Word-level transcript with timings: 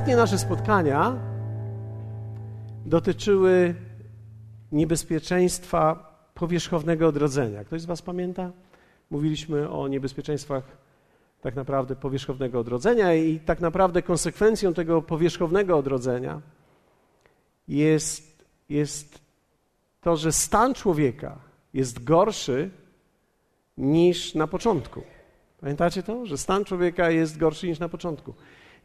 Ostatnie 0.00 0.16
nasze 0.16 0.38
spotkania 0.38 1.16
dotyczyły 2.86 3.74
niebezpieczeństwa 4.72 6.12
powierzchownego 6.34 7.08
odrodzenia. 7.08 7.64
Ktoś 7.64 7.80
z 7.80 7.84
Was 7.84 8.02
pamięta? 8.02 8.50
Mówiliśmy 9.10 9.70
o 9.70 9.88
niebezpieczeństwach 9.88 10.64
tak 11.40 11.54
naprawdę 11.56 11.96
powierzchownego 11.96 12.58
odrodzenia 12.58 13.14
i 13.14 13.40
tak 13.40 13.60
naprawdę 13.60 14.02
konsekwencją 14.02 14.74
tego 14.74 15.02
powierzchownego 15.02 15.76
odrodzenia 15.78 16.40
jest, 17.68 18.44
jest 18.68 19.20
to, 20.00 20.16
że 20.16 20.32
stan 20.32 20.74
człowieka 20.74 21.38
jest 21.74 22.04
gorszy 22.04 22.70
niż 23.78 24.34
na 24.34 24.46
początku. 24.46 25.02
Pamiętacie 25.60 26.02
to? 26.02 26.26
Że 26.26 26.38
stan 26.38 26.64
człowieka 26.64 27.10
jest 27.10 27.38
gorszy 27.38 27.68
niż 27.68 27.78
na 27.78 27.88
początku. 27.88 28.34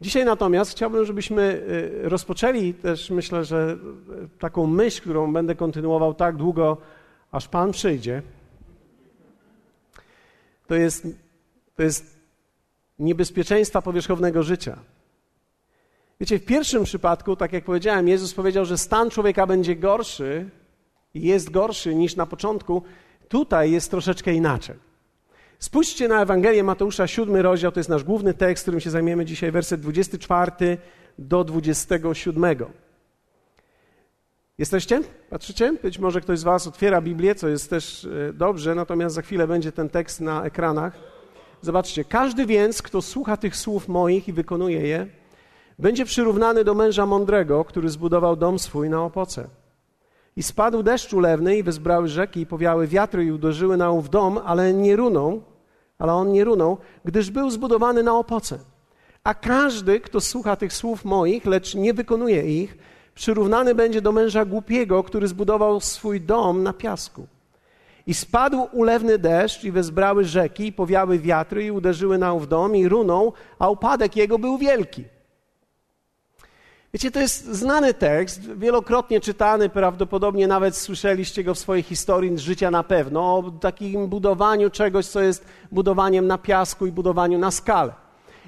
Dzisiaj 0.00 0.24
natomiast 0.24 0.70
chciałbym, 0.70 1.04
żebyśmy 1.04 1.42
y, 1.42 2.08
rozpoczęli 2.08 2.74
też, 2.74 3.10
myślę, 3.10 3.44
że 3.44 3.76
y, 4.24 4.28
taką 4.38 4.66
myśl, 4.66 5.00
którą 5.00 5.32
będę 5.32 5.54
kontynuował 5.54 6.14
tak 6.14 6.36
długo, 6.36 6.76
aż 7.32 7.48
Pan 7.48 7.72
przyjdzie. 7.72 8.22
To 10.66 10.74
jest, 10.74 11.06
to 11.76 11.82
jest 11.82 12.16
niebezpieczeństwa 12.98 13.82
powierzchownego 13.82 14.42
życia. 14.42 14.78
Wiecie, 16.20 16.38
w 16.38 16.44
pierwszym 16.44 16.84
przypadku, 16.84 17.36
tak 17.36 17.52
jak 17.52 17.64
powiedziałem, 17.64 18.08
Jezus 18.08 18.34
powiedział, 18.34 18.64
że 18.64 18.78
stan 18.78 19.10
człowieka 19.10 19.46
będzie 19.46 19.76
gorszy 19.76 20.50
jest 21.22 21.50
gorszy 21.50 21.94
niż 21.94 22.16
na 22.16 22.26
początku. 22.26 22.82
Tutaj 23.28 23.70
jest 23.70 23.90
troszeczkę 23.90 24.32
inaczej. 24.32 24.85
Spójrzcie 25.58 26.08
na 26.08 26.22
Ewangelię 26.22 26.64
Mateusza, 26.64 27.06
siódmy 27.06 27.42
rozdział, 27.42 27.72
to 27.72 27.80
jest 27.80 27.90
nasz 27.90 28.04
główny 28.04 28.34
tekst, 28.34 28.64
którym 28.64 28.80
się 28.80 28.90
zajmiemy 28.90 29.24
dzisiaj, 29.24 29.52
werset 29.52 29.80
24 29.80 30.78
do 31.18 31.44
27. 31.44 32.56
Jesteście? 34.58 35.02
Patrzycie? 35.30 35.72
Być 35.82 35.98
może 35.98 36.20
ktoś 36.20 36.38
z 36.38 36.42
Was 36.42 36.66
otwiera 36.66 37.00
Biblię, 37.00 37.34
co 37.34 37.48
jest 37.48 37.70
też 37.70 38.04
e, 38.04 38.32
dobrze, 38.32 38.74
natomiast 38.74 39.14
za 39.14 39.22
chwilę 39.22 39.46
będzie 39.46 39.72
ten 39.72 39.88
tekst 39.88 40.20
na 40.20 40.44
ekranach. 40.44 40.98
Zobaczcie, 41.62 42.04
każdy 42.04 42.46
więc, 42.46 42.82
kto 42.82 43.02
słucha 43.02 43.36
tych 43.36 43.56
słów 43.56 43.88
moich 43.88 44.28
i 44.28 44.32
wykonuje 44.32 44.80
je, 44.80 45.06
będzie 45.78 46.04
przyrównany 46.04 46.64
do 46.64 46.74
męża 46.74 47.06
mądrego, 47.06 47.64
który 47.64 47.88
zbudował 47.88 48.36
dom 48.36 48.58
swój 48.58 48.90
na 48.90 49.04
opoce. 49.04 49.48
I 50.36 50.42
spadł 50.42 50.82
deszcz 50.82 51.12
ulewny 51.12 51.56
i 51.56 51.62
wezbrały 51.62 52.08
rzeki 52.08 52.40
i 52.40 52.46
powiały 52.46 52.86
wiatry 52.86 53.24
i 53.24 53.32
uderzyły 53.32 53.76
na 53.76 53.90
ów 53.90 54.10
dom, 54.10 54.40
ale 54.44 54.72
nie 54.72 54.96
runął, 54.96 55.42
ale 55.98 56.12
on 56.12 56.32
nie 56.32 56.44
runął, 56.44 56.78
gdyż 57.04 57.30
był 57.30 57.50
zbudowany 57.50 58.02
na 58.02 58.18
opoce. 58.18 58.58
A 59.24 59.34
każdy, 59.34 60.00
kto 60.00 60.20
słucha 60.20 60.56
tych 60.56 60.72
słów 60.72 61.04
moich, 61.04 61.46
lecz 61.46 61.74
nie 61.74 61.94
wykonuje 61.94 62.62
ich, 62.62 62.78
przyrównany 63.14 63.74
będzie 63.74 64.02
do 64.02 64.12
męża 64.12 64.44
głupiego, 64.44 65.02
który 65.02 65.28
zbudował 65.28 65.80
swój 65.80 66.20
dom 66.20 66.62
na 66.62 66.72
piasku. 66.72 67.26
I 68.06 68.14
spadł 68.14 68.68
ulewny 68.72 69.18
deszcz 69.18 69.64
i 69.64 69.72
wezbrały 69.72 70.24
rzeki, 70.24 70.66
i 70.66 70.72
powiały 70.72 71.18
wiatry 71.18 71.64
i 71.64 71.70
uderzyły 71.70 72.18
na 72.18 72.32
ów 72.32 72.48
dom 72.48 72.76
i 72.76 72.88
runął, 72.88 73.32
a 73.58 73.68
upadek 73.68 74.16
jego 74.16 74.38
był 74.38 74.58
wielki. 74.58 75.04
Wiecie, 76.96 77.10
to 77.10 77.20
jest 77.20 77.44
znany 77.44 77.94
tekst, 77.94 78.40
wielokrotnie 78.52 79.20
czytany, 79.20 79.68
prawdopodobnie 79.68 80.46
nawet 80.46 80.76
słyszeliście 80.76 81.44
go 81.44 81.54
w 81.54 81.58
swojej 81.58 81.82
historii 81.82 82.38
życia 82.38 82.70
na 82.70 82.82
pewno, 82.82 83.36
o 83.36 83.50
takim 83.50 84.06
budowaniu 84.06 84.70
czegoś, 84.70 85.06
co 85.06 85.20
jest 85.20 85.44
budowaniem 85.72 86.26
na 86.26 86.38
piasku 86.38 86.86
i 86.86 86.92
budowaniu 86.92 87.38
na 87.38 87.50
skale. 87.50 87.92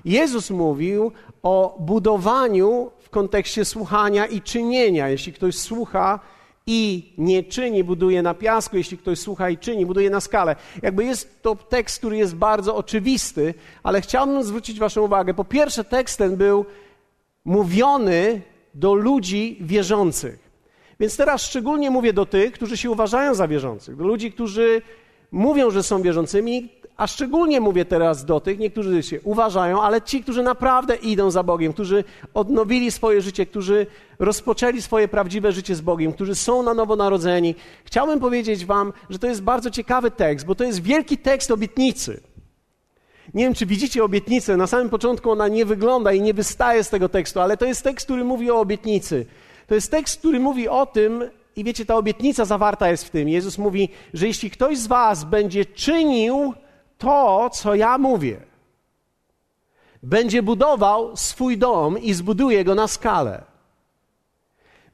Jezus 0.04 0.50
mówił 0.50 1.12
o 1.42 1.76
budowaniu 1.80 2.90
w 2.98 3.10
kontekście 3.10 3.64
słuchania 3.64 4.26
i 4.26 4.40
czynienia. 4.40 5.08
Jeśli 5.08 5.32
ktoś 5.32 5.58
słucha 5.58 6.20
i 6.66 7.12
nie 7.18 7.42
czyni, 7.42 7.84
buduje 7.84 8.22
na 8.22 8.34
piasku, 8.34 8.76
jeśli 8.76 8.98
ktoś 8.98 9.18
słucha 9.18 9.50
i 9.50 9.58
czyni, 9.58 9.86
buduje 9.86 10.10
na 10.10 10.20
skale. 10.20 10.56
Jakby 10.82 11.04
jest 11.04 11.42
to 11.42 11.56
tekst, 11.56 11.98
który 11.98 12.16
jest 12.16 12.34
bardzo 12.34 12.76
oczywisty, 12.76 13.54
ale 13.82 14.00
chciałbym 14.00 14.44
zwrócić 14.44 14.78
Waszą 14.78 15.02
uwagę. 15.02 15.34
Po 15.34 15.44
pierwsze, 15.44 15.84
tekst 15.84 16.18
ten 16.18 16.36
był 16.36 16.64
mówiony 17.44 18.42
do 18.74 18.94
ludzi 18.94 19.58
wierzących. 19.60 20.48
Więc 21.00 21.16
teraz 21.16 21.42
szczególnie 21.42 21.90
mówię 21.90 22.12
do 22.12 22.26
tych, 22.26 22.52
którzy 22.52 22.76
się 22.76 22.90
uważają 22.90 23.34
za 23.34 23.48
wierzących, 23.48 23.96
do 23.96 24.06
ludzi, 24.06 24.32
którzy 24.32 24.82
mówią, 25.32 25.70
że 25.70 25.82
są 25.82 26.02
wierzącymi, 26.02 26.68
a 26.96 27.06
szczególnie 27.06 27.60
mówię 27.60 27.84
teraz 27.84 28.24
do 28.24 28.40
tych, 28.40 28.58
niektórzy 28.58 29.02
się 29.02 29.20
uważają, 29.20 29.82
ale 29.82 30.02
ci, 30.02 30.22
którzy 30.22 30.42
naprawdę 30.42 30.96
idą 30.96 31.30
za 31.30 31.42
Bogiem, 31.42 31.72
którzy 31.72 32.04
odnowili 32.34 32.90
swoje 32.90 33.20
życie, 33.20 33.46
którzy 33.46 33.86
rozpoczęli 34.18 34.82
swoje 34.82 35.08
prawdziwe 35.08 35.52
życie 35.52 35.74
z 35.74 35.80
Bogiem, 35.80 36.12
którzy 36.12 36.34
są 36.34 36.62
na 36.62 36.74
nowo 36.74 36.96
narodzeni. 36.96 37.54
Chciałbym 37.84 38.20
powiedzieć 38.20 38.64
Wam, 38.64 38.92
że 39.10 39.18
to 39.18 39.26
jest 39.26 39.42
bardzo 39.42 39.70
ciekawy 39.70 40.10
tekst, 40.10 40.46
bo 40.46 40.54
to 40.54 40.64
jest 40.64 40.82
wielki 40.82 41.18
tekst 41.18 41.50
obietnicy. 41.50 42.20
Nie 43.34 43.44
wiem, 43.44 43.54
czy 43.54 43.66
widzicie 43.66 44.04
obietnicę. 44.04 44.56
Na 44.56 44.66
samym 44.66 44.90
początku 44.90 45.30
ona 45.30 45.48
nie 45.48 45.64
wygląda 45.64 46.12
i 46.12 46.22
nie 46.22 46.34
wystaje 46.34 46.84
z 46.84 46.90
tego 46.90 47.08
tekstu, 47.08 47.40
ale 47.40 47.56
to 47.56 47.64
jest 47.64 47.82
tekst, 47.82 48.06
który 48.06 48.24
mówi 48.24 48.50
o 48.50 48.60
obietnicy. 48.60 49.26
To 49.66 49.74
jest 49.74 49.90
tekst, 49.90 50.18
który 50.18 50.40
mówi 50.40 50.68
o 50.68 50.86
tym, 50.86 51.24
i 51.56 51.64
wiecie, 51.64 51.86
ta 51.86 51.96
obietnica 51.96 52.44
zawarta 52.44 52.90
jest 52.90 53.04
w 53.04 53.10
tym. 53.10 53.28
Jezus 53.28 53.58
mówi, 53.58 53.88
że 54.14 54.26
jeśli 54.26 54.50
ktoś 54.50 54.78
z 54.78 54.86
Was 54.86 55.24
będzie 55.24 55.64
czynił 55.64 56.54
to, 56.98 57.50
co 57.50 57.74
ja 57.74 57.98
mówię, 57.98 58.40
będzie 60.02 60.42
budował 60.42 61.16
swój 61.16 61.58
dom 61.58 61.98
i 61.98 62.14
zbuduje 62.14 62.64
go 62.64 62.74
na 62.74 62.88
skalę. 62.88 63.42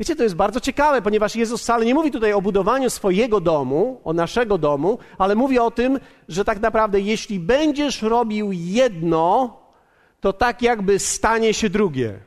Wiecie, 0.00 0.16
to 0.16 0.22
jest 0.22 0.34
bardzo 0.34 0.60
ciekawe, 0.60 1.02
ponieważ 1.02 1.36
Jezus 1.36 1.62
wcale 1.62 1.84
nie 1.84 1.94
mówi 1.94 2.10
tutaj 2.10 2.32
o 2.32 2.42
budowaniu 2.42 2.90
swojego 2.90 3.40
domu, 3.40 4.00
o 4.04 4.12
naszego 4.12 4.58
domu, 4.58 4.98
ale 5.18 5.34
mówi 5.34 5.58
o 5.58 5.70
tym, 5.70 6.00
że 6.28 6.44
tak 6.44 6.60
naprawdę 6.60 7.00
jeśli 7.00 7.40
będziesz 7.40 8.02
robił 8.02 8.50
jedno, 8.52 9.56
to 10.20 10.32
tak 10.32 10.62
jakby 10.62 10.98
stanie 10.98 11.54
się 11.54 11.70
drugie. 11.70 12.18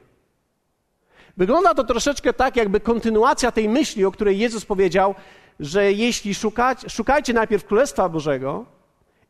Wygląda 1.37 1.73
to 1.73 1.83
troszeczkę 1.83 2.33
tak, 2.33 2.55
jakby 2.55 2.79
kontynuacja 2.79 3.51
tej 3.51 3.69
myśli, 3.69 4.05
o 4.05 4.11
której 4.11 4.39
Jezus 4.39 4.65
powiedział, 4.65 5.15
że 5.59 5.93
jeśli 5.93 6.35
szukać, 6.35 6.85
szukajcie 6.89 7.33
najpierw 7.33 7.65
Królestwa 7.65 8.09
Bożego 8.09 8.65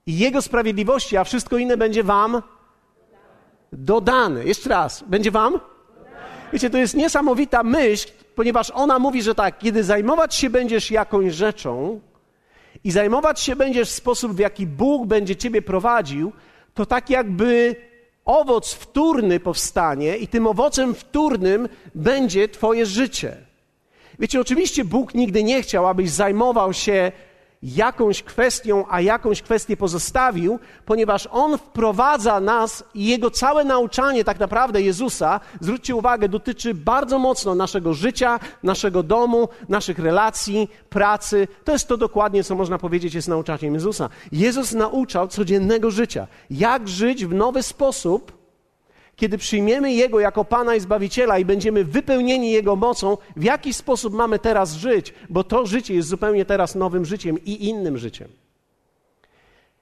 i 0.05 0.17
Jego 0.17 0.41
sprawiedliwości, 0.41 1.17
a 1.17 1.23
wszystko 1.23 1.57
inne 1.57 1.77
będzie 1.77 2.03
wam 2.03 2.41
dodane. 3.73 4.45
Jeszcze 4.45 4.69
raz, 4.69 5.03
będzie 5.07 5.31
wam? 5.31 5.59
Wiecie, 6.53 6.69
to 6.69 6.77
jest 6.77 6.95
niesamowita 6.95 7.63
myśl, 7.63 8.09
ponieważ 8.37 8.71
ona 8.71 8.99
mówi, 8.99 9.21
że 9.21 9.35
tak, 9.35 9.59
kiedy 9.59 9.83
zajmować 9.83 10.35
się 10.35 10.49
będziesz 10.49 10.91
jakąś 10.91 11.33
rzeczą 11.33 11.99
i 12.83 12.91
zajmować 12.91 13.39
się 13.39 13.55
będziesz 13.55 13.89
w 13.89 13.93
sposób, 13.95 14.33
w 14.33 14.39
jaki 14.39 14.67
Bóg 14.67 15.07
będzie 15.07 15.35
ciebie 15.35 15.61
prowadził, 15.61 16.31
to 16.73 16.85
tak 16.85 17.09
jakby 17.09 17.75
owoc 18.25 18.73
wtórny 18.73 19.39
powstanie 19.39 20.17
i 20.17 20.27
tym 20.27 20.47
owocem 20.47 20.93
wtórnym 20.93 21.69
będzie 21.95 22.49
twoje 22.49 22.85
życie. 22.85 23.37
Wiecie, 24.19 24.41
oczywiście 24.41 24.85
Bóg 24.85 25.13
nigdy 25.13 25.43
nie 25.43 25.61
chciał, 25.61 25.87
abyś 25.87 26.09
zajmował 26.09 26.73
się 26.73 27.11
jakąś 27.63 28.23
kwestią, 28.23 28.85
a 28.89 29.01
jakąś 29.01 29.41
kwestię 29.41 29.77
pozostawił, 29.77 30.59
ponieważ 30.85 31.27
On 31.31 31.57
wprowadza 31.57 32.39
nas 32.39 32.83
i 32.93 33.05
Jego 33.05 33.31
całe 33.31 33.63
nauczanie, 33.63 34.23
tak 34.23 34.39
naprawdę 34.39 34.81
Jezusa, 34.81 35.39
zwróćcie 35.61 35.95
uwagę, 35.95 36.29
dotyczy 36.29 36.73
bardzo 36.73 37.19
mocno 37.19 37.55
naszego 37.55 37.93
życia, 37.93 38.39
naszego 38.63 39.03
domu, 39.03 39.49
naszych 39.69 39.99
relacji, 39.99 40.69
pracy. 40.89 41.47
To 41.63 41.71
jest 41.71 41.87
to 41.87 41.97
dokładnie, 41.97 42.43
co 42.43 42.55
można 42.55 42.77
powiedzieć 42.77 43.13
jest 43.13 43.27
nauczaniem 43.27 43.73
Jezusa. 43.73 44.09
Jezus 44.31 44.73
nauczał 44.73 45.27
codziennego 45.27 45.91
życia. 45.91 46.27
Jak 46.49 46.87
żyć 46.87 47.25
w 47.25 47.33
nowy 47.33 47.63
sposób, 47.63 48.36
kiedy 49.17 49.37
przyjmiemy 49.37 49.93
Jego 49.93 50.19
jako 50.19 50.45
Pana 50.45 50.75
i 50.75 50.79
Zbawiciela 50.79 51.39
i 51.39 51.45
będziemy 51.45 51.83
wypełnieni 51.83 52.51
Jego 52.51 52.75
mocą, 52.75 53.17
w 53.35 53.43
jaki 53.43 53.73
sposób 53.73 54.13
mamy 54.13 54.39
teraz 54.39 54.73
żyć, 54.73 55.13
bo 55.29 55.43
to 55.43 55.65
życie 55.65 55.93
jest 55.93 56.07
zupełnie 56.07 56.45
teraz 56.45 56.75
nowym 56.75 57.05
życiem 57.05 57.45
i 57.45 57.67
innym 57.69 57.97
życiem. 57.97 58.27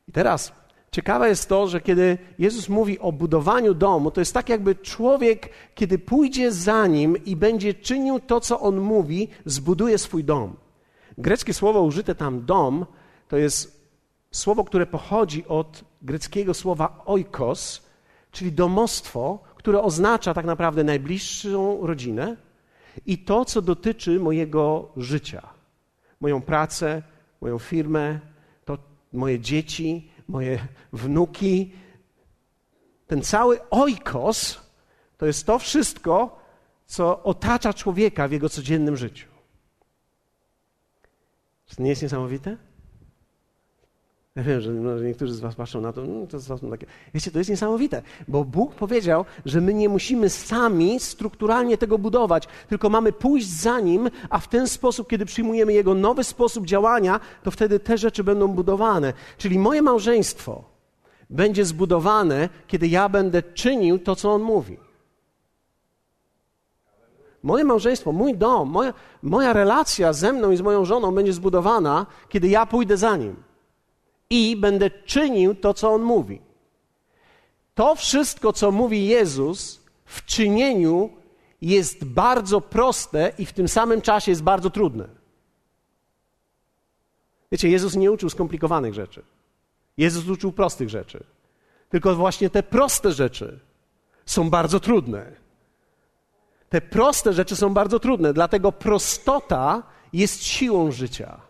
I 0.08 0.12
teraz 0.12 0.52
ciekawe 0.92 1.30
jest 1.30 1.50
to, 1.50 1.68
że 1.68 1.82
kiedy 1.82 2.18
Jezus 2.40 2.70
mówi 2.70 3.00
o 3.00 3.12
budowaniu 3.12 3.74
domu, 3.74 4.12
to 4.12 4.22
jest 4.22 4.34
tak, 4.34 4.50
jakby 4.50 4.76
człowiek, 4.76 5.50
kiedy 5.76 6.00
pójdzie 6.00 6.52
za 6.52 6.88
nim 6.88 7.26
i 7.26 7.36
będzie 7.36 7.74
czynił 7.74 8.20
to, 8.20 8.40
co 8.40 8.60
on 8.60 8.80
mówi, 8.80 9.28
zbuduje 9.46 9.98
swój 9.98 10.24
dom. 10.24 10.56
Greckie 11.18 11.54
słowo 11.54 11.82
użyte 11.82 12.16
tam 12.16 12.46
dom 12.46 12.86
to 13.28 13.38
jest 13.38 13.90
słowo, 14.32 14.64
które 14.64 14.86
pochodzi 14.86 15.48
od 15.48 15.84
greckiego 16.02 16.54
słowa 16.54 17.02
oikos, 17.06 17.85
czyli 18.36 18.52
domostwo, 18.52 19.40
które 19.56 19.82
oznacza 19.82 20.34
tak 20.34 20.46
naprawdę 20.46 20.84
najbliższą 20.84 21.88
rodzinę 21.88 22.38
i 23.06 23.18
to, 23.18 23.46
co 23.46 23.62
dotyczy 23.62 24.20
mojego 24.20 24.92
życia. 24.98 25.50
Moją 26.20 26.42
pracę, 26.42 27.04
moją 27.42 27.60
firmę, 27.60 28.20
to 28.66 28.78
moje 29.14 29.40
dzieci, 29.40 30.10
moje 30.28 30.60
wnuki. 30.94 31.72
Ten 33.08 33.22
cały 33.22 33.70
oikos 33.70 34.66
To 35.18 35.26
jest 35.26 35.46
to 35.46 35.60
wszystko, 35.60 36.40
co 36.86 37.24
otacza 37.24 37.74
człowieka 37.74 38.28
w 38.28 38.32
jego 38.32 38.50
codziennym 38.50 38.98
życiu. 38.98 39.28
Czy 41.66 41.76
to 41.76 41.84
nie 41.84 41.90
jest 41.90 42.02
niesamowite? 42.02 42.58
Ja 44.36 44.44
wiem, 44.44 44.62
że, 44.62 44.72
no, 44.72 44.98
że 44.98 45.06
niektórzy 45.06 45.34
z 45.34 45.40
Was 45.40 45.56
patrzą 45.56 45.82
na 45.82 45.94
to, 45.94 46.02
no, 46.02 46.28
to 46.28 46.40
są 46.40 46.70
takie. 46.70 46.86
Wiecie, 47.14 47.32
to 47.32 47.38
jest 47.38 47.50
niesamowite, 47.50 48.02
bo 48.28 48.44
Bóg 48.44 48.76
powiedział, 48.76 49.26
że 49.46 49.62
my 49.62 49.74
nie 49.74 49.90
musimy 49.90 50.30
sami 50.30 51.00
strukturalnie 51.00 51.78
tego 51.78 51.98
budować, 51.98 52.48
tylko 52.70 52.90
mamy 52.90 53.12
pójść 53.12 53.48
za 53.48 53.80
Nim, 53.80 54.10
a 54.30 54.40
w 54.40 54.48
ten 54.48 54.68
sposób, 54.68 55.10
kiedy 55.10 55.26
przyjmujemy 55.26 55.74
Jego 55.74 55.94
nowy 55.94 56.24
sposób 56.24 56.66
działania, 56.66 57.20
to 57.44 57.52
wtedy 57.52 57.80
te 57.80 57.98
rzeczy 57.98 58.24
będą 58.24 58.48
budowane. 58.48 59.14
Czyli 59.38 59.60
moje 59.60 59.82
małżeństwo 59.82 60.64
będzie 61.30 61.66
zbudowane, 61.66 62.50
kiedy 62.68 62.88
ja 62.88 63.10
będę 63.10 63.44
czynił 63.44 64.00
to, 64.00 64.16
co 64.16 64.34
On 64.34 64.42
mówi. 64.42 64.78
Moje 67.44 67.64
małżeństwo, 67.64 68.12
mój 68.12 68.38
dom, 68.38 68.70
moja, 68.70 68.94
moja 69.24 69.54
relacja 69.54 70.14
ze 70.14 70.34
mną 70.34 70.52
i 70.52 70.58
z 70.58 70.62
moją 70.62 70.86
żoną 70.86 71.12
będzie 71.12 71.34
zbudowana, 71.34 72.06
kiedy 72.30 72.48
ja 72.48 72.66
pójdę 72.66 72.98
za 72.98 73.18
Nim 73.18 73.36
i 74.30 74.58
będę 74.58 74.90
czynił 74.90 75.56
to, 75.56 75.74
co 75.74 75.94
On 75.94 76.02
mówi. 76.02 76.42
To 77.76 77.96
wszystko, 77.96 78.54
co 78.54 78.72
mówi 78.72 79.08
Jezus 79.08 79.82
w 80.06 80.26
czynieniu, 80.26 81.10
jest 81.62 82.06
bardzo 82.06 82.62
proste 82.62 83.32
i 83.38 83.46
w 83.46 83.54
tym 83.54 83.68
samym 83.68 84.02
czasie 84.02 84.32
jest 84.32 84.44
bardzo 84.44 84.70
trudne. 84.70 85.08
Wiecie, 87.52 87.70
Jezus 87.70 87.96
nie 87.96 88.12
uczył 88.12 88.30
skomplikowanych 88.30 88.94
rzeczy. 88.94 89.24
Jezus 89.98 90.28
uczył 90.28 90.52
prostych 90.52 90.90
rzeczy. 90.90 91.24
Tylko 91.90 92.16
właśnie 92.16 92.50
te 92.50 92.64
proste 92.64 93.12
rzeczy 93.12 93.60
są 94.26 94.50
bardzo 94.50 94.80
trudne. 94.80 95.32
Te 96.70 96.82
proste 96.82 97.34
rzeczy 97.34 97.56
są 97.56 97.74
bardzo 97.74 98.00
trudne, 98.00 98.34
dlatego 98.34 98.72
prostota 98.72 99.84
jest 100.14 100.44
siłą 100.44 100.92
życia. 100.92 101.42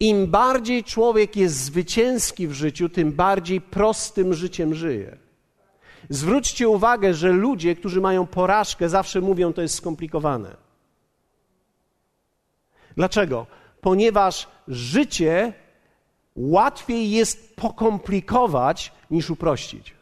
Im 0.00 0.26
bardziej 0.26 0.84
człowiek 0.84 1.36
jest 1.36 1.56
zwycięski 1.56 2.48
w 2.48 2.52
życiu, 2.52 2.88
tym 2.88 3.12
bardziej 3.12 3.60
prostym 3.60 4.34
życiem 4.34 4.74
żyje. 4.74 5.16
Zwróćcie 6.08 6.68
uwagę, 6.68 7.14
że 7.14 7.32
ludzie, 7.32 7.76
którzy 7.76 8.00
mają 8.00 8.26
porażkę, 8.26 8.88
zawsze 8.88 9.20
mówią, 9.20 9.52
to 9.52 9.62
jest 9.62 9.74
skomplikowane. 9.74 10.56
Dlaczego? 12.96 13.46
Ponieważ 13.80 14.48
życie 14.68 15.52
łatwiej 16.36 17.10
jest 17.10 17.56
pokomplikować 17.56 18.92
niż 19.10 19.30
uprościć. 19.30 19.94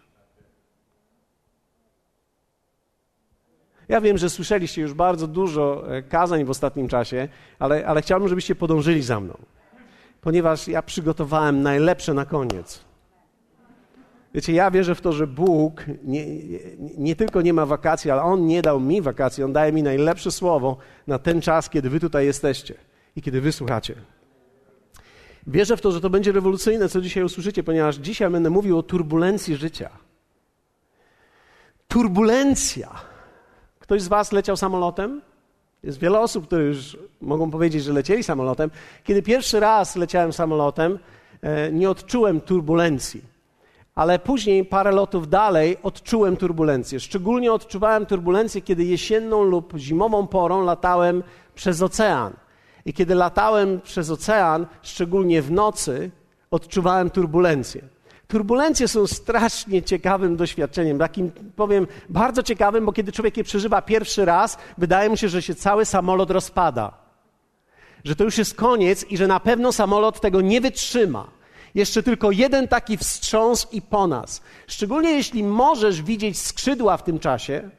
Ja 3.88 4.00
wiem, 4.00 4.18
że 4.18 4.30
słyszeliście 4.30 4.82
już 4.82 4.94
bardzo 4.94 5.26
dużo 5.26 5.96
e, 5.96 6.02
kazań 6.02 6.44
w 6.44 6.50
ostatnim 6.50 6.88
czasie, 6.88 7.28
ale, 7.58 7.86
ale 7.86 8.02
chciałbym, 8.02 8.28
żebyście 8.28 8.54
podążyli 8.54 9.02
za 9.02 9.20
mną 9.20 9.38
ponieważ 10.20 10.68
ja 10.68 10.82
przygotowałem 10.82 11.62
najlepsze 11.62 12.14
na 12.14 12.24
koniec. 12.24 12.80
Wiecie, 14.34 14.52
ja 14.52 14.70
wierzę 14.70 14.94
w 14.94 15.00
to, 15.00 15.12
że 15.12 15.26
Bóg 15.26 15.84
nie, 16.04 16.26
nie, 16.98 17.16
tylko 17.16 17.42
nie 17.42 17.52
ma 17.52 17.66
wakacji, 17.66 18.10
ale 18.10 18.22
On 18.22 18.46
nie 18.46 18.62
dał 18.62 18.80
mi 18.80 19.02
wakacji, 19.02 19.44
On 19.44 19.52
daje 19.52 19.72
mi 19.72 19.82
najlepsze 19.82 20.30
słowo 20.30 20.76
na 21.06 21.18
ten 21.18 21.40
czas, 21.40 21.70
kiedy 21.70 21.90
wy 21.90 22.00
tutaj 22.00 22.26
jesteście 22.26 22.74
i 23.16 23.22
kiedy 23.22 23.40
wy 23.40 23.52
słuchacie. 23.52 23.94
Wierzę 25.46 25.76
w 25.76 25.80
to, 25.80 25.92
że 25.92 26.00
to 26.00 26.10
będzie 26.10 26.32
rewolucyjne, 26.32 26.88
co 26.88 27.00
dzisiaj 27.00 27.22
usłyszycie, 27.22 27.62
ponieważ 27.62 27.96
dzisiaj 27.96 28.30
będę 28.30 28.50
mówił 28.50 28.78
o 28.78 28.82
turbulencji 28.82 29.56
życia. 29.56 29.90
Turbulencja. 31.88 32.90
Ktoś 33.78 34.02
z 34.02 34.08
Was 34.08 34.32
leciał 34.32 34.56
samolotem? 34.56 35.20
Jest 35.82 35.98
wiele 35.98 36.20
osób, 36.20 36.46
które 36.46 36.64
już 36.64 36.96
mogą 37.20 37.50
powiedzieć, 37.50 37.84
że 37.84 37.92
lecieli 37.92 38.22
samolotem. 38.22 38.70
Kiedy 39.04 39.22
pierwszy 39.22 39.60
raz 39.60 39.96
leciałem 39.96 40.32
samolotem, 40.32 40.98
e, 41.42 41.72
nie 41.72 41.90
odczułem 41.90 42.40
turbulencji, 42.40 43.22
ale 43.94 44.18
później, 44.18 44.64
parę 44.64 44.92
lotów 44.92 45.28
dalej, 45.28 45.76
odczułem 45.82 46.36
turbulencję. 46.36 47.00
Szczególnie 47.00 47.52
odczuwałem 47.52 48.06
turbulencję, 48.06 48.62
kiedy 48.62 48.84
jesienną 48.84 49.42
lub 49.42 49.72
zimową 49.76 50.26
porą 50.26 50.64
latałem 50.64 51.22
przez 51.54 51.82
ocean. 51.82 52.32
I 52.84 52.92
kiedy 52.92 53.14
latałem 53.14 53.80
przez 53.80 54.10
ocean, 54.10 54.66
szczególnie 54.82 55.42
w 55.42 55.50
nocy, 55.50 56.10
odczuwałem 56.50 57.10
turbulencję. 57.10 57.82
Turbulencje 58.28 58.88
są 58.88 59.06
strasznie 59.06 59.82
ciekawym 59.82 60.36
doświadczeniem, 60.36 60.98
takim 60.98 61.30
powiem 61.56 61.86
bardzo 62.08 62.42
ciekawym, 62.42 62.86
bo 62.86 62.92
kiedy 62.92 63.12
człowiek 63.12 63.36
je 63.36 63.44
przeżywa 63.44 63.82
pierwszy 63.82 64.24
raz, 64.24 64.58
wydaje 64.78 65.08
mu 65.08 65.16
się, 65.16 65.28
że 65.28 65.42
się 65.42 65.54
cały 65.54 65.84
samolot 65.84 66.30
rozpada. 66.30 66.92
Że 68.04 68.16
to 68.16 68.24
już 68.24 68.38
jest 68.38 68.54
koniec 68.54 69.04
i 69.04 69.16
że 69.16 69.26
na 69.26 69.40
pewno 69.40 69.72
samolot 69.72 70.20
tego 70.20 70.40
nie 70.40 70.60
wytrzyma. 70.60 71.26
Jeszcze 71.74 72.02
tylko 72.02 72.30
jeden 72.30 72.68
taki 72.68 72.96
wstrząs 72.96 73.68
i 73.72 73.82
po 73.82 74.06
nas. 74.06 74.42
Szczególnie 74.66 75.10
jeśli 75.10 75.44
możesz 75.44 76.02
widzieć 76.02 76.38
skrzydła 76.38 76.96
w 76.96 77.04
tym 77.04 77.18
czasie 77.18 77.70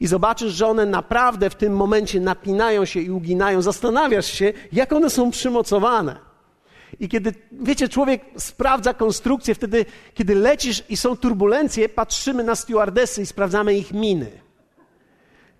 i 0.00 0.06
zobaczysz, 0.06 0.52
że 0.52 0.66
one 0.66 0.86
naprawdę 0.86 1.50
w 1.50 1.54
tym 1.54 1.76
momencie 1.76 2.20
napinają 2.20 2.84
się 2.84 3.00
i 3.00 3.10
uginają, 3.10 3.62
zastanawiasz 3.62 4.26
się, 4.26 4.52
jak 4.72 4.92
one 4.92 5.10
są 5.10 5.30
przymocowane. 5.30 6.35
I 7.00 7.08
kiedy, 7.08 7.34
wiecie, 7.52 7.88
człowiek 7.88 8.24
sprawdza 8.38 8.94
konstrukcję, 8.94 9.54
wtedy, 9.54 9.84
kiedy 10.14 10.34
lecisz 10.34 10.82
i 10.88 10.96
są 10.96 11.16
turbulencje, 11.16 11.88
patrzymy 11.88 12.44
na 12.44 12.54
stewardesy 12.54 13.22
i 13.22 13.26
sprawdzamy 13.26 13.74
ich 13.74 13.92
miny. 13.92 14.30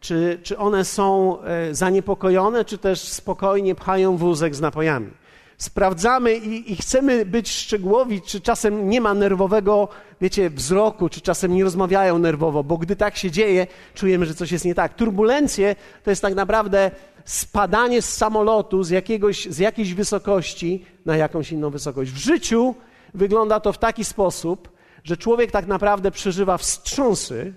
Czy, 0.01 0.41
czy 0.43 0.59
one 0.59 0.85
są 0.85 1.39
e, 1.43 1.75
zaniepokojone, 1.75 2.65
czy 2.65 2.79
też 2.79 3.01
spokojnie 3.01 3.75
pchają 3.75 4.17
wózek 4.17 4.55
z 4.55 4.61
napojami. 4.61 5.11
Sprawdzamy 5.59 6.35
i, 6.35 6.73
i 6.73 6.77
chcemy 6.77 7.27
być 7.27 7.51
szczegółowi, 7.51 8.23
czy 8.23 8.41
czasem 8.41 8.89
nie 8.89 9.01
ma 9.01 9.15
nerwowego, 9.15 9.89
wiecie, 10.21 10.51
wzroku, 10.51 11.09
czy 11.09 11.21
czasem 11.21 11.55
nie 11.55 11.65
rozmawiają 11.65 12.19
nerwowo, 12.19 12.65
bo 12.65 12.79
gdy 12.79 12.97
tak 12.97 13.17
się 13.17 13.31
dzieje, 13.31 13.67
czujemy, 13.95 14.27
że 14.27 14.35
coś 14.35 14.53
jest 14.53 14.65
nie 14.65 14.75
tak. 14.75 14.95
Turbulencje 14.95 15.77
to 16.05 16.11
jest 16.11 16.23
tak 16.23 16.35
naprawdę 16.35 16.91
spadanie 17.27 18.03
z 18.03 18.17
samolotu 18.17 18.83
z, 18.83 18.91
jakiegoś, 18.91 19.47
z 19.47 19.59
jakiejś 19.59 19.95
wysokości 19.95 20.85
na 21.05 21.17
jakąś 21.17 21.53
inną 21.53 21.71
wysokość. 21.71 22.11
W 22.11 22.17
życiu 22.17 22.75
wygląda 23.15 23.61
to 23.61 23.73
w 23.73 23.79
taki 23.79 24.05
sposób, 24.05 24.69
że 25.05 25.17
człowiek 25.17 25.51
tak 25.51 25.67
naprawdę 25.67 26.11
przeżywa 26.11 26.59
wstrząsy, 26.59 27.55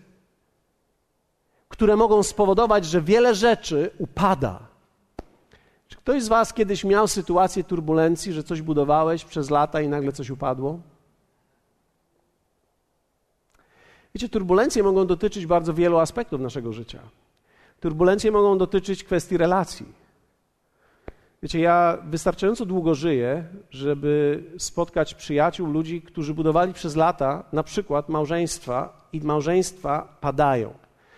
które 1.69 1.95
mogą 1.95 2.23
spowodować, 2.23 2.85
że 2.85 3.01
wiele 3.01 3.35
rzeczy 3.35 3.91
upada. 3.97 4.59
Czy 5.87 5.97
ktoś 5.97 6.23
z 6.23 6.27
Was 6.27 6.53
kiedyś 6.53 6.83
miał 6.83 7.07
sytuację 7.07 7.63
turbulencji, 7.63 8.33
że 8.33 8.43
coś 8.43 8.61
budowałeś 8.61 9.25
przez 9.25 9.49
lata 9.49 9.81
i 9.81 9.87
nagle 9.87 10.11
coś 10.11 10.29
upadło? 10.29 10.79
Wiecie, 14.15 14.29
turbulencje 14.29 14.83
mogą 14.83 15.07
dotyczyć 15.07 15.45
bardzo 15.45 15.73
wielu 15.73 15.97
aspektów 15.97 16.41
naszego 16.41 16.73
życia. 16.73 16.99
Turbulencje 17.79 18.31
mogą 18.31 18.57
dotyczyć 18.57 19.03
kwestii 19.03 19.37
relacji. 19.37 19.85
Wiecie, 21.43 21.59
ja 21.59 21.97
wystarczająco 22.03 22.65
długo 22.65 22.95
żyję, 22.95 23.43
żeby 23.69 24.43
spotkać 24.57 25.13
przyjaciół, 25.13 25.67
ludzi, 25.67 26.01
którzy 26.01 26.33
budowali 26.33 26.73
przez 26.73 26.95
lata 26.95 27.43
na 27.53 27.63
przykład 27.63 28.09
małżeństwa 28.09 29.07
i 29.13 29.21
małżeństwa 29.21 30.17
padają. 30.21 30.73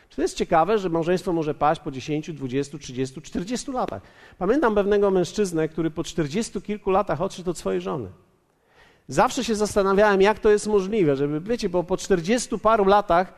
Czy 0.09 0.15
to 0.15 0.21
jest 0.21 0.37
ciekawe, 0.37 0.77
że 0.77 0.89
małżeństwo 0.89 1.33
może 1.33 1.53
paść 1.53 1.81
po 1.81 1.91
10, 1.91 2.33
20, 2.33 2.77
30, 2.77 3.21
40 3.21 3.71
latach? 3.71 4.01
Pamiętam 4.37 4.75
pewnego 4.75 5.11
mężczyznę, 5.11 5.69
który 5.69 5.91
po 5.91 6.03
40 6.03 6.61
kilku 6.61 6.91
latach 6.91 7.21
odszedł 7.21 7.49
od 7.49 7.57
swojej 7.57 7.81
żony. 7.81 8.09
Zawsze 9.07 9.43
się 9.43 9.55
zastanawiałem, 9.55 10.21
jak 10.21 10.39
to 10.39 10.49
jest 10.49 10.67
możliwe, 10.67 11.15
żeby, 11.15 11.41
wiecie, 11.41 11.69
bo 11.69 11.83
po 11.83 11.97
40 11.97 12.59
paru 12.59 12.85
latach 12.85 13.33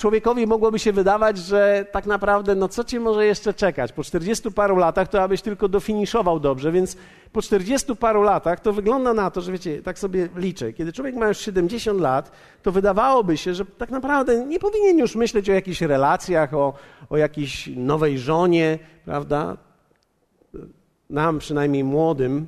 człowiekowi 0.00 0.46
mogłoby 0.46 0.78
się 0.78 0.92
wydawać, 0.92 1.38
że 1.38 1.86
tak 1.92 2.06
naprawdę, 2.06 2.54
no 2.54 2.68
co 2.68 2.84
cię 2.84 3.00
może 3.00 3.26
jeszcze 3.26 3.54
czekać? 3.54 3.92
Po 3.92 4.04
40 4.04 4.52
paru 4.52 4.76
latach 4.76 5.08
to 5.08 5.22
abyś 5.22 5.42
tylko 5.42 5.68
dofiniszował 5.68 6.40
dobrze, 6.40 6.72
więc 6.72 6.96
po 7.32 7.42
40 7.42 7.96
paru 7.96 8.22
latach 8.22 8.60
to 8.60 8.72
wygląda 8.72 9.14
na 9.14 9.30
to, 9.30 9.40
że 9.40 9.52
wiecie, 9.52 9.82
tak 9.82 9.98
sobie 9.98 10.28
liczę, 10.36 10.72
kiedy 10.72 10.92
człowiek 10.92 11.14
ma 11.14 11.28
już 11.28 11.38
70 11.38 12.00
lat, 12.00 12.32
to 12.62 12.72
wydawałoby 12.72 13.36
się, 13.36 13.54
że 13.54 13.64
tak 13.64 13.90
naprawdę 13.90 14.46
nie 14.46 14.58
powinien 14.58 14.98
już 14.98 15.16
myśleć 15.16 15.50
o 15.50 15.52
jakichś 15.52 15.80
relacjach, 15.80 16.54
o, 16.54 16.74
o 17.10 17.16
jakiejś 17.16 17.70
nowej 17.76 18.18
żonie, 18.18 18.78
prawda? 19.04 19.56
Nam 21.10 21.38
przynajmniej 21.38 21.84
młodym, 21.84 22.46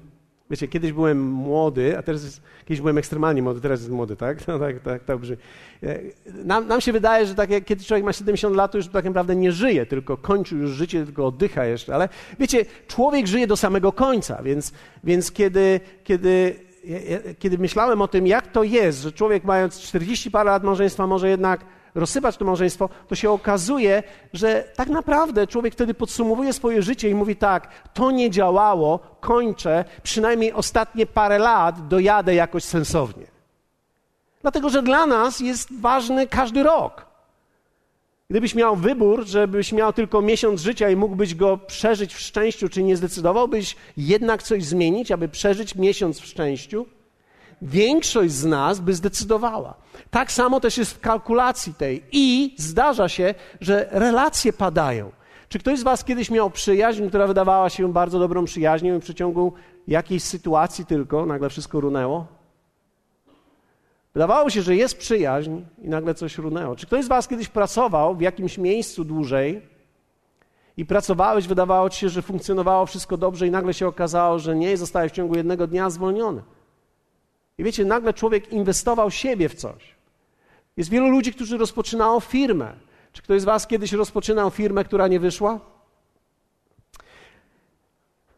Wiecie, 0.53 0.69
kiedyś 0.69 0.93
byłem 0.93 1.23
młody, 1.23 1.99
a 1.99 2.03
teraz 2.03 2.25
jest, 2.25 2.43
kiedyś 2.65 2.81
byłem 2.81 2.99
ekstremalnie 2.99 3.43
młody, 3.43 3.61
teraz 3.61 3.81
jest 3.81 3.93
młody, 3.93 4.17
tak? 4.17 4.39
No, 4.49 4.59
tak, 4.59 4.81
tak, 4.81 5.05
tak 5.05 5.19
brzmi. 5.19 5.37
E, 5.83 5.99
nam, 6.45 6.69
nam 6.69 6.81
się 6.81 6.93
wydaje, 6.93 7.27
że 7.27 7.35
tak 7.35 7.51
jak 7.51 7.65
kiedy 7.65 7.85
człowiek 7.85 8.05
ma 8.05 8.13
70 8.13 8.57
lat, 8.57 8.73
to 8.73 8.79
już 8.79 8.89
tak 8.89 9.05
naprawdę 9.05 9.37
nie 9.37 9.53
żyje, 9.53 9.87
tylko 9.87 10.17
kończy 10.17 10.57
już 10.57 10.71
życie, 10.71 11.05
tylko 11.05 11.27
oddycha 11.27 11.65
jeszcze. 11.65 11.95
Ale 11.95 12.09
wiecie, 12.39 12.65
człowiek 12.87 13.27
żyje 13.27 13.47
do 13.47 13.57
samego 13.57 13.93
końca, 13.93 14.43
więc, 14.43 14.73
więc 15.05 15.33
kiedy, 15.33 15.81
kiedy, 16.05 16.55
kiedy 17.39 17.59
myślałem 17.59 18.03
o 18.03 18.09
tym, 18.09 18.27
jak 18.27 18.47
to 18.47 18.63
jest, 18.63 19.03
że 19.03 19.13
człowiek 19.13 19.45
mając 19.45 19.81
40 19.81 20.31
parę 20.31 20.51
lat 20.51 20.65
małżeństwa 20.65 21.07
może 21.07 21.29
jednak 21.29 21.65
rozsypać 21.95 22.37
to 22.37 22.45
małżeństwo, 22.45 22.89
to 23.09 23.15
się 23.15 23.31
okazuje, 23.31 24.03
że 24.33 24.65
tak 24.77 24.89
naprawdę 24.89 25.47
człowiek 25.47 25.73
wtedy 25.73 25.95
podsumowuje 25.95 26.53
swoje 26.53 26.83
życie 26.83 27.11
i 27.11 27.15
mówi 27.15 27.37
tak, 27.37 27.69
to 27.95 28.11
nie 28.11 28.31
działało, 28.31 28.99
kończę, 29.21 29.85
przynajmniej 30.03 30.53
ostatnie 30.53 31.07
parę 31.07 31.39
lat 31.39 31.89
dojadę 31.89 32.35
jakoś 32.35 32.65
sensownie. 32.65 33.27
Dlatego, 34.43 34.71
że 34.71 34.83
dla 34.83 35.07
nas 35.07 35.41
jest 35.41 35.81
ważny 35.81 36.27
każdy 36.27 36.63
rok. 36.63 37.07
Gdybyś 38.31 38.55
miał 38.55 38.77
wybór, 38.77 39.27
żebyś 39.27 39.73
miał 39.73 39.93
tylko 39.93 40.23
miesiąc 40.23 40.61
życia 40.61 40.91
i 40.91 40.97
mógłbyś 40.97 41.35
go 41.35 41.59
przeżyć 41.59 42.15
w 42.15 42.21
szczęściu, 42.21 42.69
czy 42.69 42.83
nie 42.83 42.97
zdecydowałbyś 42.97 43.77
jednak 43.97 44.43
coś 44.43 44.65
zmienić, 44.65 45.13
aby 45.13 45.29
przeżyć 45.29 45.75
miesiąc 45.75 46.21
w 46.21 46.27
szczęściu? 46.27 46.87
Większość 47.63 48.33
z 48.33 48.45
nas 48.45 48.81
by 48.81 48.95
zdecydowała. 48.95 49.75
Tak 50.13 50.33
samo 50.33 50.61
też 50.61 50.79
jest 50.79 50.93
w 50.93 51.01
kalkulacji 51.01 51.75
tej. 51.75 52.03
I 52.13 52.55
zdarza 52.59 53.09
się, 53.09 53.35
że 53.61 53.89
relacje 53.91 54.53
padają. 54.53 55.13
Czy 55.49 55.59
ktoś 55.59 55.79
z 55.79 55.83
Was 55.83 56.05
kiedyś 56.05 56.31
miał 56.31 56.51
przyjaźń, 56.51 57.09
która 57.09 57.27
wydawała 57.27 57.71
się 57.71 57.93
bardzo 57.93 58.19
dobrą 58.19 58.45
przyjaźnią 58.45 58.97
i 58.97 59.01
w 59.01 59.03
przeciągu 59.03 59.53
jakiejś 59.89 60.23
sytuacji 60.23 60.87
tylko 60.87 61.27
nagle 61.27 61.49
wszystko 61.49 61.81
runęło? 61.81 62.27
Wydawało 64.15 64.51
się, 64.51 64.63
że 64.63 64.77
jest 64.77 64.99
przyjaźń 64.99 65.61
i 65.83 65.89
nagle 65.89 66.15
coś 66.15 66.39
runęło. 66.39 66.77
Czy 66.77 66.87
ktoś 66.87 67.05
z 67.05 67.09
Was 67.09 67.29
kiedyś 67.29 67.49
pracował 67.49 68.17
w 68.17 68.21
jakimś 68.21 68.59
miejscu 68.59 69.05
dłużej 69.05 69.63
i 70.77 70.87
pracowałeś, 70.87 71.47
wydawało 71.47 71.91
Ci 71.91 72.01
się, 72.01 72.09
że 72.09 72.23
funkcjonowało 72.23 72.87
wszystko 72.87 73.17
dobrze 73.17 73.47
i 73.47 73.51
nagle 73.51 73.75
się 73.75 73.87
okazało, 73.87 74.39
że 74.39 74.57
nie, 74.57 74.77
zostałeś 74.77 75.13
w 75.13 75.15
ciągu 75.15 75.37
jednego 75.37 75.67
dnia 75.67 75.91
zwolniony. 75.91 76.43
I 77.59 77.65
wiecie, 77.65 77.85
nagle 77.85 78.15
człowiek 78.15 78.53
inwestował 78.53 79.11
siebie 79.11 79.49
w 79.49 79.55
coś. 79.55 79.92
Jest 80.77 80.91
wielu 80.91 81.09
ludzi, 81.09 81.33
którzy 81.33 81.59
rozpoczynało 81.59 82.21
firmę. 82.21 82.73
Czy 83.13 83.23
ktoś 83.23 83.41
z 83.41 83.45
Was 83.45 83.67
kiedyś 83.67 83.93
rozpoczynał 83.93 84.51
firmę, 84.51 84.85
która 84.85 85.09
nie 85.09 85.21
wyszła? 85.21 85.61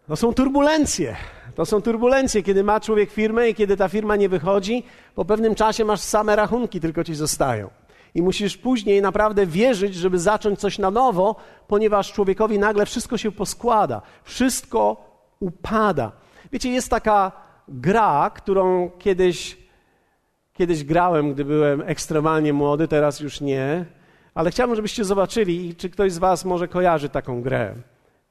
To 0.09 0.17
są 0.17 0.35
turbulencje. 0.35 1.17
To 1.55 1.67
są 1.67 1.83
turbulencje, 1.83 2.43
kiedy 2.43 2.65
ma 2.65 2.81
człowiek 2.81 3.11
firmę 3.11 3.49
i 3.49 3.55
kiedy 3.55 3.77
ta 3.77 3.89
firma 3.89 4.17
nie 4.17 4.29
wychodzi, 4.29 4.83
po 5.15 5.25
pewnym 5.25 5.55
czasie 5.55 5.85
masz 5.85 6.01
same 6.01 6.37
rachunki, 6.37 6.81
tylko 6.81 7.05
ci 7.05 7.15
zostają. 7.15 7.71
I 8.15 8.23
musisz 8.23 8.57
później 8.57 9.03
naprawdę 9.03 9.47
wierzyć, 9.47 9.95
żeby 9.95 10.19
zacząć 10.19 10.61
coś 10.61 10.79
na 10.79 10.91
nowo, 10.91 11.37
ponieważ 11.69 12.13
człowiekowi 12.13 12.59
nagle 12.59 12.87
wszystko 12.87 13.19
się 13.19 13.33
poskłada, 13.33 14.03
wszystko 14.25 14.97
upada. 15.41 16.13
Wiecie, 16.53 16.71
jest 16.71 16.91
taka 16.91 17.33
gra, 17.69 18.31
którą 18.35 18.91
kiedyś, 18.99 19.64
kiedyś 20.55 20.85
grałem, 20.85 21.33
gdy 21.33 21.45
byłem 21.45 21.83
ekstremalnie 21.87 22.53
młody, 22.53 22.89
teraz 22.89 23.21
już 23.21 23.41
nie, 23.41 23.85
ale 24.35 24.51
chciałbym, 24.51 24.77
żebyście 24.77 25.05
zobaczyli, 25.05 25.75
czy 25.75 25.91
ktoś 25.91 26.13
z 26.13 26.19
Was 26.19 26.45
może 26.45 26.69
kojarzy 26.69 27.09
taką 27.09 27.43
grę. 27.43 27.75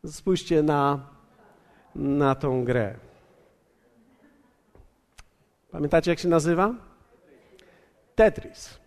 Spójrzcie 0.05 0.63
na, 0.63 0.99
na 1.95 2.35
tą 2.35 2.63
grę. 2.63 2.95
Pamiętacie, 5.71 6.11
jak 6.11 6.19
się 6.19 6.27
nazywa? 6.27 6.73
Tetris. 8.15 8.79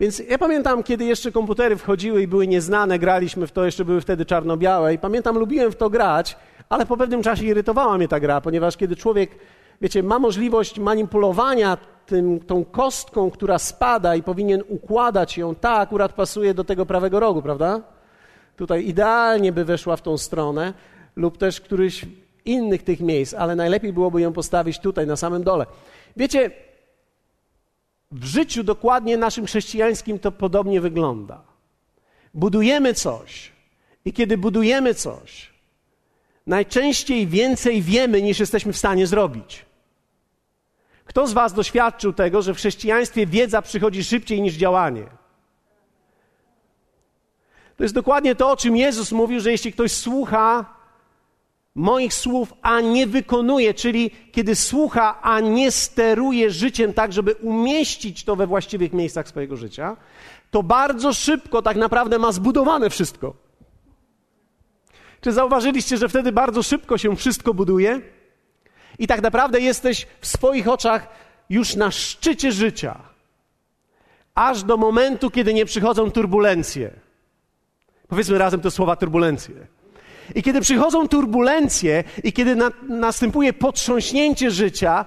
Więc 0.00 0.18
ja 0.18 0.38
pamiętam, 0.38 0.82
kiedy 0.82 1.04
jeszcze 1.04 1.32
komputery 1.32 1.76
wchodziły 1.76 2.22
i 2.22 2.28
były 2.28 2.46
nieznane, 2.46 2.98
graliśmy 2.98 3.46
w 3.46 3.52
to, 3.52 3.64
jeszcze 3.64 3.84
były 3.84 4.00
wtedy 4.00 4.24
czarno-białe 4.24 4.94
i 4.94 4.98
pamiętam, 4.98 5.38
lubiłem 5.38 5.72
w 5.72 5.76
to 5.76 5.90
grać, 5.90 6.36
ale 6.68 6.86
po 6.86 6.96
pewnym 6.96 7.22
czasie 7.22 7.44
irytowała 7.44 7.98
mnie 7.98 8.08
ta 8.08 8.20
gra, 8.20 8.40
ponieważ 8.40 8.76
kiedy 8.76 8.96
człowiek, 8.96 9.30
wiecie, 9.80 10.02
ma 10.02 10.18
możliwość 10.18 10.78
manipulowania 10.78 11.78
tym, 12.06 12.40
tą 12.40 12.64
kostką, 12.64 13.30
która 13.30 13.58
spada 13.58 14.16
i 14.16 14.22
powinien 14.22 14.62
układać 14.68 15.38
ją, 15.38 15.54
ta 15.54 15.72
akurat 15.72 16.12
pasuje 16.12 16.54
do 16.54 16.64
tego 16.64 16.86
prawego 16.86 17.20
rogu, 17.20 17.42
prawda? 17.42 17.82
Tutaj 18.56 18.86
idealnie 18.86 19.52
by 19.52 19.64
weszła 19.64 19.96
w 19.96 20.02
tą 20.02 20.18
stronę 20.18 20.72
lub 21.16 21.38
też 21.38 21.60
któryś 21.60 22.06
innych 22.44 22.82
tych 22.82 23.00
miejsc, 23.00 23.34
ale 23.34 23.56
najlepiej 23.56 23.92
byłoby 23.92 24.20
ją 24.20 24.32
postawić 24.32 24.78
tutaj, 24.78 25.06
na 25.06 25.16
samym 25.16 25.42
dole. 25.42 25.66
Wiecie, 26.16 26.50
w 28.12 28.24
życiu 28.24 28.64
dokładnie 28.64 29.16
naszym 29.16 29.46
chrześcijańskim 29.46 30.18
to 30.18 30.32
podobnie 30.32 30.80
wygląda. 30.80 31.42
Budujemy 32.34 32.94
coś 32.94 33.52
i 34.04 34.12
kiedy 34.12 34.38
budujemy 34.38 34.94
coś, 34.94 35.50
najczęściej 36.46 37.26
więcej 37.26 37.82
wiemy 37.82 38.22
niż 38.22 38.40
jesteśmy 38.40 38.72
w 38.72 38.76
stanie 38.76 39.06
zrobić. 39.06 39.65
Kto 41.06 41.26
z 41.26 41.32
Was 41.32 41.52
doświadczył 41.52 42.12
tego, 42.12 42.42
że 42.42 42.54
w 42.54 42.56
chrześcijaństwie 42.56 43.26
wiedza 43.26 43.62
przychodzi 43.62 44.04
szybciej 44.04 44.42
niż 44.42 44.54
działanie? 44.54 45.06
To 47.76 47.82
jest 47.82 47.94
dokładnie 47.94 48.34
to, 48.34 48.50
o 48.50 48.56
czym 48.56 48.76
Jezus 48.76 49.12
mówił, 49.12 49.40
że 49.40 49.50
jeśli 49.50 49.72
ktoś 49.72 49.92
słucha 49.92 50.76
moich 51.74 52.14
słów, 52.14 52.54
a 52.62 52.80
nie 52.80 53.06
wykonuje, 53.06 53.74
czyli 53.74 54.10
kiedy 54.32 54.54
słucha, 54.54 55.22
a 55.22 55.40
nie 55.40 55.70
steruje 55.70 56.50
życiem 56.50 56.92
tak, 56.92 57.12
żeby 57.12 57.34
umieścić 57.34 58.24
to 58.24 58.36
we 58.36 58.46
właściwych 58.46 58.92
miejscach 58.92 59.28
swojego 59.28 59.56
życia, 59.56 59.96
to 60.50 60.62
bardzo 60.62 61.12
szybko 61.12 61.62
tak 61.62 61.76
naprawdę 61.76 62.18
ma 62.18 62.32
zbudowane 62.32 62.90
wszystko. 62.90 63.34
Czy 65.20 65.32
zauważyliście, 65.32 65.96
że 65.96 66.08
wtedy 66.08 66.32
bardzo 66.32 66.62
szybko 66.62 66.98
się 66.98 67.16
wszystko 67.16 67.54
buduje? 67.54 68.00
I 68.98 69.06
tak 69.06 69.22
naprawdę 69.22 69.60
jesteś 69.60 70.06
w 70.20 70.26
swoich 70.26 70.68
oczach 70.68 71.08
już 71.50 71.76
na 71.76 71.90
szczycie 71.90 72.52
życia, 72.52 72.98
aż 74.34 74.62
do 74.62 74.76
momentu, 74.76 75.30
kiedy 75.30 75.54
nie 75.54 75.64
przychodzą 75.64 76.10
turbulencje. 76.10 76.90
Powiedzmy 78.08 78.38
razem 78.38 78.60
te 78.60 78.70
słowa 78.70 78.96
turbulencje. 78.96 79.54
I 80.34 80.42
kiedy 80.42 80.60
przychodzą 80.60 81.08
turbulencje 81.08 82.04
i 82.24 82.32
kiedy 82.32 82.56
na, 82.56 82.70
następuje 82.88 83.52
potrząśnięcie 83.52 84.50
życia, 84.50 85.04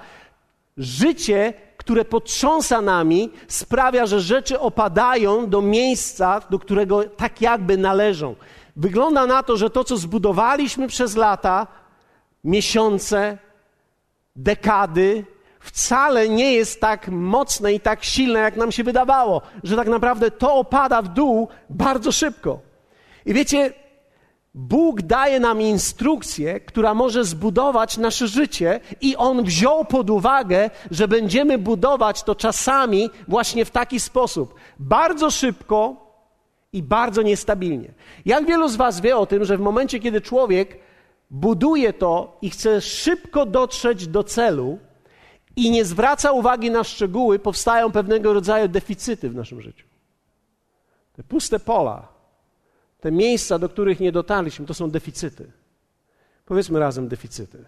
życie, 0.77 1.53
które 1.77 2.05
potrząsa 2.05 2.81
nami, 2.81 3.29
sprawia, 3.47 4.05
że 4.05 4.21
rzeczy 4.21 4.59
opadają 4.59 5.49
do 5.49 5.61
miejsca, 5.61 6.41
do 6.49 6.59
którego 6.59 7.03
tak 7.03 7.41
jakby 7.41 7.77
należą. 7.77 8.35
Wygląda 8.75 9.25
na 9.25 9.43
to, 9.43 9.57
że 9.57 9.69
to, 9.69 9.83
co 9.83 9.97
zbudowaliśmy 9.97 10.87
przez 10.87 11.15
lata, 11.15 11.67
miesiące, 12.43 13.37
dekady, 14.43 15.25
wcale 15.59 16.29
nie 16.29 16.53
jest 16.53 16.81
tak 16.81 17.07
mocne 17.07 17.73
i 17.73 17.79
tak 17.79 18.03
silne, 18.03 18.39
jak 18.39 18.55
nam 18.55 18.71
się 18.71 18.83
wydawało, 18.83 19.41
że 19.63 19.75
tak 19.75 19.87
naprawdę 19.87 20.31
to 20.31 20.55
opada 20.55 21.01
w 21.01 21.07
dół 21.07 21.47
bardzo 21.69 22.11
szybko. 22.11 22.59
I 23.25 23.33
wiecie, 23.33 23.73
Bóg 24.53 25.01
daje 25.01 25.39
nam 25.39 25.61
instrukcję, 25.61 26.59
która 26.59 26.93
może 26.93 27.23
zbudować 27.23 27.97
nasze 27.97 28.27
życie, 28.27 28.79
i 29.01 29.15
On 29.15 29.43
wziął 29.43 29.85
pod 29.85 30.09
uwagę, 30.09 30.69
że 30.91 31.07
będziemy 31.07 31.57
budować 31.57 32.23
to 32.23 32.35
czasami 32.35 33.09
właśnie 33.27 33.65
w 33.65 33.71
taki 33.71 33.99
sposób. 33.99 34.55
Bardzo 34.79 35.31
szybko 35.31 35.95
i 36.73 36.83
bardzo 36.83 37.21
niestabilnie. 37.21 37.93
Jak 38.25 38.45
wielu 38.45 38.67
z 38.67 38.75
Was 38.75 39.01
wie 39.01 39.17
o 39.17 39.25
tym, 39.25 39.45
że 39.45 39.57
w 39.57 39.61
momencie, 39.61 39.99
kiedy 39.99 40.21
człowiek 40.21 40.77
buduje 41.29 41.93
to 41.93 42.37
i 42.41 42.49
chce 42.49 42.81
szybko 42.81 43.45
dotrzeć 43.45 44.07
do 44.07 44.23
celu 44.23 44.79
i 45.55 45.71
nie 45.71 45.85
zwraca 45.85 46.31
uwagi 46.31 46.71
na 46.71 46.83
szczegóły, 46.83 47.39
powstają 47.39 47.91
pewnego 47.91 48.33
rodzaju 48.33 48.67
deficyty 48.67 49.29
w 49.29 49.35
naszym 49.35 49.61
życiu. 49.61 49.87
Te 51.13 51.23
puste 51.23 51.59
pola, 51.59 52.07
te 52.99 53.11
miejsca, 53.11 53.59
do 53.59 53.69
których 53.69 53.99
nie 53.99 54.11
dotarliśmy, 54.11 54.65
to 54.65 54.73
są 54.73 54.91
deficyty. 54.91 55.51
Powiedzmy 56.45 56.79
razem 56.79 57.07
deficyty. 57.07 57.65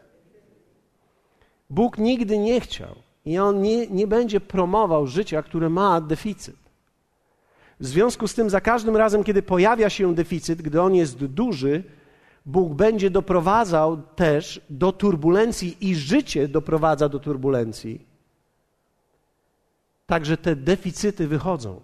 Bóg 1.69 1.97
nigdy 1.97 2.37
nie 2.37 2.61
chciał 2.61 2.95
i 3.25 3.39
On 3.39 3.61
nie, 3.61 3.87
nie 3.87 4.07
będzie 4.07 4.39
promował 4.39 5.07
życia, 5.07 5.43
które 5.43 5.69
ma 5.69 6.01
deficyt. 6.01 6.55
W 7.79 7.87
związku 7.87 8.27
z 8.27 8.33
tym, 8.33 8.49
za 8.49 8.61
każdym 8.61 8.97
razem, 8.97 9.23
kiedy 9.23 9.41
pojawia 9.41 9.89
się 9.89 10.15
deficyt, 10.15 10.61
gdy 10.61 10.81
on 10.81 10.95
jest 10.95 11.25
duży, 11.25 11.83
Bóg 12.45 12.73
będzie 12.73 13.09
doprowadzał 13.09 14.01
też 14.01 14.61
do 14.69 14.91
turbulencji 14.91 15.77
i 15.89 15.95
życie 15.95 16.47
doprowadza 16.47 17.09
do 17.09 17.19
turbulencji. 17.19 18.05
Także 20.05 20.37
te 20.37 20.55
deficyty 20.55 21.27
wychodzą. 21.27 21.81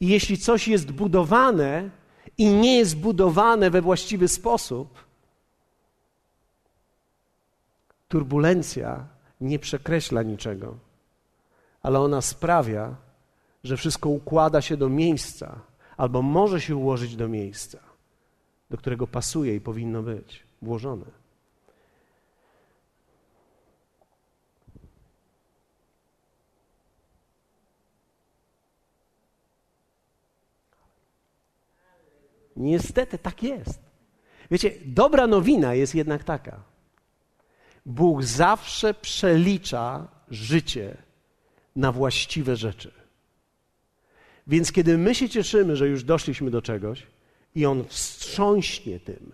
I 0.00 0.08
jeśli 0.08 0.38
coś 0.38 0.68
jest 0.68 0.92
budowane, 0.92 1.90
i 2.38 2.46
nie 2.46 2.78
jest 2.78 2.96
budowane 2.96 3.70
we 3.70 3.82
właściwy 3.82 4.28
sposób, 4.28 5.04
turbulencja 8.08 9.06
nie 9.40 9.58
przekreśla 9.58 10.22
niczego, 10.22 10.74
ale 11.82 12.00
ona 12.00 12.20
sprawia, 12.20 12.96
że 13.64 13.76
wszystko 13.76 14.08
układa 14.08 14.60
się 14.60 14.76
do 14.76 14.88
miejsca, 14.88 15.60
albo 15.96 16.22
może 16.22 16.60
się 16.60 16.76
ułożyć 16.76 17.16
do 17.16 17.28
miejsca, 17.28 17.78
do 18.74 18.78
którego 18.78 19.06
pasuje 19.06 19.54
i 19.56 19.60
powinno 19.60 20.02
być 20.02 20.42
włożone. 20.62 21.04
Niestety 32.56 33.18
tak 33.18 33.42
jest. 33.42 33.80
Wiecie, 34.50 34.70
dobra 34.84 35.26
nowina 35.26 35.74
jest 35.74 35.94
jednak 35.94 36.24
taka. 36.24 36.62
Bóg 37.86 38.22
zawsze 38.22 38.94
przelicza 38.94 40.08
życie 40.30 40.96
na 41.76 41.92
właściwe 41.92 42.56
rzeczy. 42.56 42.92
Więc 44.46 44.72
kiedy 44.72 44.98
my 44.98 45.14
się 45.14 45.28
cieszymy, 45.28 45.76
że 45.76 45.88
już 45.88 46.04
doszliśmy 46.04 46.50
do 46.50 46.62
czegoś, 46.62 47.13
i 47.54 47.66
On 47.66 47.84
wstrząśnie 47.84 49.00
tym 49.00 49.32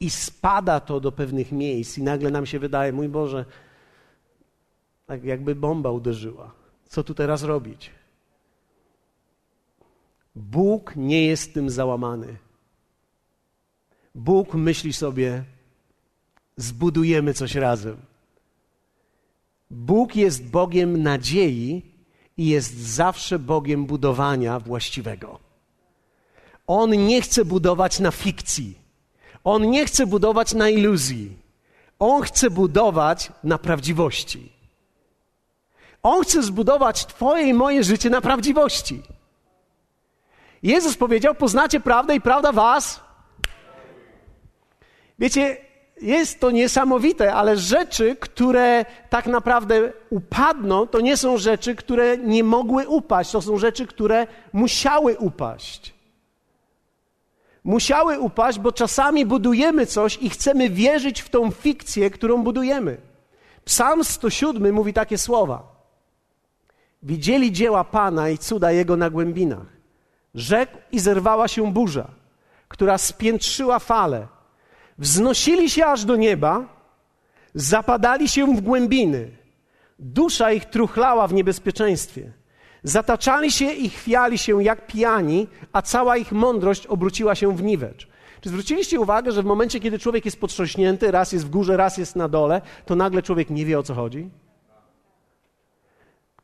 i 0.00 0.10
spada 0.10 0.80
to 0.80 1.00
do 1.00 1.12
pewnych 1.12 1.52
miejsc 1.52 1.98
i 1.98 2.02
nagle 2.02 2.30
nam 2.30 2.46
się 2.46 2.58
wydaje, 2.58 2.92
mój 2.92 3.08
Boże, 3.08 3.44
tak 5.06 5.24
jakby 5.24 5.54
bomba 5.54 5.90
uderzyła. 5.90 6.52
Co 6.88 7.04
tu 7.04 7.14
teraz 7.14 7.42
robić? 7.42 7.90
Bóg 10.36 10.96
nie 10.96 11.26
jest 11.26 11.54
tym 11.54 11.70
załamany. 11.70 12.36
Bóg 14.14 14.54
myśli 14.54 14.92
sobie, 14.92 15.44
zbudujemy 16.56 17.34
coś 17.34 17.54
razem. 17.54 17.96
Bóg 19.70 20.16
jest 20.16 20.50
Bogiem 20.50 21.02
nadziei 21.02 21.82
i 22.36 22.46
jest 22.46 22.76
zawsze 22.76 23.38
Bogiem 23.38 23.86
budowania 23.86 24.60
właściwego. 24.60 25.47
On 26.68 26.90
nie 26.90 27.22
chce 27.22 27.44
budować 27.44 28.00
na 28.00 28.10
fikcji. 28.10 28.78
On 29.44 29.70
nie 29.70 29.86
chce 29.86 30.06
budować 30.06 30.54
na 30.54 30.68
iluzji. 30.68 31.36
On 31.98 32.22
chce 32.22 32.50
budować 32.50 33.32
na 33.44 33.58
prawdziwości. 33.58 34.52
On 36.02 36.22
chce 36.22 36.42
zbudować 36.42 37.06
Twoje 37.06 37.48
i 37.48 37.54
moje 37.54 37.84
życie 37.84 38.10
na 38.10 38.20
prawdziwości. 38.20 39.02
Jezus 40.62 40.96
powiedział: 40.96 41.34
Poznacie 41.34 41.80
prawdę 41.80 42.14
i 42.14 42.20
prawda 42.20 42.52
Was. 42.52 43.00
Wiecie, 45.18 45.56
jest 46.02 46.40
to 46.40 46.50
niesamowite, 46.50 47.34
ale 47.34 47.56
rzeczy, 47.56 48.16
które 48.16 48.84
tak 49.10 49.26
naprawdę 49.26 49.92
upadną, 50.10 50.86
to 50.86 51.00
nie 51.00 51.16
są 51.16 51.38
rzeczy, 51.38 51.74
które 51.74 52.18
nie 52.18 52.44
mogły 52.44 52.88
upaść, 52.88 53.30
to 53.30 53.42
są 53.42 53.58
rzeczy, 53.58 53.86
które 53.86 54.26
musiały 54.52 55.18
upaść. 55.18 55.97
Musiały 57.68 58.18
upaść, 58.18 58.58
bo 58.58 58.72
czasami 58.72 59.26
budujemy 59.26 59.86
coś 59.86 60.18
i 60.22 60.30
chcemy 60.30 60.70
wierzyć 60.70 61.22
w 61.22 61.28
tą 61.28 61.50
fikcję, 61.50 62.10
którą 62.10 62.42
budujemy. 62.42 62.96
Psalm 63.64 64.04
107 64.04 64.74
mówi 64.74 64.92
takie 64.92 65.18
słowa. 65.18 65.62
Widzieli 67.02 67.52
dzieła 67.52 67.84
Pana 67.84 68.28
i 68.28 68.38
cuda 68.38 68.72
Jego 68.72 68.96
na 68.96 69.10
głębinach. 69.10 69.66
Rzekł 70.34 70.78
i 70.92 70.98
zerwała 70.98 71.48
się 71.48 71.72
burza, 71.72 72.10
która 72.68 72.98
spiętrzyła 72.98 73.78
fale. 73.78 74.26
Wznosili 74.98 75.70
się 75.70 75.86
aż 75.86 76.04
do 76.04 76.16
nieba, 76.16 76.64
zapadali 77.54 78.28
się 78.28 78.56
w 78.56 78.60
głębiny. 78.60 79.30
Dusza 79.98 80.52
ich 80.52 80.64
truchlała 80.64 81.26
w 81.26 81.34
niebezpieczeństwie. 81.34 82.32
Zataczali 82.82 83.52
się 83.52 83.72
i 83.72 83.90
chwiali 83.90 84.38
się 84.38 84.62
jak 84.62 84.86
pijani, 84.86 85.46
a 85.72 85.82
cała 85.82 86.16
ich 86.16 86.32
mądrość 86.32 86.86
obróciła 86.86 87.34
się 87.34 87.56
w 87.56 87.62
niwecz. 87.62 88.08
Czy 88.40 88.48
zwróciliście 88.48 89.00
uwagę, 89.00 89.32
że 89.32 89.42
w 89.42 89.46
momencie, 89.46 89.80
kiedy 89.80 89.98
człowiek 89.98 90.24
jest 90.24 90.40
potrząśnięty, 90.40 91.10
raz 91.10 91.32
jest 91.32 91.46
w 91.46 91.50
górze, 91.50 91.76
raz 91.76 91.98
jest 91.98 92.16
na 92.16 92.28
dole, 92.28 92.60
to 92.86 92.96
nagle 92.96 93.22
człowiek 93.22 93.50
nie 93.50 93.64
wie 93.64 93.78
o 93.78 93.82
co 93.82 93.94
chodzi? 93.94 94.30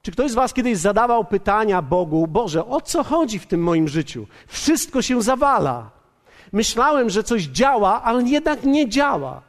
Czy 0.02 0.12
ktoś 0.12 0.30
z 0.30 0.34
Was 0.34 0.54
kiedyś 0.54 0.78
zadawał 0.78 1.24
pytania 1.24 1.82
Bogu, 1.82 2.26
Boże, 2.26 2.66
o 2.66 2.80
co 2.80 3.04
chodzi 3.04 3.38
w 3.38 3.46
tym 3.46 3.62
moim 3.62 3.88
życiu? 3.88 4.26
Wszystko 4.46 5.02
się 5.02 5.22
zawala. 5.22 5.90
Myślałem, 6.52 7.10
że 7.10 7.22
coś 7.22 7.42
działa, 7.42 8.02
ale 8.02 8.22
jednak 8.22 8.64
nie 8.64 8.88
działa. 8.88 9.42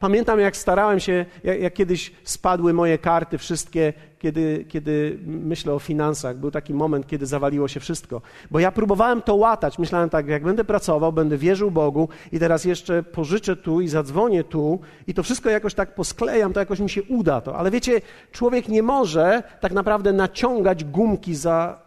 Pamiętam, 0.00 0.40
jak 0.40 0.56
starałem 0.56 1.00
się, 1.00 1.26
jak, 1.44 1.60
jak, 1.60 1.74
kiedyś 1.74 2.12
spadły 2.24 2.72
moje 2.72 2.98
karty, 2.98 3.38
wszystkie, 3.38 3.92
kiedy, 4.18 4.64
kiedy 4.68 5.18
myślę 5.26 5.72
o 5.72 5.78
finansach. 5.78 6.36
Był 6.36 6.50
taki 6.50 6.74
moment, 6.74 7.06
kiedy 7.06 7.26
zawaliło 7.26 7.68
się 7.68 7.80
wszystko. 7.80 8.22
Bo 8.50 8.58
ja 8.58 8.72
próbowałem 8.72 9.22
to 9.22 9.34
łatać. 9.34 9.78
Myślałem 9.78 10.10
tak, 10.10 10.28
jak 10.28 10.42
będę 10.42 10.64
pracował, 10.64 11.12
będę 11.12 11.36
wierzył 11.36 11.70
Bogu 11.70 12.08
i 12.32 12.38
teraz 12.38 12.64
jeszcze 12.64 13.02
pożyczę 13.02 13.56
tu 13.56 13.80
i 13.80 13.88
zadzwonię 13.88 14.44
tu 14.44 14.80
i 15.06 15.14
to 15.14 15.22
wszystko 15.22 15.50
jakoś 15.50 15.74
tak 15.74 15.94
posklejam, 15.94 16.52
to 16.52 16.60
jakoś 16.60 16.80
mi 16.80 16.90
się 16.90 17.02
uda 17.02 17.40
to. 17.40 17.56
Ale 17.56 17.70
wiecie, 17.70 18.00
człowiek 18.32 18.68
nie 18.68 18.82
może 18.82 19.42
tak 19.60 19.72
naprawdę 19.72 20.12
naciągać 20.12 20.84
gumki 20.84 21.34
za, 21.34 21.78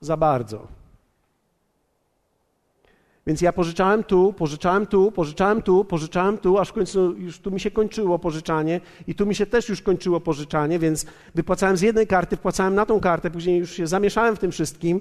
za 0.00 0.16
bardzo. 0.16 0.77
Więc 3.28 3.40
ja 3.40 3.52
pożyczałem 3.52 4.04
tu, 4.04 4.32
pożyczałem 4.32 4.86
tu, 4.86 5.12
pożyczałem 5.12 5.62
tu, 5.62 5.84
pożyczałem 5.84 6.38
tu, 6.38 6.58
aż 6.58 6.68
w 6.68 6.72
końcu 6.72 7.16
już 7.16 7.38
tu 7.38 7.50
mi 7.50 7.60
się 7.60 7.70
kończyło 7.70 8.18
pożyczanie 8.18 8.80
i 9.06 9.14
tu 9.14 9.26
mi 9.26 9.34
się 9.34 9.46
też 9.46 9.68
już 9.68 9.82
kończyło 9.82 10.20
pożyczanie, 10.20 10.78
więc 10.78 11.06
wypłacałem 11.34 11.76
z 11.76 11.80
jednej 11.80 12.06
karty, 12.06 12.36
wpłacałem 12.36 12.74
na 12.74 12.86
tą 12.86 13.00
kartę, 13.00 13.30
później 13.30 13.58
już 13.58 13.72
się 13.72 13.86
zamieszałem 13.86 14.36
w 14.36 14.38
tym 14.38 14.50
wszystkim 14.50 15.00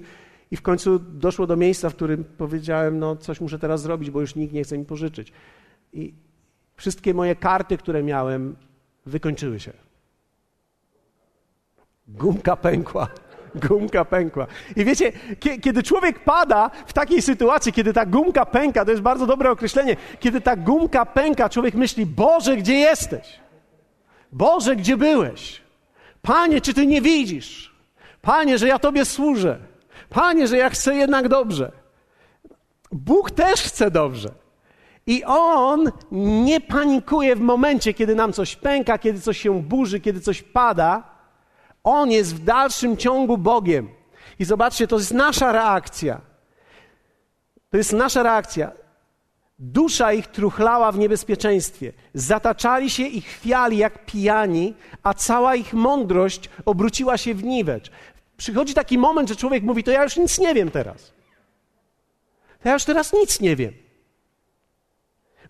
i 0.51 0.57
w 0.57 0.61
końcu 0.61 0.99
doszło 0.99 1.47
do 1.47 1.57
miejsca, 1.57 1.89
w 1.89 1.95
którym 1.95 2.23
powiedziałem, 2.23 2.99
no 2.99 3.15
coś 3.15 3.41
muszę 3.41 3.59
teraz 3.59 3.81
zrobić, 3.81 4.11
bo 4.11 4.21
już 4.21 4.35
nikt 4.35 4.53
nie 4.53 4.63
chce 4.63 4.77
mi 4.77 4.85
pożyczyć. 4.85 5.31
I 5.93 6.13
wszystkie 6.75 7.13
moje 7.13 7.35
karty, 7.35 7.77
które 7.77 8.03
miałem, 8.03 8.55
wykończyły 9.05 9.59
się. 9.59 9.73
Gumka 12.07 12.55
pękła 12.55 13.07
gumka 13.57 14.05
pękła. 14.05 14.47
I 14.75 14.85
wiecie, 14.85 15.11
kiedy 15.61 15.83
człowiek 15.83 16.19
pada 16.19 16.69
w 16.87 16.93
takiej 16.93 17.21
sytuacji, 17.21 17.73
kiedy 17.73 17.93
ta 17.93 18.05
gumka 18.05 18.45
pęka, 18.45 18.85
to 18.85 18.91
jest 18.91 19.03
bardzo 19.03 19.25
dobre 19.25 19.51
określenie, 19.51 19.95
kiedy 20.19 20.41
ta 20.41 20.55
gumka 20.55 21.05
pęka, 21.05 21.49
człowiek 21.49 21.75
myśli, 21.75 22.05
Boże, 22.05 22.57
gdzie 22.57 22.73
jesteś? 22.73 23.39
Boże, 24.31 24.75
gdzie 24.75 24.97
byłeś? 24.97 25.61
Panie, 26.21 26.61
czy 26.61 26.73
Ty 26.73 26.87
nie 26.87 27.01
widzisz? 27.01 27.75
Panie, 28.21 28.57
że 28.57 28.67
ja 28.67 28.79
Tobie 28.79 29.05
służę. 29.05 29.59
Panie, 30.09 30.47
że 30.47 30.57
ja 30.57 30.69
chcę 30.69 30.95
jednak 30.95 31.27
dobrze. 31.27 31.71
Bóg 32.91 33.31
też 33.31 33.61
chce 33.61 33.91
dobrze. 33.91 34.29
I 35.07 35.23
On 35.23 35.91
nie 36.11 36.61
panikuje 36.61 37.35
w 37.35 37.39
momencie, 37.41 37.93
kiedy 37.93 38.15
nam 38.15 38.33
coś 38.33 38.55
pęka, 38.55 38.97
kiedy 38.97 39.21
coś 39.21 39.37
się 39.37 39.61
burzy, 39.61 39.99
kiedy 39.99 40.21
coś 40.21 40.43
pada, 40.43 41.16
on 41.87 42.11
jest 42.11 42.35
w 42.35 42.43
dalszym 42.43 42.97
ciągu 42.97 43.37
Bogiem. 43.37 43.89
I 44.39 44.45
zobaczcie, 44.45 44.87
to 44.87 44.97
jest 44.97 45.13
nasza 45.13 45.51
reakcja. 45.51 46.21
To 47.69 47.77
jest 47.77 47.93
nasza 47.93 48.23
reakcja. 48.23 48.71
Dusza 49.59 50.13
ich 50.13 50.27
truchlała 50.27 50.91
w 50.91 50.97
niebezpieczeństwie. 50.97 51.93
Zataczali 52.13 52.89
się 52.89 53.03
i 53.03 53.21
chwiali 53.21 53.77
jak 53.77 54.05
pijani, 54.05 54.73
a 55.03 55.13
cała 55.13 55.55
ich 55.55 55.73
mądrość 55.73 56.49
obróciła 56.65 57.17
się 57.17 57.33
w 57.33 57.43
niwecz. 57.43 57.91
Przychodzi 58.37 58.73
taki 58.73 58.97
moment, 58.97 59.29
że 59.29 59.35
człowiek 59.35 59.63
mówi: 59.63 59.83
To 59.83 59.91
ja 59.91 60.03
już 60.03 60.17
nic 60.17 60.39
nie 60.39 60.53
wiem 60.53 60.71
teraz. 60.71 61.13
To 62.63 62.69
ja 62.69 62.73
już 62.73 62.83
teraz 62.83 63.13
nic 63.13 63.41
nie 63.41 63.55
wiem. 63.55 63.86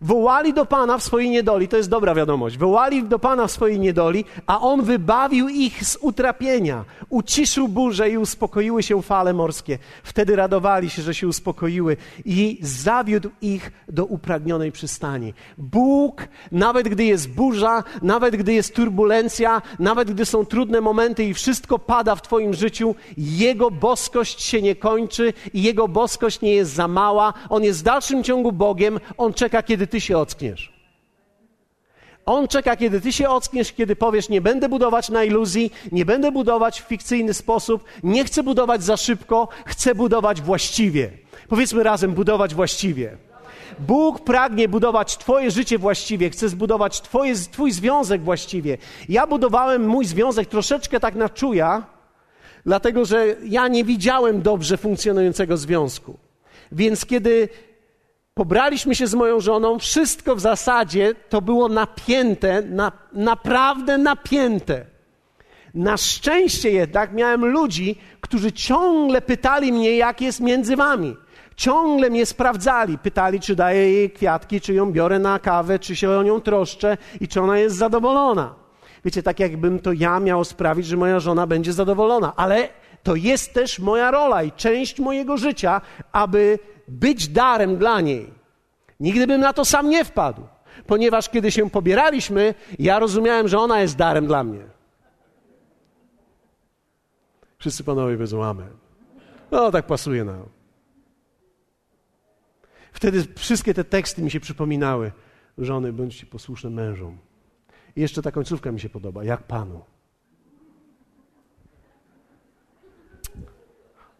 Wołali 0.00 0.52
do 0.52 0.66
Pana 0.66 0.98
w 0.98 1.02
swojej 1.02 1.30
niedoli, 1.30 1.68
to 1.68 1.76
jest 1.76 1.88
dobra 1.88 2.14
wiadomość. 2.14 2.58
Wołali 2.58 3.04
do 3.04 3.18
Pana 3.18 3.46
w 3.46 3.50
swojej 3.50 3.80
niedoli, 3.80 4.24
a 4.46 4.60
On 4.60 4.82
wybawił 4.82 5.48
ich 5.48 5.84
z 5.84 5.98
utrapienia. 6.00 6.84
Uciszył 7.08 7.68
burzę 7.68 8.10
i 8.10 8.18
uspokoiły 8.18 8.82
się 8.82 9.02
fale 9.02 9.32
morskie. 9.32 9.78
Wtedy 10.02 10.36
radowali 10.36 10.90
się, 10.90 11.02
że 11.02 11.14
się 11.14 11.28
uspokoiły 11.28 11.96
i 12.24 12.58
zawiódł 12.62 13.30
ich 13.42 13.72
do 13.88 14.04
upragnionej 14.04 14.72
przystani. 14.72 15.34
Bóg, 15.58 16.28
nawet 16.52 16.88
gdy 16.88 17.04
jest 17.04 17.30
burza, 17.30 17.84
nawet 18.02 18.36
gdy 18.36 18.52
jest 18.52 18.74
turbulencja, 18.74 19.62
nawet 19.78 20.10
gdy 20.10 20.26
są 20.26 20.46
trudne 20.46 20.80
momenty 20.80 21.24
i 21.24 21.34
wszystko 21.34 21.78
pada 21.78 22.14
w 22.14 22.22
Twoim 22.22 22.54
życiu, 22.54 22.94
Jego 23.16 23.70
boskość 23.70 24.42
się 24.42 24.62
nie 24.62 24.76
kończy 24.76 25.32
i 25.52 25.62
Jego 25.62 25.88
boskość 25.88 26.40
nie 26.40 26.54
jest 26.54 26.72
za 26.72 26.88
mała. 26.88 27.34
On 27.48 27.64
jest 27.64 27.80
w 27.80 27.82
dalszym 27.82 28.24
ciągu 28.24 28.52
Bogiem. 28.52 29.00
On 29.16 29.32
czeka, 29.32 29.62
kiedy 29.62 29.87
ty 29.88 30.00
się 30.00 30.18
ockniesz. 30.18 30.78
On 32.26 32.48
czeka, 32.48 32.76
kiedy 32.76 33.00
ty 33.00 33.12
się 33.12 33.28
ockniesz, 33.28 33.72
kiedy 33.72 33.96
powiesz: 33.96 34.28
Nie 34.28 34.40
będę 34.40 34.68
budować 34.68 35.08
na 35.08 35.24
iluzji, 35.24 35.72
nie 35.92 36.04
będę 36.04 36.32
budować 36.32 36.80
w 36.80 36.84
fikcyjny 36.84 37.34
sposób, 37.34 37.84
nie 38.02 38.24
chcę 38.24 38.42
budować 38.42 38.82
za 38.84 38.96
szybko, 38.96 39.48
chcę 39.66 39.94
budować 39.94 40.40
właściwie. 40.40 41.10
Powiedzmy 41.48 41.82
razem: 41.82 42.12
budować 42.12 42.54
właściwie. 42.54 43.16
Bóg 43.78 44.24
pragnie 44.24 44.68
budować 44.68 45.16
Twoje 45.16 45.50
życie 45.50 45.78
właściwie, 45.78 46.30
chce 46.30 46.48
zbudować 46.48 47.00
twoje, 47.00 47.34
Twój 47.34 47.72
związek 47.72 48.22
właściwie. 48.22 48.78
Ja 49.08 49.26
budowałem 49.26 49.86
mój 49.86 50.04
związek 50.04 50.48
troszeczkę 50.48 51.00
tak 51.00 51.14
na 51.14 51.28
czuja, 51.28 51.86
dlatego 52.66 53.04
że 53.04 53.36
ja 53.44 53.68
nie 53.68 53.84
widziałem 53.84 54.42
dobrze 54.42 54.76
funkcjonującego 54.76 55.56
związku. 55.56 56.18
Więc 56.72 57.06
kiedy 57.06 57.48
Pobraliśmy 58.38 58.94
się 58.94 59.06
z 59.06 59.14
moją 59.14 59.40
żoną, 59.40 59.78
wszystko 59.78 60.36
w 60.36 60.40
zasadzie 60.40 61.14
to 61.28 61.42
było 61.42 61.68
napięte, 61.68 62.62
na, 62.62 62.92
naprawdę 63.12 63.98
napięte. 63.98 64.84
Na 65.74 65.96
szczęście 65.96 66.70
jednak 66.70 67.12
miałem 67.12 67.46
ludzi, 67.46 67.98
którzy 68.20 68.52
ciągle 68.52 69.20
pytali 69.22 69.72
mnie, 69.72 69.96
jak 69.96 70.20
jest 70.20 70.40
między 70.40 70.76
wami. 70.76 71.16
Ciągle 71.56 72.10
mnie 72.10 72.26
sprawdzali, 72.26 72.98
pytali, 72.98 73.40
czy 73.40 73.56
daję 73.56 73.92
jej 73.92 74.10
kwiatki, 74.10 74.60
czy 74.60 74.74
ją 74.74 74.92
biorę 74.92 75.18
na 75.18 75.38
kawę, 75.38 75.78
czy 75.78 75.96
się 75.96 76.10
o 76.10 76.22
nią 76.22 76.40
troszczę 76.40 76.96
i 77.20 77.28
czy 77.28 77.40
ona 77.40 77.58
jest 77.58 77.76
zadowolona. 77.76 78.54
Wiecie, 79.04 79.22
tak 79.22 79.40
jakbym 79.40 79.78
to 79.78 79.92
ja 79.92 80.20
miał 80.20 80.44
sprawić, 80.44 80.86
że 80.86 80.96
moja 80.96 81.20
żona 81.20 81.46
będzie 81.46 81.72
zadowolona, 81.72 82.32
ale 82.36 82.68
to 83.02 83.16
jest 83.16 83.54
też 83.54 83.78
moja 83.78 84.10
rola 84.10 84.42
i 84.42 84.52
część 84.52 85.00
mojego 85.00 85.36
życia, 85.36 85.80
aby 86.12 86.58
być 86.88 87.28
darem 87.28 87.76
dla 87.76 88.00
niej. 88.00 88.34
Nigdy 89.00 89.26
bym 89.26 89.40
na 89.40 89.52
to 89.52 89.64
sam 89.64 89.90
nie 89.90 90.04
wpadł, 90.04 90.42
ponieważ 90.86 91.28
kiedy 91.28 91.50
się 91.50 91.70
pobieraliśmy, 91.70 92.54
ja 92.78 92.98
rozumiałem, 92.98 93.48
że 93.48 93.58
ona 93.58 93.80
jest 93.80 93.96
darem 93.96 94.26
dla 94.26 94.44
mnie. 94.44 94.64
Wszyscy 97.58 97.84
panowie 97.84 98.14
powiedzą 98.14 98.44
amen. 98.44 98.70
No, 99.50 99.70
tak 99.70 99.86
pasuje 99.86 100.24
nam. 100.24 100.48
Wtedy 102.92 103.24
wszystkie 103.36 103.74
te 103.74 103.84
teksty 103.84 104.22
mi 104.22 104.30
się 104.30 104.40
przypominały. 104.40 105.12
Żony, 105.58 105.92
bądźcie 105.92 106.26
posłuszne 106.26 106.70
mężom. 106.70 107.18
I 107.96 108.00
jeszcze 108.00 108.22
ta 108.22 108.32
końcówka 108.32 108.72
mi 108.72 108.80
się 108.80 108.88
podoba. 108.88 109.24
Jak 109.24 109.42
Panu. 109.42 109.84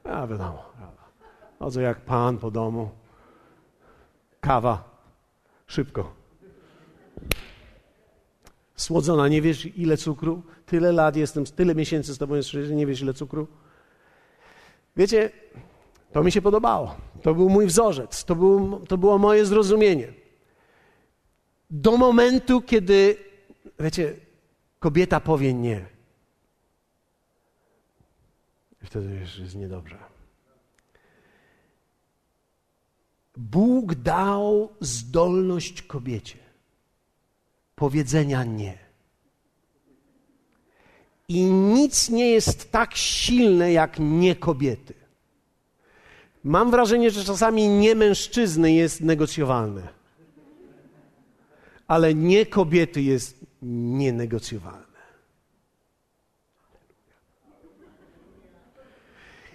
A 0.09 0.27
wiadomo. 0.27 0.63
Chodzę 1.59 1.83
jak 1.83 2.01
Pan 2.01 2.39
po 2.39 2.51
domu. 2.51 2.91
Kawa. 4.41 4.85
Szybko. 5.67 6.13
Słodzona, 8.77 9.29
nie 9.29 9.43
wiesz 9.43 9.67
ile 9.79 9.97
cukru? 9.97 10.43
Tyle 10.67 10.93
lat 10.93 11.17
jestem, 11.17 11.45
tyle 11.45 11.75
miesięcy 11.75 12.15
z 12.15 12.19
Tobą 12.19 12.35
jest, 12.35 12.55
nie 12.71 12.87
wiesz 12.87 13.03
ile 13.03 13.15
cukru? 13.15 13.47
Wiecie, 14.97 15.31
to 16.13 16.23
mi 16.23 16.33
się 16.33 16.43
podobało. 16.43 16.97
To 17.23 17.35
był 17.35 17.49
mój 17.49 17.67
wzorzec, 17.67 18.25
to, 18.25 18.35
był, 18.35 18.87
to 18.87 18.99
było 18.99 19.19
moje 19.19 19.47
zrozumienie. 19.47 20.13
Do 21.71 21.97
momentu, 21.97 22.61
kiedy, 22.61 23.17
wiecie, 23.81 24.15
kobieta 24.79 25.21
powie 25.21 25.55
nie. 25.55 25.98
Wtedy 28.89 29.15
już 29.15 29.39
jest 29.39 29.55
niedobrze. 29.55 29.99
Bóg 33.37 33.95
dał 33.95 34.69
zdolność 34.81 35.83
kobiecie 35.83 36.39
powiedzenia 37.75 38.45
nie. 38.45 38.79
I 41.29 41.45
nic 41.45 42.11
nie 42.11 42.31
jest 42.31 42.73
tak 42.73 42.97
silne 42.97 43.73
jak 43.73 43.97
nie 43.99 44.37
kobiety. 44.37 44.95
Mam 46.45 46.71
wrażenie, 46.71 47.11
że 47.11 47.25
czasami 47.25 47.69
nie 47.69 47.95
mężczyzny 47.95 48.73
jest 48.73 49.01
negocjowalne, 49.01 49.89
ale 51.87 52.15
nie 52.15 52.47
kobiety 52.47 53.03
jest 53.03 53.47
nienegocjowalne. 53.63 54.88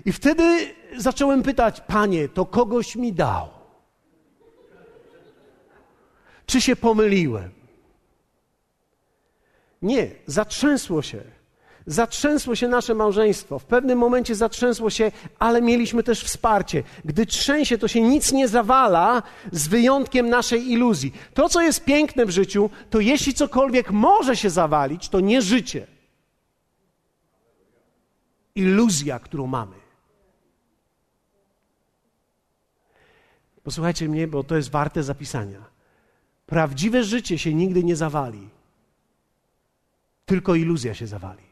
I 0.06 0.12
wtedy 0.12 0.74
zacząłem 0.98 1.44
pytać, 1.44 1.82
panie, 1.82 2.30
to 2.30 2.46
kogoś 2.46 2.96
mi 2.96 3.13
dał. 3.13 3.50
Czy 6.46 6.62
się 6.62 6.76
pomyliłem? 6.76 7.52
Nie, 9.82 10.12
zatrzęsło 10.26 11.02
się. 11.02 11.22
Zatrzęsło 11.86 12.56
się 12.56 12.68
nasze 12.68 12.94
małżeństwo. 12.94 13.60
W 13.60 13.66
pewnym 13.66 14.00
momencie 14.00 14.36
zatrzęsło 14.36 14.89
się, 14.89 15.12
ale 15.39 15.62
mieliśmy 15.62 16.04
też 16.04 16.24
wsparcie. 16.24 16.84
Gdy 17.06 17.26
trzęsie, 17.26 17.78
to 17.78 17.88
się 17.88 18.02
nic 18.02 18.32
nie 18.32 18.48
zawala, 18.48 19.24
z 19.52 19.68
wyjątkiem 19.68 20.30
naszej 20.30 20.72
iluzji. 20.72 21.13
To, 21.34 21.50
co 21.50 21.62
jest 21.62 21.86
piękne 21.86 22.26
w 22.26 22.30
życiu, 22.30 22.70
to 22.89 23.00
jeśli 23.00 23.34
cokolwiek 23.34 23.92
może 23.92 24.36
się 24.36 24.50
zawalić, 24.50 25.10
to 25.10 25.20
nie 25.20 25.42
życie. 25.42 25.88
Iluzja, 28.56 29.20
którą 29.20 29.48
mamy. 29.48 29.83
Posłuchajcie 33.63 34.10
mnie, 34.10 34.28
bo 34.28 34.43
to 34.43 34.56
jest 34.56 34.71
warte 34.71 35.04
zapisania. 35.04 35.65
Prawdziwe 36.45 37.04
życie 37.04 37.38
się 37.38 37.54
nigdy 37.54 37.84
nie 37.84 37.95
zawali, 37.95 38.49
tylko 40.26 40.56
iluzja 40.56 40.93
się 40.93 41.08
zawali. 41.08 41.43